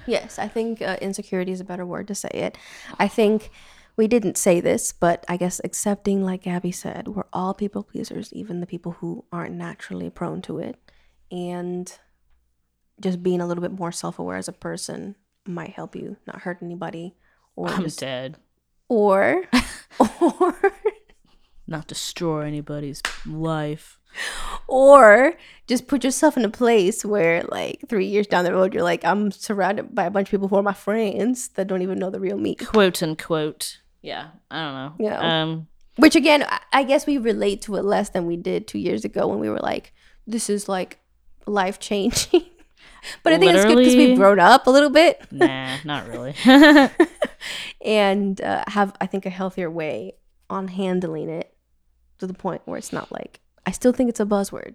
yes, 0.06 0.38
I 0.38 0.46
think 0.46 0.80
uh, 0.80 0.96
insecurity 1.00 1.50
is 1.50 1.60
a 1.60 1.64
better 1.64 1.84
word 1.84 2.06
to 2.06 2.14
say 2.14 2.30
it. 2.32 2.56
I 3.00 3.08
think 3.08 3.50
we 3.96 4.08
didn't 4.08 4.36
say 4.36 4.60
this, 4.60 4.92
but 4.92 5.24
I 5.28 5.36
guess 5.36 5.60
accepting, 5.64 6.24
like 6.24 6.42
Gabby 6.42 6.72
said, 6.72 7.08
we're 7.08 7.24
all 7.32 7.54
people 7.54 7.82
pleasers, 7.82 8.32
even 8.32 8.60
the 8.60 8.66
people 8.66 8.92
who 8.92 9.24
aren't 9.32 9.54
naturally 9.54 10.10
prone 10.10 10.42
to 10.42 10.58
it, 10.58 10.76
and 11.30 11.92
just 13.00 13.22
being 13.22 13.40
a 13.40 13.46
little 13.46 13.62
bit 13.62 13.72
more 13.72 13.92
self-aware 13.92 14.36
as 14.36 14.48
a 14.48 14.52
person 14.52 15.16
might 15.46 15.70
help 15.70 15.94
you 15.94 16.16
not 16.26 16.42
hurt 16.42 16.58
anybody, 16.62 17.14
or 17.56 17.68
I'm 17.68 17.82
just, 17.84 18.00
dead. 18.00 18.36
or 18.88 19.44
or 20.20 20.56
Not 21.66 21.86
destroy 21.86 22.42
anybody's 22.46 23.00
life. 23.26 23.98
or 24.68 25.34
just 25.66 25.86
put 25.88 26.04
yourself 26.04 26.36
in 26.36 26.44
a 26.44 26.48
place 26.50 27.04
where 27.04 27.42
like 27.48 27.80
three 27.88 28.06
years 28.06 28.26
down 28.28 28.44
the 28.44 28.52
road 28.52 28.72
you're 28.72 28.82
like 28.84 29.04
i'm 29.04 29.32
surrounded 29.32 29.92
by 29.92 30.04
a 30.04 30.10
bunch 30.10 30.28
of 30.28 30.30
people 30.30 30.46
who 30.46 30.54
are 30.56 30.62
my 30.62 30.72
friends 30.72 31.48
that 31.56 31.66
don't 31.66 31.82
even 31.82 31.98
know 31.98 32.10
the 32.10 32.20
real 32.20 32.36
me 32.38 32.54
Quote 32.54 33.02
unquote. 33.02 33.78
Yeah, 34.04 34.28
I 34.50 34.62
don't 34.62 34.74
know. 34.74 34.92
Yeah. 35.06 35.42
Um. 35.42 35.66
which 35.96 36.14
again 36.16 36.44
I- 36.72 36.84
guess 36.84 37.06
we 37.06 37.16
relate 37.18 37.62
to 37.62 37.76
it 37.76 37.84
less 37.84 38.10
than 38.10 38.26
we 38.26 38.36
did 38.36 38.66
two 38.68 38.78
years 38.78 39.04
ago 39.04 39.26
when 39.28 39.38
we 39.38 39.48
were 39.48 39.60
like 39.60 39.92
this 40.26 40.50
is 40.50 40.68
like 40.68 40.98
life 41.46 41.78
changing 41.78 42.42
but 43.22 43.32
i 43.32 43.38
think 43.38 43.52
it's 43.54 43.64
good 43.64 43.76
because 43.78 43.94
we've 43.96 44.16
grown 44.18 44.40
up 44.40 44.66
a 44.66 44.70
little 44.70 44.90
bit 44.90 45.22
Nah, 45.30 45.76
not 45.84 46.08
really. 46.08 46.34
and 47.84 48.40
uh, 48.40 48.64
have 48.68 48.94
i 49.00 49.06
think 49.06 49.24
a 49.26 49.30
healthier 49.30 49.70
way 49.70 50.14
on 50.50 50.68
handling 50.68 51.28
it 51.28 51.54
to 52.18 52.26
the 52.26 52.34
point 52.34 52.62
where 52.64 52.76
it's 52.78 52.92
not 52.92 53.10
like 53.12 53.40
i 53.66 53.70
still 53.70 53.92
think 53.92 54.08
it's 54.08 54.20
a 54.20 54.26
buzzword 54.26 54.74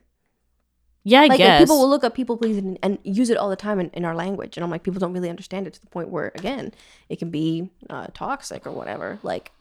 yeah, 1.09 1.21
I 1.21 1.27
like 1.27 1.37
guess. 1.39 1.59
people 1.61 1.79
will 1.79 1.89
look 1.89 2.03
up 2.03 2.13
people 2.13 2.37
pleasing 2.37 2.65
and, 2.67 2.79
and 2.83 2.97
use 3.03 3.29
it 3.29 3.37
all 3.37 3.49
the 3.49 3.55
time 3.67 3.79
in, 3.79 3.89
in 3.99 4.03
our 4.05 4.15
language 4.15 4.55
and 4.57 4.63
i'm 4.63 4.69
like 4.71 4.83
people 4.83 4.99
don't 4.99 5.13
really 5.13 5.29
understand 5.29 5.67
it 5.67 5.73
to 5.73 5.81
the 5.81 5.87
point 5.87 6.09
where 6.09 6.31
again 6.35 6.71
it 7.09 7.17
can 7.19 7.29
be 7.29 7.69
uh, 7.89 8.07
toxic 8.13 8.65
or 8.67 8.71
whatever 8.71 9.19
like 9.23 9.51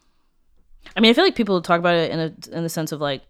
I 0.97 1.01
mean, 1.01 1.11
I 1.11 1.13
feel 1.13 1.25
like 1.25 1.35
people 1.35 1.61
talk 1.61 1.81
about 1.81 1.97
it 1.97 2.11
in 2.11 2.19
a 2.21 2.57
in 2.57 2.63
the 2.63 2.69
sense 2.69 2.93
of 2.93 3.01
like, 3.01 3.23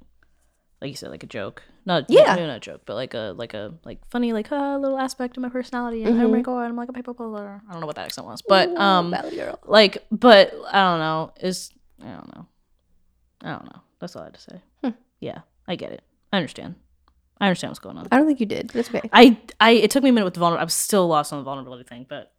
like 0.81 0.91
you 0.91 0.97
said, 0.97 1.11
like 1.11 1.25
a 1.25 1.27
joke. 1.27 1.63
Not 1.87 2.05
Yeah. 2.09 2.37
no, 2.37 2.47
not 2.47 2.59
a 2.59 2.61
joke, 2.61 2.83
but 2.87 2.95
like 2.95 3.15
a 3.15 3.35
like 3.37 3.53
a 3.55 3.75
like 3.85 3.99
funny 4.11 4.33
like 4.33 4.51
a 4.53 4.79
little 4.79 4.99
aspect 4.99 5.37
of 5.37 5.43
my 5.43 5.49
personality. 5.49 6.05
And 6.05 6.21
oh 6.21 6.29
my 6.29 6.39
Mhm. 6.41 6.43
god, 6.45 6.65
I'm 6.69 6.77
like 6.77 6.89
a 6.89 6.93
paper 6.93 7.15
puller. 7.15 7.61
I 7.69 7.73
don't 7.73 7.81
know 7.81 7.87
what 7.87 7.97
that 7.97 8.05
accent 8.05 8.27
was, 8.27 8.43
but 8.43 8.69
ooh, 8.69 8.77
um, 8.77 9.15
like, 9.67 10.05
but 10.13 10.55
I 10.71 10.81
don't 10.91 11.01
know. 11.01 11.33
Is 11.41 11.73
I 12.01 12.11
don't 12.11 12.31
know. 12.37 12.47
I 13.43 13.49
don't 13.51 13.65
know. 13.65 13.81
That's 13.99 14.15
all 14.15 14.23
I 14.23 14.27
had 14.27 14.35
to 14.35 14.41
say. 14.41 14.61
Hmm. 14.85 14.91
Yeah, 15.21 15.41
I 15.67 15.75
get 15.75 15.91
it. 15.93 16.03
I 16.33 16.37
understand. 16.37 16.77
I 17.41 17.47
understand 17.47 17.71
what's 17.71 17.79
going 17.79 17.97
on. 17.99 18.09
i 18.11 18.17
don't 18.17 18.27
think 18.27 18.41
you 18.41 18.47
did 18.47 18.75
it's 18.75 18.89
okay 18.89 19.09
I 19.13 19.37
I 19.61 19.71
it 19.73 19.91
took 19.91 20.03
me 20.03 20.11
a 20.11 20.13
minute 20.13 20.25
with 20.25 20.35
the 20.35 20.41
vulnerability. 20.41 20.63
I'm 20.65 20.69
still 20.71 21.07
lost 21.09 21.33
on 21.33 21.39
the 21.41 21.45
vulnerability 21.45 21.85
thing, 21.85 22.07
but 22.09 22.33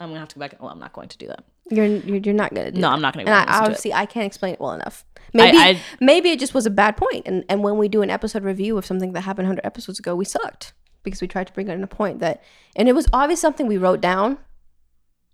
I'm 0.00 0.08
gonna 0.08 0.20
have 0.20 0.28
to 0.30 0.34
go 0.36 0.40
back. 0.40 0.56
Well, 0.60 0.70
I'm 0.70 0.80
not 0.80 0.92
going 0.92 1.08
to 1.08 1.18
do 1.18 1.28
that. 1.28 1.44
you're 1.70 1.86
you're, 1.86 2.34
not 2.34 2.52
gonna 2.54 2.70
do 2.72 2.80
No, 2.80 2.88
that. 2.88 2.94
I'm 2.94 3.00
not 3.02 3.14
gonna. 3.14 3.22
and 3.22 3.28
Go 3.28 3.32
I, 3.32 3.44
back 3.44 3.48
and 3.48 3.50
listen 3.50 3.62
to 3.62 3.64
it. 3.64 3.66
obviously 3.68 3.92
i 3.94 4.06
can't 4.06 4.26
explain 4.26 4.54
it 4.54 4.60
well 4.60 4.72
enough 4.72 5.04
maybe 5.34 5.56
I, 5.58 5.80
maybe 6.00 6.30
it 6.30 6.38
just 6.40 6.54
was 6.54 6.66
a 6.66 6.70
bad 6.70 6.96
point. 6.96 7.26
and 7.26 7.44
and 7.48 7.62
when 7.62 7.78
we 7.78 7.88
do 7.88 8.02
an 8.02 8.10
episode 8.10 8.42
review 8.44 8.76
of 8.78 8.84
something 8.86 9.12
that 9.12 9.22
happened 9.22 9.46
100 9.48 9.64
episodes 9.64 9.98
ago 9.98 10.14
we 10.16 10.24
sucked 10.24 10.72
because 11.04 11.20
we 11.20 11.28
tried 11.28 11.46
to 11.48 11.52
bring 11.52 11.68
in 11.68 11.82
a 11.82 11.86
point 11.86 12.18
that 12.20 12.42
and 12.76 12.88
it 12.88 12.94
was 12.94 13.06
obvious 13.12 13.40
something 13.40 13.66
we 13.66 13.78
wrote 13.78 14.00
down 14.00 14.38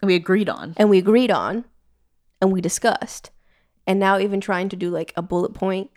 I 0.02 0.06
we 0.06 0.14
agreed 0.14 0.48
on. 0.48 0.74
and 0.76 0.88
we 0.90 0.98
agreed 0.98 1.30
on 1.30 1.64
and 2.40 2.52
we 2.52 2.60
discussed. 2.60 3.30
And 3.86 3.98
now 3.98 4.18
even 4.18 4.40
trying 4.40 4.68
to 4.68 4.76
do 4.76 4.90
like 4.90 5.12
a 5.16 5.22
bullet 5.22 5.54
point, 5.54 5.90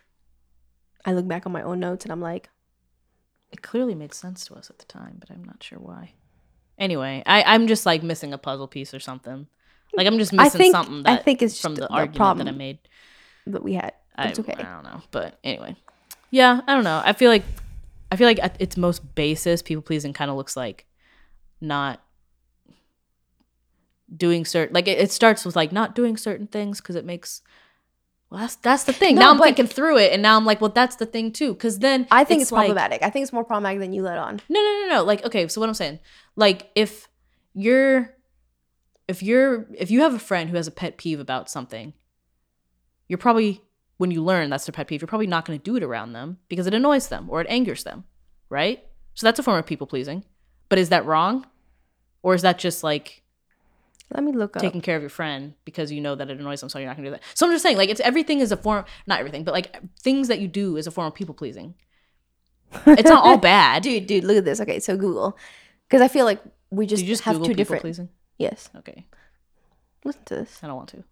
I 1.06 1.12
look 1.14 1.28
back 1.28 1.46
on 1.46 1.52
my 1.52 1.62
own 1.62 1.80
notes 1.80 2.04
and 2.06 2.12
I'm 2.12 2.20
like, 2.22 2.50
It 3.52 3.62
clearly 3.62 3.96
made 3.96 4.14
sense 4.14 4.46
to 4.46 4.56
us 4.56 4.70
at 4.70 4.80
the 4.80 4.86
time, 4.86 5.18
but 5.20 5.30
I'm 5.30 5.44
not 5.44 5.62
sure 5.62 5.80
why. 5.80 6.14
Anyway, 6.78 7.22
I, 7.26 7.44
I'm 7.44 7.68
just 7.68 7.86
like 7.86 8.02
missing 8.02 8.34
a 8.34 8.38
puzzle 8.38 8.68
piece 8.68 8.94
or 8.94 9.00
something. 9.00 9.48
Like 9.94 10.08
I'm 10.08 10.18
just 10.18 10.34
I 10.34 10.44
missing 10.44 10.58
think 10.58 10.76
something 10.76 11.04
that 11.04 11.20
I 11.20 11.22
think 11.22 11.42
it's 11.42 11.56
just 11.56 11.62
from 11.62 11.76
the, 11.76 11.82
the, 11.82 11.90
argument 11.90 12.16
problem 12.16 12.46
that 12.46 12.54
I 12.54 12.58
made. 12.58 12.80
that 13.48 13.64
we 13.64 13.74
had. 13.74 13.94
But 14.16 14.40
I, 14.40 14.42
okay. 14.42 14.54
I 14.54 14.64
don't 14.64 14.84
know, 14.84 15.02
but 15.12 15.38
anyway, 15.44 15.76
yeah, 16.32 16.62
I 16.68 16.74
don't 16.74 16.84
know. 16.84 17.02
I 17.04 17.14
feel 17.14 17.30
like 17.30 17.44
I 18.12 18.16
feel 18.16 18.28
like 18.28 18.42
at 18.42 18.56
its 18.60 18.78
most 18.78 19.16
basis, 19.16 19.62
people 19.62 19.82
pleasing 19.82 20.14
kind 20.14 20.32
of 20.32 20.38
looks 20.38 20.56
like 20.56 20.86
not 21.60 22.02
doing 24.16 24.44
certain 24.44 24.74
like 24.74 24.88
it, 24.88 24.98
it 24.98 25.12
starts 25.12 25.46
with 25.46 25.56
like 25.56 25.72
not 25.72 25.96
doing 25.96 26.18
certain 26.18 26.48
things 26.48 26.82
because 26.82 26.96
it 26.96 27.06
makes 27.06 27.42
well 28.32 28.40
that's 28.42 28.56
that's 28.56 28.86
the 28.86 28.94
thing. 28.94 29.14
No, 29.16 29.22
now 29.22 29.32
i'm 29.34 29.40
thinking 29.40 29.68
through 29.68 29.98
it 30.00 30.12
and 30.12 30.22
now 30.24 30.36
i'm 30.38 30.46
like 30.46 30.60
well 30.60 30.72
that's 30.72 30.96
the 30.96 31.06
thing 31.06 31.32
too 31.32 31.54
because 31.54 31.78
then 31.80 32.08
I 32.10 32.24
think 32.24 32.42
it's, 32.42 32.52
like- 32.52 32.66
problematic. 32.66 33.04
I 33.04 33.12
think 33.12 33.22
it's 33.24 33.34
more 33.34 33.44
problematic 33.44 33.80
than 33.80 33.94
you 33.94 34.02
let 34.02 34.18
on. 34.18 34.42
no 34.50 34.60
no 34.60 34.80
no 34.82 34.96
no 34.96 35.04
like 35.04 35.24
okay 35.24 35.48
so 35.48 35.62
what 35.62 35.68
i'm 35.70 35.76
saying 35.76 36.00
like 36.36 36.72
if 36.74 37.08
you're 37.54 38.16
if 39.08 39.22
you're 39.22 39.68
if 39.78 39.92
you 39.92 40.02
have 40.02 40.16
a 40.16 40.20
friend 40.20 40.50
who 40.50 40.56
has 40.56 40.68
a 40.68 40.72
pet 40.72 40.98
peeve 40.98 41.20
about 41.20 41.50
something 41.52 41.94
you're 43.08 43.20
probably 43.20 43.62
when 43.98 44.10
you 44.10 44.24
learn 44.24 44.50
that's 44.50 44.66
their 44.66 44.74
pet 44.74 44.88
peeve 44.88 45.02
you're 45.02 45.08
probably 45.08 45.28
not 45.28 45.46
going 45.46 45.60
to 45.60 45.64
do 45.64 45.76
it 45.76 45.84
around 45.84 46.14
them 46.14 46.38
because 46.48 46.66
it 46.66 46.74
annoys 46.74 47.10
them 47.10 47.30
or 47.30 47.42
it 47.42 47.48
angers 47.50 47.84
them 47.84 48.06
right? 48.52 48.84
So 49.14 49.26
that's 49.26 49.40
a 49.40 49.44
form 49.44 49.58
of 49.58 49.66
people 49.66 49.88
pleasing. 49.88 50.24
But 50.70 50.78
is 50.78 50.90
that 50.90 51.06
wrong? 51.06 51.48
Or 52.22 52.36
is 52.36 52.44
that 52.44 52.60
just 52.60 52.84
like 52.84 53.21
Let 54.14 54.24
me 54.24 54.32
look 54.34 54.56
up. 54.58 54.62
taking 54.62 54.82
care 54.82 54.96
of 54.96 55.02
your 55.02 55.10
friend 55.10 55.54
because 55.66 55.92
you 55.92 56.02
know 56.02 56.16
that 56.16 56.30
it 56.30 56.40
annoys 56.40 56.60
them, 56.60 56.70
so 56.70 56.80
you're 56.80 56.88
not 56.88 56.98
gonna 56.98 57.08
do 57.08 57.12
that. 57.12 57.24
So 57.34 57.46
I'm 57.46 57.52
just 57.52 57.64
saying, 57.64 57.78
like, 57.78 57.90
it's 57.90 58.02
everything 58.02 58.40
is 58.40 58.52
a 58.52 58.58
form, 58.58 58.86
not 59.08 59.20
everything, 59.20 59.44
but 59.44 59.54
like 59.54 59.78
things 60.02 60.28
that 60.28 60.40
you 60.40 60.48
do 60.48 60.76
is 60.78 60.88
a 60.88 60.92
form 60.92 61.08
of 61.08 61.14
people 61.16 61.34
pleasing. 61.36 61.76
It's 62.88 63.10
not 63.10 63.24
all 63.26 63.38
bad. 63.38 63.84
dude, 63.84 64.08
dude, 64.08 64.24
look 64.24 64.38
at 64.38 64.46
this. 64.46 64.62
Okay, 64.62 64.80
so 64.80 64.96
Google, 64.96 65.38
because 65.88 66.02
I 66.02 66.08
feel 66.08 66.26
like 66.26 66.42
we 66.70 66.86
just, 66.86 67.06
just 67.06 67.24
have 67.24 67.36
Google 67.36 67.48
two 67.48 67.54
different. 67.54 67.82
pleasing? 67.82 68.10
Yes, 68.38 68.70
Okay, 68.78 69.06
listen 70.06 70.22
to 70.26 70.36
this. 70.36 70.60
I 70.64 70.68
don't 70.68 70.78
want 70.78 70.90
to. 70.90 71.04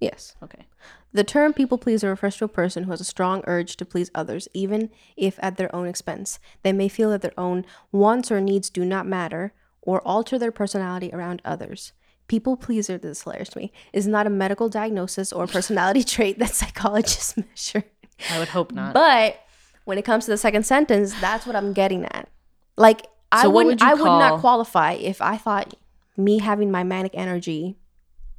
Yes, 0.00 0.36
Okay, 0.44 0.66
the 1.12 1.24
term 1.24 1.52
people 1.52 1.76
pleaser 1.76 2.08
refers 2.08 2.36
to 2.36 2.44
a 2.44 2.48
person 2.48 2.84
who 2.84 2.92
has 2.92 3.00
a 3.00 3.04
strong 3.04 3.42
urge 3.48 3.76
to 3.78 3.84
please 3.84 4.10
others, 4.14 4.46
even 4.54 4.90
if 5.16 5.38
at 5.42 5.56
their 5.56 5.74
own 5.74 5.88
expense. 5.88 6.38
They 6.62 6.72
may 6.72 6.88
feel 6.88 7.10
that 7.10 7.20
their 7.22 7.38
own 7.38 7.64
wants 7.90 8.30
or 8.30 8.40
needs 8.40 8.70
do 8.70 8.84
not 8.84 9.06
matter, 9.06 9.52
or 9.82 10.00
alter 10.06 10.38
their 10.38 10.52
personality 10.52 11.10
around 11.12 11.42
others. 11.44 11.92
People 12.28 12.56
pleaser, 12.56 12.98
this 12.98 13.18
is 13.18 13.22
hilarious 13.24 13.48
to 13.50 13.58
me, 13.58 13.72
is 13.92 14.06
not 14.06 14.26
a 14.26 14.30
medical 14.30 14.68
diagnosis 14.68 15.32
or 15.32 15.46
personality 15.46 16.04
trait 16.14 16.38
that 16.38 16.54
psychologists 16.54 17.36
measure. 17.48 17.84
I 18.30 18.38
would 18.38 18.48
hope 18.48 18.72
not. 18.72 18.94
But 18.94 19.40
when 19.84 19.98
it 19.98 20.04
comes 20.04 20.26
to 20.26 20.30
the 20.30 20.36
second 20.36 20.64
sentence, 20.64 21.18
that's 21.20 21.46
what 21.46 21.56
I'm 21.56 21.72
getting 21.72 22.04
at. 22.04 22.28
Like 22.76 23.06
I 23.32 23.42
So 23.42 23.50
what 23.50 23.66
wouldn't 23.66 23.82
would 23.82 23.90
I 23.90 23.94
would 23.94 24.04
not 24.04 24.40
qualify 24.40 24.92
if 24.92 25.20
I 25.20 25.36
thought 25.36 25.74
me 26.16 26.38
having 26.38 26.70
my 26.70 26.84
manic 26.84 27.12
energy 27.14 27.78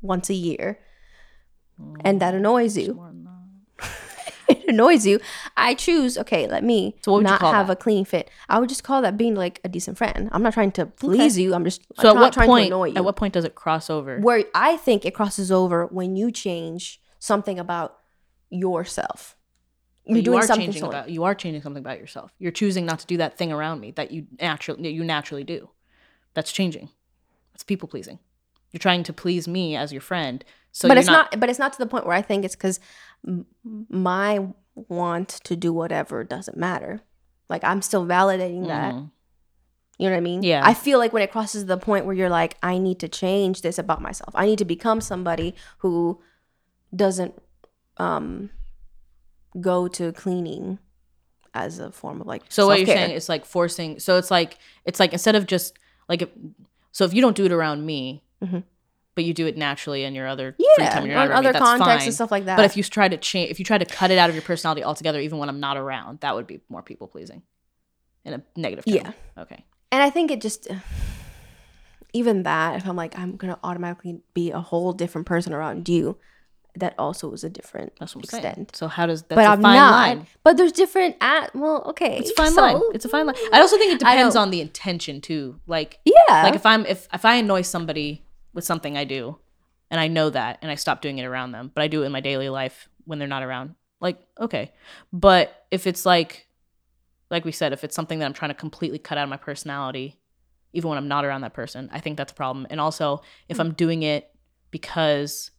once 0.02 0.30
a 0.30 0.34
year 0.34 0.80
and 2.02 2.22
that 2.22 2.34
annoys 2.34 2.78
you. 2.78 3.00
More 4.78 4.90
than 4.90 4.94
that. 4.94 4.94
it 4.94 4.96
annoys 4.96 5.06
you. 5.06 5.20
I 5.58 5.74
choose, 5.74 6.18
okay, 6.18 6.48
let 6.48 6.64
me 6.64 6.96
So 7.04 7.20
not 7.20 7.42
have 7.42 7.68
that? 7.68 7.74
a 7.74 7.76
clean 7.76 8.06
fit. 8.06 8.30
I 8.48 8.60
would 8.60 8.70
just 8.70 8.84
call 8.84 9.02
that 9.02 9.18
being 9.18 9.36
like 9.36 9.60
a 9.64 9.70
decent 9.70 9.98
friend. 9.98 10.30
I'm 10.32 10.44
not 10.44 10.54
trying 10.54 10.72
to 10.74 10.86
please 10.86 11.38
you. 11.38 11.54
I'm 11.54 11.64
just 11.64 11.82
So 12.00 12.10
I'm 12.12 12.18
at 12.18 12.20
not 12.20 12.22
what 12.22 12.34
trying 12.34 12.48
point? 12.48 12.64
to 12.70 12.76
annoy 12.76 12.86
you. 12.90 12.96
At 12.96 13.04
what 13.06 13.16
point 13.16 13.34
does 13.34 13.46
it 13.46 13.56
cross 13.56 13.90
over? 13.90 14.20
Where 14.20 14.44
I 14.54 14.78
think 14.78 15.06
it 15.06 15.14
crosses 15.14 15.52
over 15.52 15.86
when 15.88 16.16
you 16.16 16.32
change 16.32 17.02
something 17.20 17.60
about 17.60 17.98
yourself. 18.50 19.36
You're 20.06 20.18
you 20.18 20.24
doing 20.24 20.40
are 20.40 20.48
something 20.48 20.66
changing 20.68 20.84
about 20.86 21.10
you 21.12 21.24
are 21.24 21.36
changing 21.36 21.62
something 21.62 21.84
about 21.84 22.00
yourself. 22.00 22.32
You're 22.40 22.52
choosing 22.52 22.86
not 22.86 23.00
to 23.00 23.06
do 23.06 23.18
that 23.18 23.38
thing 23.38 23.52
around 23.52 23.80
me 23.80 23.92
that 23.92 24.10
you 24.12 24.26
naturally 24.42 24.82
that 24.84 24.92
you 24.92 25.04
naturally 25.04 25.44
do. 25.44 25.70
That's 26.34 26.52
changing. 26.52 26.90
That's 27.54 27.64
people 27.64 27.88
pleasing. 27.88 28.18
You're 28.72 28.80
trying 28.80 29.04
to 29.04 29.14
please 29.14 29.48
me 29.48 29.76
as 29.76 29.92
your 29.92 30.02
friend. 30.02 30.44
So 30.72 30.88
but 30.88 30.98
it's 30.98 31.08
not, 31.08 31.40
but 31.40 31.50
it's 31.50 31.60
not 31.60 31.74
to 31.74 31.80
the 31.80 31.88
point 31.88 32.06
where 32.06 32.16
I 32.16 32.22
think 32.22 32.46
it's 32.46 32.56
because 32.56 32.80
my 33.90 34.48
want 34.76 35.30
to 35.44 35.56
do 35.56 35.74
whatever 35.74 36.24
doesn't 36.24 36.58
matter. 36.58 37.02
Like 37.50 37.64
I'm 37.64 37.82
still 37.82 38.06
validating 38.06 38.68
that. 38.68 38.94
Mhm. 38.96 39.12
You 39.98 40.06
know 40.08 40.12
what 40.14 40.18
I 40.18 40.22
mean? 40.22 40.44
Yeah. 40.44 40.62
I 40.66 40.74
feel 40.74 40.98
like 40.98 41.12
when 41.12 41.24
it 41.24 41.32
crosses 41.32 41.66
the 41.66 41.78
point 41.78 42.06
where 42.06 42.16
you're 42.16 42.30
like, 42.30 42.56
I 42.64 42.78
need 42.78 43.00
to 43.00 43.10
change 43.10 43.62
this 43.62 43.78
about 43.78 44.02
myself. 44.02 44.34
I 44.34 44.46
need 44.46 44.60
to 44.60 44.66
become 44.66 45.02
somebody 45.02 45.56
who 45.80 46.22
doesn't 46.96 47.34
um 47.98 48.50
go 49.60 49.88
to 49.88 50.12
cleaning 50.14 50.80
as 51.54 51.80
a 51.80 51.92
form 51.92 52.22
of 52.22 52.28
like 52.28 52.44
So 52.50 52.68
what 52.68 52.78
you're 52.80 52.88
saying 52.88 53.12
is 53.16 53.28
like 53.28 53.44
forcing. 53.46 54.00
So 54.00 54.18
it's 54.18 54.32
like 54.32 54.58
it's 54.86 55.00
like 55.00 55.12
instead 55.12 55.36
of 55.36 55.46
just 55.48 55.78
like 56.08 56.22
if, 56.22 56.30
so 56.92 57.04
if 57.06 57.14
you 57.14 57.22
don't 57.22 57.36
do 57.36 57.46
it 57.46 57.52
around 57.52 57.86
me, 57.86 58.24
Mhm. 58.42 58.64
But 59.20 59.26
you 59.26 59.34
do 59.34 59.48
it 59.48 59.58
naturally 59.58 60.06
in 60.06 60.16
your 60.16 60.28
other 60.28 60.56
yeah, 60.58 60.92
time, 60.92 61.06
you're 61.06 61.20
on 61.20 61.28
me, 61.28 61.36
other 61.36 61.52
contexts 61.52 62.08
and 62.08 62.16
stuff 62.16 62.32
like 62.32 62.46
that. 62.46 62.56
But 62.56 62.64
if 62.64 62.78
you 62.78 62.84
try 62.84 63.10
to 63.10 63.18
change, 63.18 63.52
if 63.52 63.60
you 63.60 63.66
try 63.66 63.78
to 63.78 63.84
cut 63.84 64.12
it 64.12 64.18
out 64.18 64.30
of 64.30 64.36
your 64.36 64.44
personality 64.44 64.82
altogether, 64.82 65.20
even 65.20 65.40
when 65.40 65.50
I'm 65.50 65.60
not 65.60 65.76
around, 65.76 66.22
that 66.22 66.36
would 66.36 66.48
be 66.48 66.62
more 66.70 66.82
people 66.82 67.10
pleasing, 67.10 67.42
in 68.24 68.36
a 68.36 68.42
negative. 68.56 68.86
Term. 68.86 68.96
Yeah. 68.96 69.12
Okay. 69.38 69.66
And 69.92 70.02
I 70.02 70.10
think 70.10 70.32
it 70.32 70.40
just, 70.40 70.70
even 72.14 72.44
that, 72.44 72.78
if 72.78 72.88
I'm 72.88 72.96
like, 72.96 73.20
I'm 73.20 73.36
going 73.36 73.54
to 73.54 73.60
automatically 73.62 74.22
be 74.34 74.52
a 74.52 74.62
whole 74.62 74.94
different 74.94 75.28
person 75.28 75.52
around 75.52 75.90
you, 75.90 76.18
that 76.78 76.96
also 76.98 77.34
is 77.34 77.44
a 77.44 77.50
different 77.50 77.92
That's 78.00 78.16
what 78.16 78.22
I'm 78.22 78.38
extent. 78.38 78.56
saying. 78.56 78.68
So 78.72 78.88
how 78.88 79.06
does 79.06 79.24
that's 79.24 79.36
but 79.36 79.44
a 79.44 79.50
I'm 79.50 79.62
fine 79.62 79.76
not. 79.76 79.92
line? 79.92 80.28
But 80.46 80.56
there's 80.56 80.72
different 80.72 81.18
at, 81.20 81.54
well, 81.54 81.84
okay. 81.88 82.20
It's 82.20 82.32
a 82.32 82.36
fine 82.36 82.54
so- 82.54 82.62
line. 82.62 82.82
It's 82.94 83.04
a 83.04 83.10
fine 83.10 83.26
line. 83.26 83.36
I 83.52 83.60
also 83.60 83.78
think 83.78 83.92
it 83.92 84.00
depends 84.00 84.38
on 84.38 84.50
the 84.50 84.62
intention 84.62 85.20
too. 85.20 85.60
Like 85.68 86.00
Yeah. 86.06 86.44
like 86.44 86.56
if 86.56 86.66
I'm 86.66 86.86
if 86.86 87.10
if 87.12 87.26
I 87.26 87.36
annoy 87.36 87.64
somebody 87.64 88.24
with 88.54 88.64
something 88.64 88.98
I 88.98 89.04
do, 89.04 89.38
and 89.92 90.00
I 90.00 90.08
know 90.08 90.30
that, 90.30 90.60
and 90.62 90.72
I 90.72 90.76
stop 90.76 91.02
doing 91.02 91.18
it 91.18 91.26
around 91.26 91.52
them, 91.52 91.72
but 91.74 91.82
I 91.84 91.88
do 91.88 92.04
it 92.04 92.06
in 92.06 92.12
my 92.12 92.20
daily 92.22 92.50
life 92.50 92.90
when 93.06 93.20
they're 93.20 93.28
not 93.28 93.44
around. 93.44 93.76
Like 94.02 94.20
okay, 94.40 94.72
but 95.12 95.66
if 95.72 95.86
it's 95.86 96.06
like, 96.06 96.48
like 97.30 97.44
we 97.46 97.52
said, 97.52 97.74
if 97.74 97.84
it's 97.84 97.96
something 97.96 98.20
that 98.20 98.26
I'm 98.26 98.34
trying 98.34 98.50
to 98.52 98.56
completely 98.56 99.00
cut 99.00 99.18
out 99.18 99.24
of 99.24 99.30
my 99.30 99.38
personality, 99.38 100.18
even 100.74 100.90
when 100.90 100.98
I'm 100.98 101.08
not 101.08 101.26
around 101.26 101.42
that 101.42 101.54
person, 101.54 101.90
I 101.92 102.00
think 102.00 102.18
that's 102.18 102.32
a 102.32 102.36
problem. 102.36 102.66
And 102.70 102.80
also, 102.80 103.22
if 103.50 103.60
I'm 103.60 103.74
doing 103.74 104.04
it 104.04 104.32
because 104.72 105.52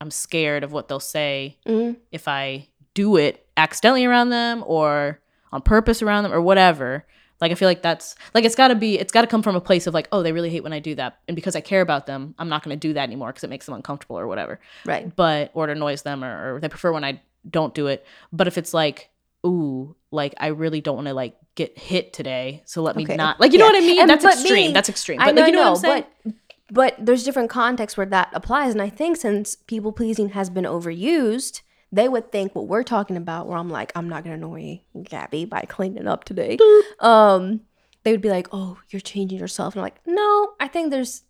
I'm 0.00 0.10
scared 0.10 0.64
of 0.64 0.72
what 0.72 0.88
they'll 0.88 1.00
say 1.00 1.58
Mhm. 1.66 1.96
if 2.10 2.26
I 2.28 2.68
do 2.94 3.16
it 3.16 3.46
accidentally 3.56 4.04
around 4.04 4.30
them 4.30 4.64
or 4.66 5.20
on 5.52 5.62
purpose 5.62 6.02
around 6.02 6.24
them 6.24 6.32
or 6.32 6.40
whatever. 6.40 7.06
Like 7.42 7.52
I 7.52 7.56
feel 7.56 7.68
like 7.68 7.82
that's 7.82 8.14
like 8.32 8.44
it's 8.44 8.54
got 8.54 8.68
to 8.68 8.74
be 8.74 8.98
it's 8.98 9.12
got 9.12 9.20
to 9.22 9.26
come 9.26 9.42
from 9.42 9.56
a 9.56 9.60
place 9.60 9.86
of 9.86 9.92
like 9.92 10.08
oh 10.12 10.22
they 10.22 10.32
really 10.32 10.48
hate 10.48 10.62
when 10.62 10.72
I 10.72 10.78
do 10.78 10.94
that 10.94 11.18
and 11.28 11.34
because 11.34 11.54
I 11.56 11.60
care 11.60 11.82
about 11.82 12.06
them 12.06 12.34
I'm 12.38 12.48
not 12.48 12.62
going 12.62 12.74
to 12.74 12.80
do 12.80 12.94
that 12.94 13.02
anymore 13.02 13.28
because 13.30 13.44
it 13.44 13.50
makes 13.50 13.66
them 13.66 13.74
uncomfortable 13.74 14.18
or 14.18 14.26
whatever. 14.26 14.60
Right. 14.86 15.14
But 15.14 15.50
or 15.52 15.68
it 15.68 15.76
annoys 15.76 16.02
them 16.02 16.22
or, 16.24 16.54
or 16.54 16.60
they 16.60 16.68
prefer 16.68 16.92
when 16.92 17.04
I 17.04 17.20
don't 17.50 17.74
do 17.74 17.88
it. 17.88 18.06
But 18.32 18.46
if 18.46 18.56
it's 18.56 18.72
like 18.72 19.10
ooh 19.44 19.94
like 20.12 20.34
I 20.38 20.46
really 20.48 20.80
don't 20.80 20.94
want 20.94 21.08
to 21.08 21.14
like 21.14 21.36
get 21.56 21.76
hit 21.76 22.12
today 22.14 22.62
so 22.64 22.80
let 22.80 22.96
me 22.96 23.04
not 23.04 23.40
like 23.40 23.52
you 23.52 23.58
know 23.58 23.66
what 23.66 23.76
I 23.76 23.80
mean 23.80 24.00
And- 24.00 24.08
that's 24.08 24.24
extreme 24.24 24.68
me- 24.68 24.72
that's 24.72 24.88
extreme 24.88 25.20
I 25.20 25.26
but 25.26 25.34
know, 25.34 25.40
like 25.42 25.50
you 25.50 25.56
know 25.56 25.72
I 25.72 25.74
saying 25.74 26.04
But, 26.24 26.34
but 26.72 26.94
there's 26.98 27.22
different 27.24 27.50
contexts 27.50 27.96
where 27.98 28.06
that 28.06 28.30
applies. 28.32 28.72
And 28.72 28.80
I 28.80 28.88
think 28.88 29.18
since 29.18 29.56
people 29.56 29.92
pleasing 29.92 30.30
has 30.30 30.48
been 30.48 30.64
overused, 30.64 31.60
they 31.92 32.08
would 32.08 32.32
think 32.32 32.54
what 32.54 32.66
we're 32.66 32.82
talking 32.82 33.18
about, 33.18 33.46
where 33.46 33.58
I'm 33.58 33.68
like, 33.68 33.92
I'm 33.94 34.08
not 34.08 34.24
going 34.24 34.40
to 34.40 34.46
annoy 34.46 34.80
Gabby 35.02 35.44
by 35.44 35.62
cleaning 35.68 36.08
up 36.08 36.24
today. 36.24 36.58
Um, 37.00 37.60
they 38.02 38.10
would 38.10 38.22
be 38.22 38.30
like, 38.30 38.48
oh, 38.50 38.78
you're 38.88 39.00
changing 39.00 39.38
yourself. 39.38 39.74
And 39.74 39.80
I'm 39.80 39.84
like, 39.84 40.00
no, 40.06 40.54
I 40.58 40.68
think 40.68 40.90
there's 40.90 41.22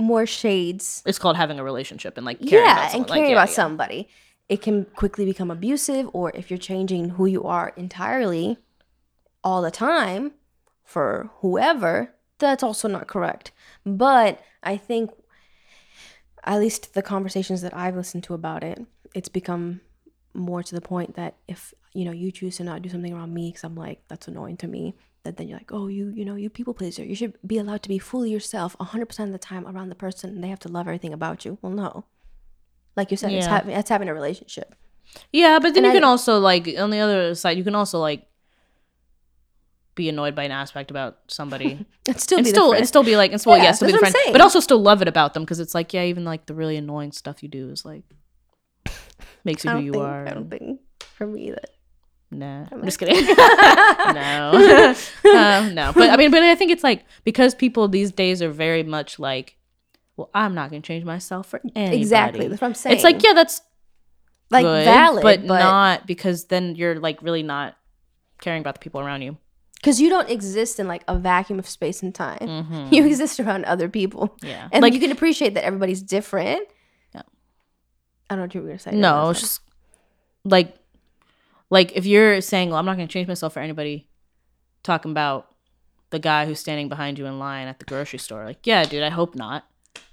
more 0.00 0.26
shades. 0.26 1.02
it's 1.06 1.18
called 1.18 1.36
having 1.36 1.60
a 1.60 1.64
relationship 1.64 2.16
and 2.16 2.26
like 2.26 2.40
caring 2.40 2.64
yeah, 2.64 2.72
about 2.72 2.82
and 2.82 2.90
someone. 2.90 3.08
Like, 3.08 3.16
caring 3.16 3.30
yeah, 3.30 3.36
about 3.36 3.48
yeah. 3.48 3.54
somebody. 3.54 4.08
It 4.48 4.60
can 4.60 4.84
quickly 4.96 5.24
become 5.24 5.50
abusive, 5.50 6.10
or 6.12 6.32
if 6.34 6.50
you're 6.50 6.58
changing 6.58 7.10
who 7.10 7.26
you 7.26 7.44
are 7.44 7.72
entirely 7.76 8.58
all 9.44 9.62
the 9.62 9.70
time 9.70 10.32
for 10.84 11.30
whoever, 11.36 12.14
that's 12.38 12.62
also 12.62 12.88
not 12.88 13.06
correct. 13.06 13.52
But 13.86 14.42
I 14.62 14.76
think, 14.76 15.10
at 16.44 16.58
least 16.58 16.94
the 16.94 17.02
conversations 17.02 17.62
that 17.62 17.74
I've 17.74 17.96
listened 17.96 18.24
to 18.24 18.34
about 18.34 18.64
it, 18.64 18.84
it's 19.14 19.28
become 19.28 19.80
more 20.34 20.62
to 20.62 20.74
the 20.74 20.80
point 20.80 21.14
that 21.16 21.36
if 21.46 21.74
you 21.92 22.04
know 22.06 22.10
you 22.12 22.32
choose 22.32 22.56
to 22.56 22.64
not 22.64 22.80
do 22.82 22.88
something 22.88 23.12
around 23.12 23.34
me 23.34 23.50
because 23.50 23.64
I'm 23.64 23.74
like 23.74 24.00
that's 24.08 24.28
annoying 24.28 24.56
to 24.58 24.66
me, 24.68 24.94
that 25.24 25.36
then 25.36 25.48
you're 25.48 25.58
like, 25.58 25.72
oh, 25.72 25.88
you 25.88 26.10
you 26.14 26.24
know 26.24 26.34
you 26.36 26.48
people 26.50 26.74
pleaser. 26.74 27.04
You 27.04 27.14
should 27.14 27.34
be 27.46 27.58
allowed 27.58 27.82
to 27.82 27.88
be 27.88 27.98
fully 27.98 28.30
yourself 28.30 28.76
100% 28.78 29.24
of 29.26 29.32
the 29.32 29.38
time 29.38 29.66
around 29.66 29.88
the 29.90 29.94
person, 29.94 30.30
and 30.30 30.42
they 30.42 30.48
have 30.48 30.60
to 30.60 30.68
love 30.68 30.86
everything 30.86 31.12
about 31.12 31.44
you. 31.44 31.58
Well, 31.62 31.72
no. 31.72 32.04
Like 32.96 33.10
you 33.10 33.16
said, 33.16 33.32
it's 33.32 33.46
Yeah. 33.46 33.50
having 33.52 33.74
it's 33.76 33.88
having 33.90 34.08
a 34.08 34.14
relationship. 34.14 34.74
Yeah, 35.32 35.58
but 35.58 35.74
then 35.74 35.84
And 35.84 35.86
you 35.86 35.90
I- 35.92 36.00
can 36.00 36.04
also 36.04 36.38
like 36.38 36.66
on 36.78 36.90
the 36.90 36.98
other 37.00 37.34
side, 37.34 37.58
you 37.58 37.64
can 37.64 37.74
also 37.74 37.98
like 38.00 38.26
be 39.94 40.08
annoyed 40.08 40.34
by 40.34 40.44
an 40.44 40.52
aspect 40.52 40.90
about 40.90 41.18
somebody. 41.28 41.84
It's 42.08 42.22
still 42.24 42.38
and 42.38 42.44
be 42.44 42.50
still 42.50 42.72
and 42.72 42.88
still 42.88 43.02
be 43.04 43.16
like 43.16 43.30
and 43.32 43.40
still 43.40 43.56
Yeah, 43.56 43.64
yeah, 43.64 43.72
still 43.72 43.88
be 43.88 43.92
the 43.92 43.98
friend. 43.98 44.14
But 44.32 44.40
also 44.40 44.58
still 44.60 44.80
love 44.80 45.02
it 45.02 45.08
about 45.08 45.34
them 45.34 45.42
because 45.44 45.60
it's 45.60 45.74
like, 45.74 45.92
yeah, 45.92 46.04
even 46.04 46.24
like 46.24 46.46
the 46.46 46.54
really 46.54 46.76
annoying 46.76 47.12
stuff 47.12 47.42
you 47.42 47.48
do 47.48 47.68
is 47.68 47.84
like 47.84 48.04
makes 49.44 49.64
you 49.64 49.70
who 49.70 49.78
you 49.80 49.92
think, 49.92 50.04
are. 50.04 50.26
I 50.28 50.34
don't 50.34 50.50
think 50.50 50.80
for 50.98 51.26
me 51.26 51.50
that. 51.50 51.70
Nah, 52.30 52.66
I'm 52.72 52.80
I? 52.82 52.84
just 52.86 52.98
kidding. 52.98 53.26
no, 53.36 54.94
um, 55.36 55.74
no. 55.74 55.92
But 55.94 56.10
I 56.10 56.16
mean, 56.16 56.30
but 56.30 56.42
I 56.42 56.54
think 56.54 56.70
it's 56.70 56.82
like 56.82 57.04
because 57.24 57.54
people 57.54 57.88
these 57.88 58.10
days 58.10 58.40
are 58.40 58.50
very 58.50 58.82
much 58.82 59.18
like, 59.18 59.56
well, 60.16 60.30
I'm 60.32 60.54
not 60.54 60.70
gonna 60.70 60.80
change 60.82 61.04
myself 61.04 61.48
for 61.48 61.60
anybody. 61.74 61.98
Exactly, 62.00 62.48
that's 62.48 62.60
what 62.60 62.68
I'm 62.68 62.74
saying. 62.74 62.94
It's 62.94 63.04
like 63.04 63.22
yeah, 63.22 63.34
that's 63.34 63.60
like 64.50 64.64
good, 64.64 64.84
valid, 64.84 65.22
but, 65.22 65.44
not 65.44 66.06
because 66.06 66.44
then 66.46 66.74
you're 66.74 66.98
like 66.98 67.22
really 67.22 67.42
not 67.42 67.76
caring 68.40 68.60
about 68.60 68.74
the 68.74 68.80
people 68.80 69.00
around 69.00 69.22
you. 69.22 69.36
because 69.74 70.00
you 70.00 70.08
don't 70.08 70.28
exist 70.30 70.80
in 70.80 70.88
like 70.88 71.04
a 71.08 71.18
vacuum 71.18 71.58
of 71.58 71.68
space 71.68 72.02
and 72.02 72.14
time. 72.14 72.38
Mhm. 72.38 72.92
You 72.92 73.04
exist 73.06 73.40
around 73.40 73.64
other 73.66 73.88
people, 73.90 74.36
yeah. 74.42 74.68
and 74.72 74.80
like 74.82 74.94
you 74.94 75.00
can 75.00 75.12
appreciate 75.12 75.52
that 75.54 75.64
everybody's 75.64 76.02
different. 76.02 76.66
I 78.32 78.36
don't 78.36 78.38
know 78.38 78.44
what 78.44 78.54
you 78.54 78.60
were 78.62 78.66
gonna 78.68 78.78
say. 78.78 78.92
no, 78.92 79.30
it's 79.30 79.40
just 79.40 79.60
like 80.44 80.74
like 81.70 81.92
if 81.96 82.04
you're 82.06 82.40
saying, 82.40 82.70
"Well, 82.70 82.78
I'm 82.78 82.84
not 82.86 82.96
going 82.96 83.08
to 83.08 83.12
change 83.12 83.28
myself 83.28 83.54
for 83.54 83.60
anybody," 83.60 84.08
talking 84.82 85.10
about 85.10 85.48
the 86.10 86.18
guy 86.18 86.44
who's 86.46 86.60
standing 86.60 86.88
behind 86.88 87.18
you 87.18 87.26
in 87.26 87.38
line 87.38 87.66
at 87.68 87.78
the 87.78 87.84
grocery 87.86 88.18
store. 88.18 88.44
Like, 88.44 88.66
yeah, 88.66 88.84
dude, 88.84 89.02
I 89.02 89.08
hope 89.10 89.34
not. 89.34 89.64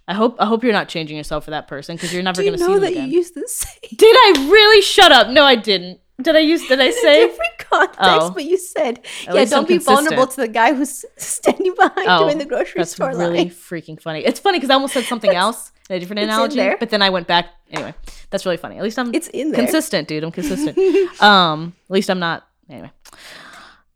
I 0.08 0.14
hope 0.14 0.38
I 0.40 0.46
hope 0.46 0.64
you're 0.64 0.74
not 0.74 0.88
changing 0.88 1.18
yourself 1.18 1.46
for 1.46 1.52
that 1.52 1.68
person 1.68 1.96
because 1.96 2.14
you're 2.14 2.24
never 2.24 2.42
Do 2.42 2.46
you 2.46 2.52
going 2.52 2.60
to 2.60 2.66
see 2.66 2.72
know 2.72 2.74
them 2.80 2.82
that 2.84 2.92
again. 2.92 3.10
you 3.12 3.18
used 3.18 3.34
to 3.36 3.48
say 3.48 3.70
Did 3.96 4.16
I 4.16 4.48
really 4.50 4.82
shut 4.82 5.12
up? 5.12 5.30
No, 5.30 5.44
I 5.44 5.56
didn't. 5.56 6.00
Did 6.22 6.36
I 6.36 6.40
use? 6.40 6.68
Did 6.68 6.80
I 6.82 6.86
in 6.88 6.94
say? 6.94 7.28
different 7.28 7.58
context? 7.60 8.00
Oh. 8.02 8.32
But 8.32 8.44
you 8.46 8.58
said, 8.58 9.00
At 9.28 9.36
yeah, 9.36 9.42
I'm 9.42 9.48
don't 9.50 9.68
be 9.68 9.78
vulnerable 9.78 10.28
to 10.28 10.36
the 10.42 10.48
guy 10.48 10.74
who's 10.74 11.04
standing 11.18 11.76
behind 11.76 12.08
Oh, 12.10 12.26
you 12.26 12.32
in 12.32 12.38
the 12.40 12.46
grocery 12.46 12.66
store. 12.72 12.80
That's 12.82 12.92
store 12.94 13.10
really 13.10 13.38
line. 13.38 13.50
freaking 13.50 14.02
funny. 14.02 14.26
It's 14.26 14.40
funny 14.40 14.58
because 14.58 14.70
I 14.70 14.74
almost 14.76 14.94
said 14.94 15.04
something 15.04 15.32
else 15.36 15.72
a 15.90 16.00
different 16.00 16.20
it's 16.20 16.26
analogy, 16.26 16.76
but 16.80 16.90
then 16.90 17.02
I 17.02 17.10
went 17.10 17.28
back. 17.28 17.48
Anyway, 17.72 17.94
that's 18.30 18.46
really 18.46 18.58
funny. 18.58 18.78
At 18.78 18.84
least 18.84 19.00
I'm 19.00 19.14
It's 19.14 19.28
in 19.30 19.52
there. 19.52 19.62
consistent, 19.62 20.08
dude. 20.08 20.24
I'm 20.24 20.32
consistent. 20.32 20.78
um, 21.22 21.74
at 21.90 21.94
least 21.94 22.10
I'm 22.10 22.20
not. 22.20 22.48
Anyway, 22.70 22.92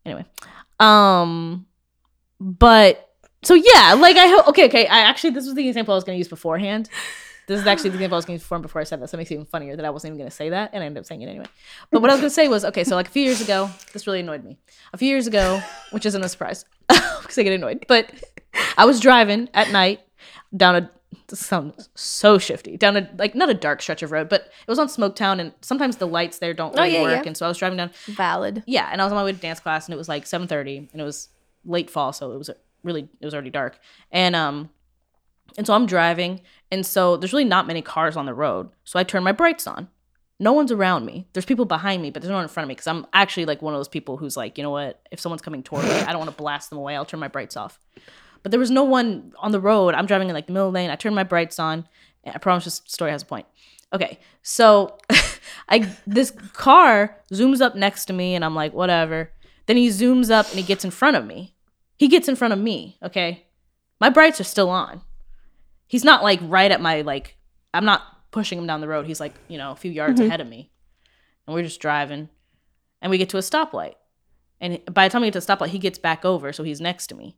anyway, 0.04 0.24
um, 0.80 1.66
but 2.40 3.10
so 3.42 3.54
yeah, 3.54 3.94
like 3.94 4.16
I 4.16 4.26
hope. 4.26 4.48
Okay, 4.48 4.66
okay. 4.66 4.86
I 4.86 5.00
actually 5.00 5.30
this 5.30 5.44
was 5.44 5.54
the 5.54 5.68
example 5.68 5.94
I 5.94 5.96
was 5.96 6.04
going 6.04 6.16
to 6.16 6.18
use 6.18 6.28
beforehand. 6.28 6.88
This 7.46 7.60
is 7.60 7.66
actually 7.66 7.90
the 7.90 7.96
example 7.96 8.16
I 8.16 8.18
was 8.18 8.24
going 8.24 8.38
to 8.38 8.40
use 8.40 8.42
before 8.42 8.58
before 8.58 8.80
I 8.80 8.84
said 8.84 9.00
that. 9.02 9.10
So 9.10 9.16
it 9.16 9.18
makes 9.18 9.30
it 9.30 9.34
even 9.34 9.46
funnier 9.46 9.76
that 9.76 9.84
I 9.84 9.90
wasn't 9.90 10.10
even 10.12 10.18
going 10.18 10.30
to 10.30 10.34
say 10.34 10.48
that, 10.48 10.70
and 10.72 10.82
I 10.82 10.86
ended 10.86 11.02
up 11.02 11.06
saying 11.06 11.22
it 11.22 11.26
anyway. 11.28 11.46
But 11.90 12.00
what 12.00 12.10
I 12.10 12.14
was 12.14 12.20
going 12.20 12.30
to 12.30 12.34
say 12.34 12.48
was 12.48 12.64
okay. 12.64 12.84
So 12.84 12.96
like 12.96 13.08
a 13.08 13.10
few 13.10 13.22
years 13.22 13.40
ago, 13.40 13.70
this 13.92 14.06
really 14.06 14.20
annoyed 14.20 14.42
me. 14.44 14.58
A 14.92 14.96
few 14.96 15.08
years 15.08 15.26
ago, 15.26 15.60
which 15.90 16.06
isn't 16.06 16.24
a 16.24 16.28
surprise 16.28 16.64
because 16.88 17.38
I 17.38 17.42
get 17.42 17.52
annoyed, 17.52 17.84
but 17.86 18.10
I 18.76 18.86
was 18.86 18.98
driving 18.98 19.48
at 19.54 19.70
night 19.70 20.00
down 20.56 20.76
a 20.76 20.90
sounds 21.32 21.88
so 21.94 22.38
shifty 22.38 22.76
down 22.76 22.96
a 22.96 23.10
like 23.18 23.34
not 23.34 23.50
a 23.50 23.54
dark 23.54 23.82
stretch 23.82 24.02
of 24.02 24.12
road, 24.12 24.28
but 24.28 24.42
it 24.42 24.68
was 24.70 24.78
on 24.78 24.88
Smoketown, 24.88 25.40
and 25.40 25.52
sometimes 25.60 25.96
the 25.96 26.06
lights 26.06 26.38
there 26.38 26.54
don't 26.54 26.78
Oh, 26.78 26.82
yeah, 26.84 27.02
work, 27.02 27.22
yeah. 27.22 27.26
and 27.26 27.36
so 27.36 27.46
I 27.46 27.48
was 27.48 27.58
driving 27.58 27.76
down. 27.78 27.90
Valid. 28.06 28.62
Yeah, 28.66 28.88
and 28.90 29.00
I 29.00 29.04
was 29.04 29.12
on 29.12 29.16
my 29.16 29.24
way 29.24 29.32
to 29.32 29.38
dance 29.38 29.60
class, 29.60 29.86
and 29.86 29.94
it 29.94 29.98
was 29.98 30.08
like 30.08 30.26
seven 30.26 30.46
thirty, 30.48 30.76
and 30.92 31.00
it 31.00 31.04
was 31.04 31.28
late 31.64 31.90
fall, 31.90 32.12
so 32.12 32.32
it 32.32 32.38
was 32.38 32.50
really 32.82 33.08
it 33.20 33.24
was 33.24 33.34
already 33.34 33.50
dark, 33.50 33.78
and 34.12 34.34
um, 34.36 34.70
and 35.56 35.66
so 35.66 35.74
I'm 35.74 35.86
driving, 35.86 36.40
and 36.70 36.84
so 36.84 37.16
there's 37.16 37.32
really 37.32 37.44
not 37.44 37.66
many 37.66 37.82
cars 37.82 38.16
on 38.16 38.26
the 38.26 38.34
road, 38.34 38.70
so 38.84 38.98
I 38.98 39.04
turn 39.04 39.22
my 39.22 39.32
brights 39.32 39.66
on. 39.66 39.88
No 40.40 40.52
one's 40.52 40.72
around 40.72 41.06
me. 41.06 41.28
There's 41.32 41.44
people 41.44 41.64
behind 41.64 42.02
me, 42.02 42.10
but 42.10 42.20
there's 42.20 42.28
no 42.30 42.34
one 42.34 42.42
in 42.44 42.48
front 42.48 42.64
of 42.64 42.68
me 42.68 42.74
because 42.74 42.88
I'm 42.88 43.06
actually 43.12 43.46
like 43.46 43.62
one 43.62 43.72
of 43.72 43.78
those 43.78 43.86
people 43.88 44.16
who's 44.16 44.36
like, 44.36 44.58
you 44.58 44.64
know 44.64 44.70
what? 44.70 45.00
If 45.12 45.20
someone's 45.20 45.42
coming 45.42 45.62
toward 45.62 45.84
me, 45.84 45.92
I 45.92 46.06
don't 46.10 46.18
want 46.18 46.30
to 46.30 46.36
blast 46.36 46.70
them 46.70 46.78
away. 46.78 46.96
I'll 46.96 47.04
turn 47.04 47.20
my 47.20 47.28
brights 47.28 47.56
off. 47.56 47.78
But 48.44 48.50
there 48.52 48.60
was 48.60 48.70
no 48.70 48.84
one 48.84 49.32
on 49.40 49.50
the 49.50 49.60
road. 49.60 49.94
I'm 49.94 50.06
driving 50.06 50.28
in 50.28 50.34
like 50.34 50.46
the 50.46 50.52
middle 50.52 50.70
lane. 50.70 50.90
I 50.90 50.94
turn 50.96 51.14
my 51.14 51.24
brights 51.24 51.58
on. 51.58 51.88
I 52.24 52.38
promise 52.38 52.64
this 52.64 52.80
story 52.86 53.10
has 53.10 53.22
a 53.22 53.26
point. 53.26 53.46
Okay, 53.92 54.20
so 54.42 54.96
I 55.68 55.90
this 56.06 56.30
car 56.52 57.16
zooms 57.32 57.60
up 57.60 57.74
next 57.74 58.04
to 58.06 58.12
me, 58.12 58.34
and 58.36 58.44
I'm 58.44 58.54
like, 58.54 58.72
whatever. 58.72 59.30
Then 59.66 59.76
he 59.76 59.88
zooms 59.88 60.30
up 60.30 60.46
and 60.50 60.56
he 60.58 60.62
gets 60.62 60.84
in 60.84 60.90
front 60.92 61.16
of 61.16 61.26
me. 61.26 61.54
He 61.96 62.06
gets 62.08 62.28
in 62.28 62.36
front 62.36 62.52
of 62.52 62.60
me. 62.60 62.96
Okay, 63.02 63.46
my 64.00 64.10
brights 64.10 64.40
are 64.40 64.44
still 64.44 64.68
on. 64.70 65.00
He's 65.86 66.04
not 66.04 66.22
like 66.22 66.40
right 66.42 66.70
at 66.70 66.80
my 66.80 67.00
like. 67.02 67.36
I'm 67.72 67.84
not 67.84 68.02
pushing 68.30 68.58
him 68.58 68.66
down 68.66 68.80
the 68.82 68.88
road. 68.88 69.06
He's 69.06 69.20
like 69.20 69.34
you 69.48 69.56
know 69.58 69.72
a 69.72 69.76
few 69.76 69.90
yards 69.90 70.20
Mhm. 70.20 70.26
ahead 70.26 70.40
of 70.40 70.48
me, 70.48 70.70
and 71.46 71.54
we're 71.54 71.62
just 71.62 71.80
driving, 71.80 72.28
and 73.00 73.10
we 73.10 73.16
get 73.18 73.30
to 73.30 73.38
a 73.38 73.40
stoplight. 73.40 73.94
And 74.60 74.84
by 74.92 75.08
the 75.08 75.12
time 75.12 75.22
we 75.22 75.28
get 75.30 75.40
to 75.40 75.46
the 75.46 75.46
stoplight, 75.56 75.68
he 75.68 75.78
gets 75.78 75.98
back 75.98 76.24
over, 76.24 76.52
so 76.52 76.62
he's 76.62 76.80
next 76.80 77.06
to 77.08 77.14
me. 77.14 77.36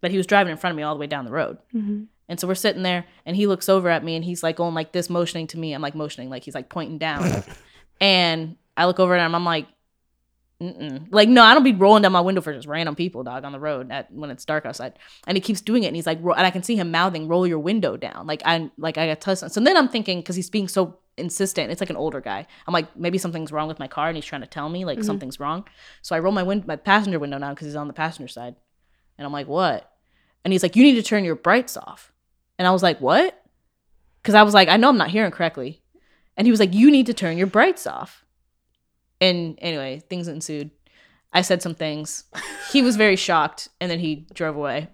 But 0.00 0.10
he 0.10 0.16
was 0.16 0.26
driving 0.26 0.50
in 0.50 0.56
front 0.58 0.72
of 0.72 0.76
me 0.76 0.82
all 0.82 0.94
the 0.94 1.00
way 1.00 1.06
down 1.06 1.24
the 1.24 1.30
road. 1.32 1.58
Mm-hmm. 1.74 2.04
And 2.28 2.40
so 2.40 2.46
we're 2.48 2.54
sitting 2.54 2.82
there, 2.82 3.06
and 3.24 3.36
he 3.36 3.46
looks 3.46 3.68
over 3.68 3.88
at 3.88 4.02
me, 4.04 4.16
and 4.16 4.24
he's 4.24 4.42
like 4.42 4.56
going 4.56 4.74
like 4.74 4.92
this, 4.92 5.08
motioning 5.08 5.46
to 5.48 5.58
me. 5.58 5.72
I'm 5.72 5.82
like 5.82 5.94
motioning, 5.94 6.28
like 6.28 6.42
he's 6.44 6.54
like 6.54 6.68
pointing 6.68 6.98
down. 6.98 7.42
and 8.00 8.56
I 8.76 8.86
look 8.86 8.98
over 9.00 9.14
at 9.14 9.24
him. 9.24 9.34
I'm 9.34 9.44
like, 9.44 9.66
Mm-mm. 10.60 11.08
like 11.10 11.28
no, 11.28 11.42
I 11.44 11.52
don't 11.52 11.64
be 11.64 11.72
rolling 11.74 12.02
down 12.02 12.12
my 12.12 12.20
window 12.22 12.40
for 12.40 12.52
just 12.52 12.66
random 12.66 12.94
people, 12.96 13.22
dog, 13.22 13.44
on 13.44 13.52
the 13.52 13.60
road 13.60 13.92
at 13.92 14.10
when 14.10 14.30
it's 14.30 14.44
dark 14.46 14.64
outside. 14.64 14.94
And 15.26 15.36
he 15.36 15.40
keeps 15.40 15.60
doing 15.60 15.82
it, 15.82 15.88
and 15.88 15.96
he's 15.96 16.06
like, 16.06 16.18
ro- 16.22 16.32
and 16.34 16.46
I 16.46 16.50
can 16.50 16.62
see 16.62 16.76
him 16.76 16.90
mouthing, 16.90 17.28
"Roll 17.28 17.46
your 17.46 17.58
window 17.58 17.96
down." 17.96 18.26
Like 18.26 18.42
I, 18.44 18.70
like 18.78 18.96
I 18.96 19.06
got 19.06 19.20
touched. 19.20 19.50
So 19.52 19.60
then 19.60 19.76
I'm 19.76 19.88
thinking, 19.88 20.18
because 20.20 20.34
he's 20.34 20.48
being 20.50 20.66
so 20.68 20.98
insistent, 21.18 21.70
it's 21.70 21.80
like 21.80 21.90
an 21.90 21.96
older 21.96 22.20
guy. 22.22 22.46
I'm 22.66 22.72
like, 22.72 22.96
maybe 22.96 23.18
something's 23.18 23.52
wrong 23.52 23.68
with 23.68 23.78
my 23.78 23.86
car, 23.86 24.08
and 24.08 24.16
he's 24.16 24.24
trying 24.24 24.40
to 24.42 24.46
tell 24.46 24.68
me 24.70 24.84
like 24.86 24.98
Mhm. 24.98 25.04
something's 25.04 25.38
wrong. 25.38 25.66
So 26.02 26.16
I 26.16 26.20
roll 26.20 26.32
my 26.32 26.42
wind, 26.42 26.66
my 26.66 26.76
passenger 26.76 27.18
window 27.18 27.38
down 27.38 27.54
because 27.54 27.66
he's 27.66 27.76
on 27.76 27.86
the 27.86 27.92
passenger 27.92 28.28
side, 28.28 28.56
and 29.18 29.26
I'm 29.26 29.32
like, 29.32 29.48
what? 29.48 29.90
And 30.44 30.52
he's 30.52 30.62
like, 30.62 30.76
you 30.76 30.82
need 30.82 30.94
to 30.94 31.02
turn 31.02 31.24
your 31.24 31.34
brights 31.34 31.76
off. 31.76 32.12
And 32.58 32.66
I 32.66 32.70
was 32.70 32.82
like, 32.82 33.00
what? 33.00 33.40
Because 34.22 34.34
I 34.34 34.42
was 34.42 34.54
like, 34.54 34.68
I 34.68 34.76
know 34.76 34.88
I'm 34.88 34.96
not 34.96 35.10
hearing 35.10 35.30
correctly. 35.30 35.82
And 36.36 36.46
he 36.46 36.50
was 36.50 36.60
like, 36.60 36.74
you 36.74 36.90
need 36.90 37.06
to 37.06 37.14
turn 37.14 37.38
your 37.38 37.46
brights 37.46 37.86
off. 37.86 38.24
And 39.20 39.58
anyway, 39.60 40.02
things 40.08 40.28
ensued. 40.28 40.70
I 41.32 41.42
said 41.42 41.62
some 41.62 41.74
things. 41.74 42.24
He 42.72 42.82
was 42.82 42.96
very 42.96 43.16
shocked, 43.16 43.68
and 43.80 43.90
then 43.90 43.98
he 43.98 44.26
drove 44.34 44.56
away 44.56 44.88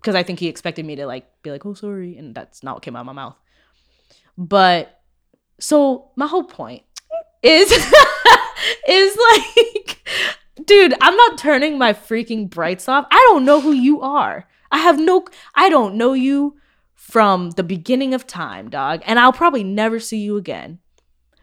because 0.00 0.14
I 0.14 0.22
think 0.22 0.38
he 0.38 0.48
expected 0.48 0.84
me 0.84 0.96
to 0.96 1.06
like 1.06 1.26
be 1.42 1.50
like, 1.50 1.66
"Oh, 1.66 1.74
sorry," 1.74 2.16
and 2.16 2.34
that's 2.34 2.62
not 2.62 2.76
what 2.76 2.82
came 2.82 2.96
out 2.96 3.00
of 3.00 3.06
my 3.06 3.12
mouth. 3.12 3.36
But 4.36 5.00
so 5.60 6.10
my 6.16 6.26
whole 6.26 6.44
point 6.44 6.82
is 7.42 7.70
is 8.88 9.18
like, 9.30 10.08
dude, 10.64 10.94
I'm 11.00 11.16
not 11.16 11.38
turning 11.38 11.78
my 11.78 11.92
freaking 11.92 12.48
brights 12.48 12.88
off. 12.88 13.06
I 13.10 13.24
don't 13.28 13.44
know 13.44 13.60
who 13.60 13.72
you 13.72 14.00
are. 14.00 14.48
I 14.70 14.78
have 14.78 14.98
no. 14.98 15.24
I 15.54 15.68
don't 15.68 15.96
know 15.96 16.12
you 16.12 16.56
from 16.94 17.52
the 17.52 17.62
beginning 17.62 18.12
of 18.14 18.26
time, 18.26 18.68
dog, 18.68 19.02
and 19.06 19.18
I'll 19.18 19.32
probably 19.32 19.64
never 19.64 19.98
see 19.98 20.18
you 20.18 20.36
again. 20.36 20.78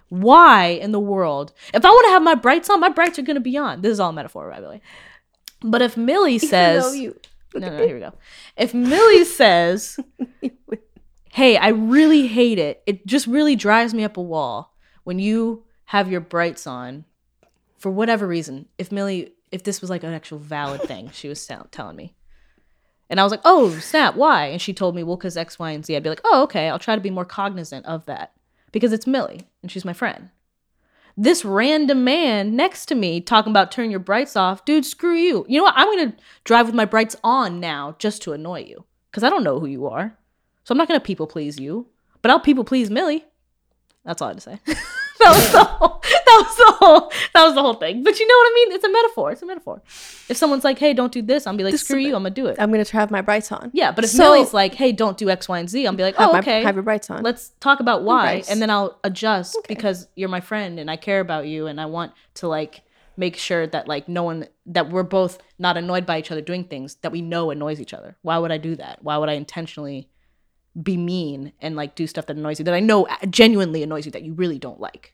Why 0.10 0.68
in 0.68 0.92
the 0.92 1.00
world? 1.00 1.54
If 1.74 1.84
I 1.84 1.90
want 1.90 2.06
to 2.06 2.12
have 2.12 2.22
my 2.22 2.36
brights 2.36 2.70
on, 2.70 2.80
my 2.80 2.90
brights 2.90 3.18
are 3.18 3.24
gonna 3.24 3.40
be 3.40 3.58
on. 3.58 3.82
This 3.82 3.94
is 3.94 4.00
all 4.00 4.12
metaphor, 4.12 4.50
by 4.52 4.62
the 4.62 4.70
way. 4.70 4.82
But 5.62 5.82
if 5.82 5.98
Millie 5.98 6.40
says, 6.40 6.96
you, 6.96 7.20
no, 7.54 7.70
no, 7.70 7.86
here 7.86 7.96
we 7.96 8.02
go. 8.02 8.14
If 8.56 8.74
Millie 8.74 9.26
says, 9.26 10.00
hey, 11.32 11.58
I 11.58 11.70
really 11.70 12.28
hate 12.28 12.60
it. 12.60 12.84
It 12.86 13.06
just 13.08 13.28
really 13.28 13.56
drives 13.56 13.94
me 13.94 14.04
up 14.04 14.18
a 14.18 14.22
wall 14.22 14.76
when 15.04 15.20
you 15.20 15.66
have 15.86 16.12
your 16.12 16.22
brights 16.22 16.68
on 16.68 17.06
for 17.86 17.92
whatever 17.92 18.26
reason. 18.26 18.66
If 18.80 18.92
Millie, 18.92 19.34
if 19.52 19.62
this 19.62 19.80
was 19.80 19.92
like 19.92 20.02
an 20.02 20.12
actual 20.12 20.40
valid 20.40 20.82
thing, 20.88 21.12
she 21.14 21.30
was 21.30 21.46
tell- 21.46 21.68
telling 21.70 21.96
me. 21.96 22.16
And 23.12 23.20
I 23.20 23.24
was 23.24 23.30
like, 23.30 23.42
oh, 23.46 23.78
snap, 23.78 24.16
why? 24.16 24.48
And 24.48 24.60
she 24.60 24.74
told 24.74 24.96
me, 24.96 25.04
well, 25.04 25.18
because 25.18 25.38
X, 25.38 25.60
Y, 25.60 25.70
and 25.70 25.86
Z. 25.86 25.96
I'd 25.96 26.02
be 26.02 26.10
like, 26.10 26.22
oh, 26.24 26.42
okay, 26.46 26.68
I'll 26.68 26.80
try 26.80 26.96
to 26.96 27.02
be 27.02 27.12
more 27.12 27.26
cognizant 27.26 27.86
of 27.86 28.08
that 28.08 28.32
because 28.72 28.92
it's 28.92 29.06
Millie 29.06 29.42
and 29.62 29.70
she's 29.72 29.86
my 29.86 29.94
friend. 29.94 30.32
This 31.16 31.46
random 31.46 32.04
man 32.04 32.56
next 32.56 32.88
to 32.88 32.96
me 32.96 33.22
talking 33.22 33.52
about 33.52 33.72
turn 33.72 33.92
your 33.92 34.00
brights 34.00 34.36
off, 34.36 34.66
dude, 34.66 34.84
screw 34.84 35.14
you. 35.14 35.46
You 35.48 35.60
know 35.60 35.66
what? 35.66 35.76
I'm 35.78 35.86
going 35.86 36.12
to 36.12 36.18
drive 36.44 36.66
with 36.66 36.74
my 36.74 36.86
brights 36.86 37.16
on 37.24 37.60
now 37.60 37.98
just 38.00 38.24
to 38.24 38.34
annoy 38.34 38.62
you 38.62 38.84
because 39.12 39.24
I 39.24 39.30
don't 39.30 39.44
know 39.44 39.60
who 39.60 39.68
you 39.68 39.86
are. 39.86 40.18
So 40.64 40.72
I'm 40.72 40.80
not 40.80 40.88
going 40.88 41.00
to 41.00 41.06
people 41.06 41.28
please 41.28 41.60
you, 41.60 41.86
but 42.24 42.32
I'll 42.32 42.40
people 42.40 42.64
please 42.64 42.90
Millie. 42.90 43.26
That's 44.04 44.24
all 44.24 44.30
I 44.30 44.32
had 44.32 44.42
to 44.42 44.42
say. 44.42 44.60
that 45.20 45.32
was 45.34 45.52
the 45.52 45.64
whole, 45.64 46.02
that 46.04 46.44
was 46.46 46.56
the 46.58 46.72
whole 46.80 47.12
that 47.34 47.44
was 47.46 47.54
the 47.56 47.62
whole 47.62 47.74
thing. 47.76 48.04
But 48.04 48.20
you 48.20 48.28
know 48.28 48.34
what 48.36 48.48
I 48.48 48.54
mean? 48.56 48.72
It's 48.74 48.84
a 48.84 48.90
metaphor. 48.92 49.32
It's 49.32 49.42
a 49.42 49.46
metaphor. 49.46 49.82
If 50.30 50.36
someone's 50.38 50.64
like, 50.64 50.78
"Hey, 50.78 50.94
don't 50.94 51.12
do 51.12 51.22
this," 51.22 51.48
I'm 51.48 51.56
be 51.58 51.64
like, 51.64 51.72
This 51.72 51.84
"Screw 51.84 51.98
you, 52.00 52.16
I'm 52.16 52.24
gonna 52.24 52.32
do 52.32 52.48
it." 52.48 52.58
I'm 52.60 52.72
gonna 52.72 52.86
try 52.86 53.00
have 53.00 53.12
my 53.12 53.22
brights 53.22 53.52
on. 53.52 53.72
yeah, 53.74 53.92
but 53.92 54.04
if 54.04 54.10
So- 54.10 54.24
Millie's 54.24 54.54
like, 54.54 54.74
"Hey, 54.76 54.92
don't 54.92 55.18
do 55.18 55.30
X, 55.30 55.48
Y, 55.48 55.58
and 55.60 55.70
Z," 55.70 55.86
I'm 55.86 55.96
be 55.96 56.04
like, 56.04 56.16
"Oh, 56.18 56.32
my, 56.34 56.40
okay." 56.40 56.64
Have 56.64 56.76
your 56.76 56.84
brights 56.84 57.10
on. 57.10 57.24
Let's 57.24 57.50
talk 57.60 57.80
about 57.80 58.04
why, 58.04 58.44
and 58.50 58.62
then 58.62 58.70
I'll 58.70 59.00
adjust 59.04 59.56
Okay. 59.60 59.74
because 59.74 60.08
you're 60.16 60.30
my 60.30 60.42
friend 60.42 60.80
and 60.80 60.92
I 60.92 60.98
care 60.98 61.20
about 61.22 61.48
you 61.48 61.68
and 61.68 61.80
I 61.80 61.86
want 61.86 62.12
to 62.36 62.48
like 62.48 62.82
make 63.18 63.38
sure 63.38 63.66
that 63.68 63.88
like 63.88 64.10
no 64.10 64.24
one 64.24 64.46
that 64.66 64.90
we're 64.90 65.04
both 65.04 65.38
not 65.58 65.78
annoyed 65.78 66.06
by 66.06 66.20
each 66.20 66.32
other 66.32 66.42
doing 66.42 66.66
things 66.66 66.96
that 66.96 67.14
we 67.14 67.22
know 67.22 67.50
annoys 67.52 67.80
each 67.80 67.94
other. 67.94 68.18
Why 68.24 68.38
would 68.38 68.52
I 68.52 68.58
do 68.58 68.76
that? 68.76 69.00
Why 69.04 69.16
would 69.18 69.30
I 69.30 69.34
intentionally 69.34 70.10
be 70.82 70.98
mean 70.98 71.54
and 71.62 71.76
like 71.76 71.96
do 71.96 72.08
stuff 72.08 72.26
that 72.26 72.38
annoys 72.38 72.60
you 72.60 72.66
that 72.66 72.74
I 72.74 72.80
know 72.80 73.08
genuinely 73.30 73.84
annoys 73.84 74.06
you 74.06 74.12
that 74.12 74.24
you 74.24 74.34
really 74.34 74.60
don't 74.60 74.80
like? 74.80 75.14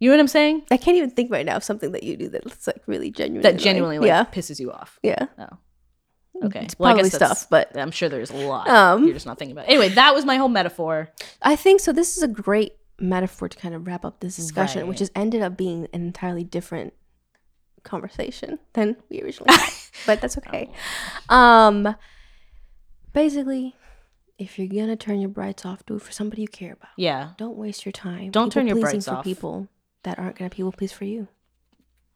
You 0.00 0.10
know 0.10 0.16
what 0.16 0.20
I'm 0.20 0.28
saying? 0.28 0.62
I 0.70 0.76
can't 0.76 0.96
even 0.96 1.10
think 1.10 1.30
right 1.30 1.46
now 1.46 1.56
of 1.56 1.64
something 1.64 1.92
that 1.92 2.02
you 2.02 2.16
do 2.16 2.28
that's 2.28 2.66
like 2.66 2.82
really 2.86 3.10
genuine. 3.10 3.42
That 3.42 3.56
genuinely 3.58 3.98
like 3.98 4.08
yeah, 4.08 4.24
pisses 4.24 4.58
you 4.60 4.72
off. 4.72 4.98
yeah. 5.02 5.26
Oh. 5.38 5.58
Okay. 6.46 6.64
It's 6.64 6.76
Well, 6.78 6.92
probably 6.92 7.10
stuff, 7.10 7.48
but 7.48 7.76
I'm 7.78 7.92
sure 7.92 8.08
there's 8.08 8.30
a 8.32 8.36
lot. 8.36 8.68
Um, 8.68 9.04
You're 9.04 9.14
just 9.14 9.24
not 9.24 9.38
thinking 9.38 9.56
about 9.56 9.66
it. 9.66 9.70
Anyway, 9.70 9.90
that 9.90 10.14
was 10.14 10.24
my 10.24 10.36
whole 10.36 10.48
metaphor. 10.48 11.10
I 11.40 11.54
think 11.54 11.78
so. 11.80 11.92
This 11.92 12.16
is 12.16 12.24
a 12.24 12.28
great 12.28 12.72
metaphor 12.98 13.48
to 13.48 13.56
kind 13.56 13.72
of 13.72 13.86
wrap 13.86 14.04
up 14.04 14.18
this 14.20 14.34
discussion, 14.34 14.88
which 14.88 14.98
has 14.98 15.12
ended 15.14 15.42
up 15.42 15.56
being 15.56 15.84
an 15.92 16.02
entirely 16.02 16.42
different 16.42 16.92
conversation 17.84 18.58
than 18.72 18.96
we 19.08 19.22
originally 19.22 19.54
had. 19.56 19.70
but 20.06 20.20
that's 20.20 20.36
okay. 20.38 20.70
Um, 21.28 21.94
basically, 23.12 23.76
if 24.38 24.58
you're 24.58 24.68
gonna 24.68 24.96
turn 24.96 25.20
your 25.20 25.28
brights 25.28 25.64
off, 25.64 25.84
do 25.86 25.96
it 25.96 26.02
for 26.02 26.12
somebody 26.12 26.42
you 26.42 26.48
care 26.48 26.72
about. 26.72 26.90
Yeah. 26.96 27.30
Don't 27.38 27.56
waste 27.56 27.84
your 27.84 27.92
time. 27.92 28.30
Don't 28.30 28.52
turn 28.52 28.66
your 28.66 28.80
brights 28.80 29.06
for 29.06 29.14
off. 29.14 29.24
people 29.24 29.68
that 30.02 30.18
aren't 30.18 30.36
gonna 30.36 30.50
people 30.50 30.72
please 30.72 30.92
for 30.92 31.04
you. 31.04 31.28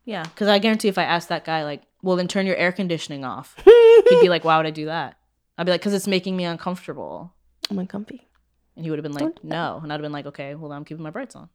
Yeah, 0.05 0.23
because 0.23 0.49
I 0.49 0.59
guarantee 0.59 0.89
if 0.89 0.97
I 0.97 1.05
asked 1.05 1.29
that 1.29 1.45
guy, 1.45 1.65
like, 1.65 1.83
well, 2.03 2.17
then 2.17 2.29
turn 2.29 2.47
your 2.47 2.57
air 2.57 2.73
conditioning 2.73 3.25
off, 3.25 3.55
he'd 3.65 4.21
be 4.23 4.31
like, 4.31 4.43
why 4.43 4.57
would 4.57 4.65
I 4.65 4.71
do 4.71 4.87
that? 4.87 5.19
I'd 5.59 5.67
be 5.67 5.73
like, 5.73 5.83
because 5.83 5.93
it's 5.93 6.07
making 6.07 6.35
me 6.37 6.45
uncomfortable. 6.45 7.35
I'm 7.69 7.79
uncomfy. 7.79 8.27
And 8.75 8.87
he 8.87 8.91
would 8.91 8.99
have 8.99 9.03
been 9.03 9.13
like, 9.13 9.23
Don't 9.23 9.45
no. 9.45 9.81
And 9.83 9.93
I'd 9.93 9.97
have 9.97 10.03
been 10.03 10.13
like, 10.13 10.27
okay, 10.27 10.55
well, 10.55 10.73
I'm 10.73 10.85
keeping 10.85 11.03
my 11.03 11.11
brights 11.11 11.37
on. 11.37 11.49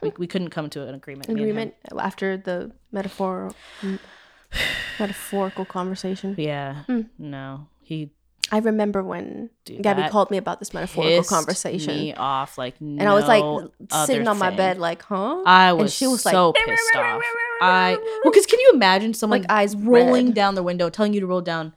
We, 0.00 0.12
we 0.18 0.26
couldn't 0.26 0.50
come 0.50 0.68
to 0.70 0.86
an 0.86 0.94
agreement. 0.94 1.28
me. 1.28 1.34
Agreement 1.34 1.74
after 1.98 2.36
the 2.36 2.72
metaphor, 2.92 3.52
metaphorical 4.98 5.64
conversation. 5.64 6.34
Yeah. 6.38 6.84
Hmm. 6.84 7.02
No. 7.18 7.68
He 7.80 8.10
I 8.54 8.58
remember 8.58 9.02
when 9.02 9.48
Dude, 9.64 9.82
Gabby 9.82 10.08
called 10.10 10.30
me 10.30 10.36
about 10.36 10.58
this 10.58 10.74
metaphorical 10.74 11.18
pissed 11.20 11.30
conversation, 11.30 11.96
me 11.96 12.12
off 12.14 12.58
like 12.58 12.74
and 12.80 13.02
I 13.02 13.14
was 13.14 13.24
like 13.26 13.42
sitting 14.06 14.28
on 14.28 14.38
my 14.38 14.48
thing. 14.48 14.56
bed, 14.58 14.78
like, 14.78 15.00
huh? 15.02 15.42
I 15.46 15.72
was. 15.72 15.84
And 15.84 15.90
she 15.90 16.06
was 16.06 16.24
like, 16.26 16.34
so 16.34 16.52
pissed 16.52 16.96
off. 16.96 17.22
I 17.62 17.96
well, 17.96 18.30
because 18.32 18.44
can 18.46 18.60
you 18.60 18.72
imagine 18.74 19.14
someone 19.14 19.40
Like, 19.40 19.50
eyes 19.50 19.74
rolling 19.74 20.26
red. 20.26 20.34
down 20.34 20.54
the 20.54 20.62
window, 20.62 20.90
telling 20.90 21.14
you 21.14 21.20
to 21.20 21.26
roll 21.26 21.40
down? 21.40 21.74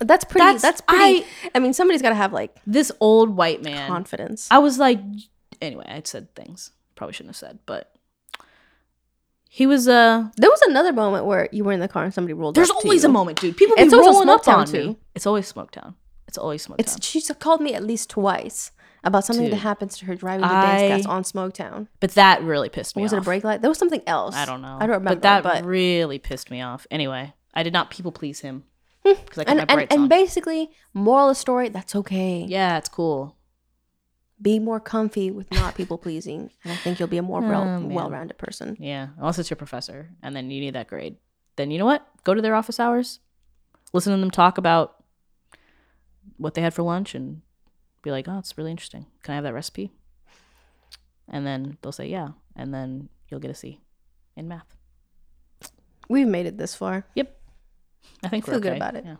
That's 0.00 0.24
pretty. 0.24 0.44
That's- 0.44 0.62
That's, 0.62 0.80
pretty. 0.82 1.24
I, 1.54 1.58
mean, 1.58 1.72
somebody's 1.72 2.02
got 2.02 2.10
to 2.10 2.14
have 2.14 2.32
like 2.32 2.54
This 2.66 2.92
old 3.00 3.30
white 3.36 3.62
man. 3.64 3.88
confidence. 3.88 4.46
I 4.52 4.58
was 4.58 4.78
like, 4.78 5.00
anyway, 5.60 5.84
I 5.88 6.00
said 6.04 6.32
things 6.36 6.70
probably 6.94 7.12
shouldn't 7.14 7.30
have 7.30 7.36
said, 7.36 7.58
but 7.66 7.90
he 9.48 9.66
was. 9.66 9.88
uh 9.88 10.28
There 10.36 10.50
was 10.50 10.60
another 10.62 10.92
moment 10.92 11.26
where 11.26 11.48
you 11.52 11.64
were 11.64 11.72
in 11.72 11.80
the 11.80 11.88
car 11.88 12.04
and 12.04 12.12
somebody 12.14 12.34
rolled. 12.34 12.54
There's 12.54 12.70
always 12.70 13.02
a 13.04 13.08
moment, 13.08 13.40
dude. 13.40 13.56
People 13.56 13.76
be 13.76 13.82
It's 13.82 13.92
rolling 13.92 14.28
up 14.28 14.46
on 14.48 14.66
too. 14.66 14.88
me. 14.90 14.96
It's 15.14 15.26
always 15.26 15.50
Smoketown. 15.52 15.94
It's 16.26 16.38
always 16.38 16.66
Smoketown. 16.66 16.76
It's 16.78 17.04
she's 17.04 17.30
called 17.38 17.60
me 17.60 17.74
at 17.74 17.82
least 17.82 18.10
twice 18.10 18.72
about 19.04 19.24
something 19.24 19.50
that 19.50 19.56
happens 19.56 19.98
to 19.98 20.06
her 20.06 20.14
driving 20.14 20.48
dance 20.48 20.82
I- 20.82 20.88
gas 20.88 21.06
on 21.06 21.22
Smoketown. 21.22 21.88
but 22.00 22.12
that 22.12 22.42
really 22.42 22.68
pissed 22.68 22.96
me 22.96 23.02
was 23.02 23.12
off. 23.12 23.18
Was 23.18 23.22
it 23.22 23.24
a 23.24 23.30
brake 23.30 23.44
light? 23.44 23.60
There 23.60 23.70
was 23.70 23.78
something 23.78 24.02
else. 24.06 24.34
I 24.34 24.46
don't 24.46 24.62
know. 24.62 24.76
I 24.80 24.86
don't 24.86 24.96
remember. 24.96 25.10
But 25.16 25.22
that 25.22 25.42
but 25.42 25.64
really 25.64 26.18
pissed 26.18 26.50
me 26.50 26.62
off. 26.62 26.86
Anyway, 26.90 27.34
I 27.52 27.62
did 27.62 27.72
not 27.72 27.90
people 27.90 28.12
please 28.12 28.40
him 28.40 28.64
hmm. 29.04 29.12
because 29.24 29.38
I 29.38 29.44
kept 29.44 29.50
and 29.50 29.56
my 29.58 29.62
and, 29.62 29.68
brights 29.68 29.94
and 29.94 30.02
on. 30.04 30.08
basically, 30.08 30.70
moral 30.94 31.28
of 31.28 31.36
the 31.36 31.40
story: 31.40 31.68
that's 31.68 31.94
okay. 31.94 32.44
yeah, 32.48 32.78
it's 32.78 32.88
cool. 32.88 33.36
Be 34.40 34.58
more 34.58 34.80
comfy 34.80 35.30
with 35.30 35.50
not 35.52 35.74
people 35.76 35.96
pleasing, 35.96 36.50
and 36.64 36.72
I 36.72 36.76
think 36.76 36.98
you'll 36.98 37.08
be 37.08 37.18
a 37.18 37.22
more 37.22 37.42
Oh, 37.42 37.48
well 37.48 37.64
man. 37.64 37.88
well-rounded 37.88 38.36
person. 38.36 38.76
Yeah, 38.80 39.08
unless 39.18 39.38
it's 39.38 39.48
your 39.48 39.56
professor, 39.56 40.10
and 40.22 40.34
then 40.34 40.50
you 40.50 40.60
need 40.60 40.74
that 40.74 40.88
grade. 40.88 41.16
Then 41.56 41.70
you 41.70 41.78
know 41.78 41.84
what? 41.84 42.06
Go 42.24 42.34
to 42.34 42.42
their 42.42 42.54
office 42.54 42.80
hours, 42.80 43.20
listen 43.92 44.12
to 44.12 44.18
them 44.18 44.30
talk 44.30 44.58
about 44.58 44.93
what 46.36 46.54
they 46.54 46.62
had 46.62 46.74
for 46.74 46.82
lunch, 46.82 47.14
and 47.14 47.42
be 48.02 48.10
like, 48.10 48.26
"Oh, 48.28 48.38
it's 48.38 48.56
really 48.58 48.70
interesting. 48.70 49.06
Can 49.22 49.32
I 49.32 49.34
have 49.36 49.44
that 49.44 49.54
recipe?" 49.54 49.92
And 51.28 51.46
then 51.46 51.78
they'll 51.82 51.92
say, 51.92 52.08
"Yeah," 52.08 52.28
and 52.56 52.72
then 52.74 53.08
you'll 53.28 53.40
get 53.40 53.50
a 53.50 53.54
C 53.54 53.80
in 54.36 54.48
math. 54.48 54.76
We've 56.08 56.26
made 56.28 56.46
it 56.46 56.58
this 56.58 56.74
far. 56.74 57.06
Yep. 57.14 57.34
I 58.22 58.28
think 58.28 58.46
I 58.46 58.52
we're 58.52 58.54
feel 58.54 58.60
good 58.60 58.76
about 58.76 58.94
it. 58.96 59.04
Yeah. 59.06 59.16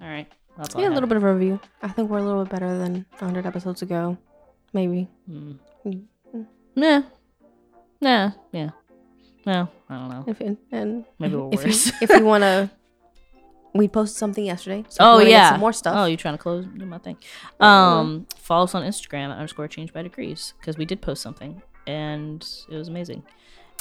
All 0.00 0.08
right. 0.08 0.30
That's 0.58 0.74
Yeah, 0.74 0.88
a 0.88 0.92
little 0.92 1.08
bit 1.08 1.16
of 1.16 1.24
a 1.24 1.32
review. 1.32 1.58
I 1.82 1.88
think 1.88 2.10
we're 2.10 2.18
a 2.18 2.22
little 2.22 2.44
bit 2.44 2.52
better 2.52 2.76
than 2.76 3.06
100 3.18 3.46
episodes 3.46 3.80
ago. 3.80 4.18
Maybe. 4.74 5.08
Mm. 5.30 5.58
Mm. 5.86 6.46
Nah. 6.76 7.02
Nah. 8.00 8.30
Yeah. 8.52 8.70
No, 9.46 9.68
I 9.88 9.98
don't 9.98 10.08
know. 10.10 10.24
If 10.26 10.40
and, 10.40 10.56
and 10.70 11.04
Maybe 11.18 11.34
we're 11.36 11.48
if 11.54 11.64
worse. 11.64 11.86
you 11.86 11.92
if 12.02 12.10
you 12.10 12.24
want 12.24 12.42
to, 12.42 12.70
we 13.74 13.88
posted 13.88 14.18
something 14.18 14.44
yesterday. 14.44 14.84
So 14.88 14.98
oh 15.00 15.18
yeah. 15.18 15.50
some 15.50 15.60
more 15.60 15.72
stuff. 15.72 15.94
Oh, 15.96 16.04
you're 16.06 16.16
trying 16.16 16.34
to 16.34 16.42
close 16.42 16.66
do 16.66 16.86
my 16.86 16.98
thing? 16.98 17.16
Um, 17.60 18.26
follow 18.36 18.64
us 18.64 18.74
on 18.74 18.82
Instagram 18.82 19.30
at 19.30 19.36
underscore 19.36 19.68
change 19.68 19.92
by 19.92 20.02
degrees 20.02 20.54
because 20.60 20.76
we 20.76 20.84
did 20.84 21.00
post 21.00 21.22
something 21.22 21.62
and 21.86 22.46
it 22.70 22.76
was 22.76 22.88
amazing. 22.88 23.22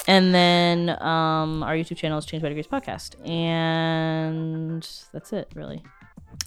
And 0.07 0.33
then 0.33 0.89
um, 1.01 1.61
our 1.61 1.75
YouTube 1.75 1.97
channel 1.97 2.17
is 2.17 2.25
Change 2.25 2.41
by 2.41 2.49
Degrees 2.49 2.65
podcast, 2.65 3.23
and 3.27 4.81
that's 5.13 5.31
it 5.31 5.51
really. 5.53 5.83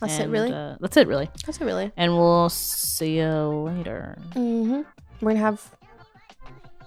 That's 0.01 0.18
it, 0.18 0.28
really. 0.28 0.53
Uh, 0.53 0.76
that's 0.80 0.97
it 0.97 1.07
really. 1.07 1.30
That's 1.47 1.61
it, 1.61 1.64
really. 1.64 1.92
And 1.97 2.16
we'll 2.16 2.49
see 2.49 3.18
you 3.18 3.30
later. 3.76 4.18
Mm-hmm. 4.30 4.82
We're 5.20 5.30
gonna 5.32 5.38
have. 5.38 5.70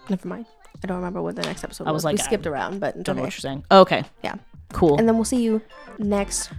Never 0.09 0.27
mind. 0.27 0.45
I 0.83 0.87
don't 0.87 0.97
remember 0.97 1.21
what 1.21 1.35
the 1.35 1.41
next 1.43 1.63
episode 1.63 1.87
I 1.87 1.91
was. 1.91 1.99
was 1.99 2.05
like, 2.05 2.13
we 2.13 2.17
skipped 2.19 2.45
around, 2.45 2.79
but 2.79 3.01
Don't 3.01 3.15
know 3.15 3.23
what 3.23 3.33
you're 3.33 3.39
saying. 3.39 3.65
Okay. 3.71 4.03
Yeah. 4.23 4.35
Cool. 4.73 4.97
And 4.97 5.07
then 5.07 5.15
we'll 5.15 5.25
see 5.25 5.41
you 5.41 5.61
next 5.97 6.51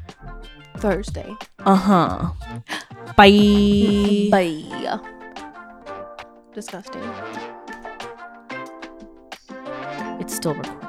Thursday. 0.79 1.35
Uh 1.61 1.75
huh. 1.75 2.31
Bye. 3.17 4.29
Bye. 4.31 4.99
Disgusting. 6.55 7.03
It's 10.21 10.35
still 10.35 10.55
recording. 10.55 10.88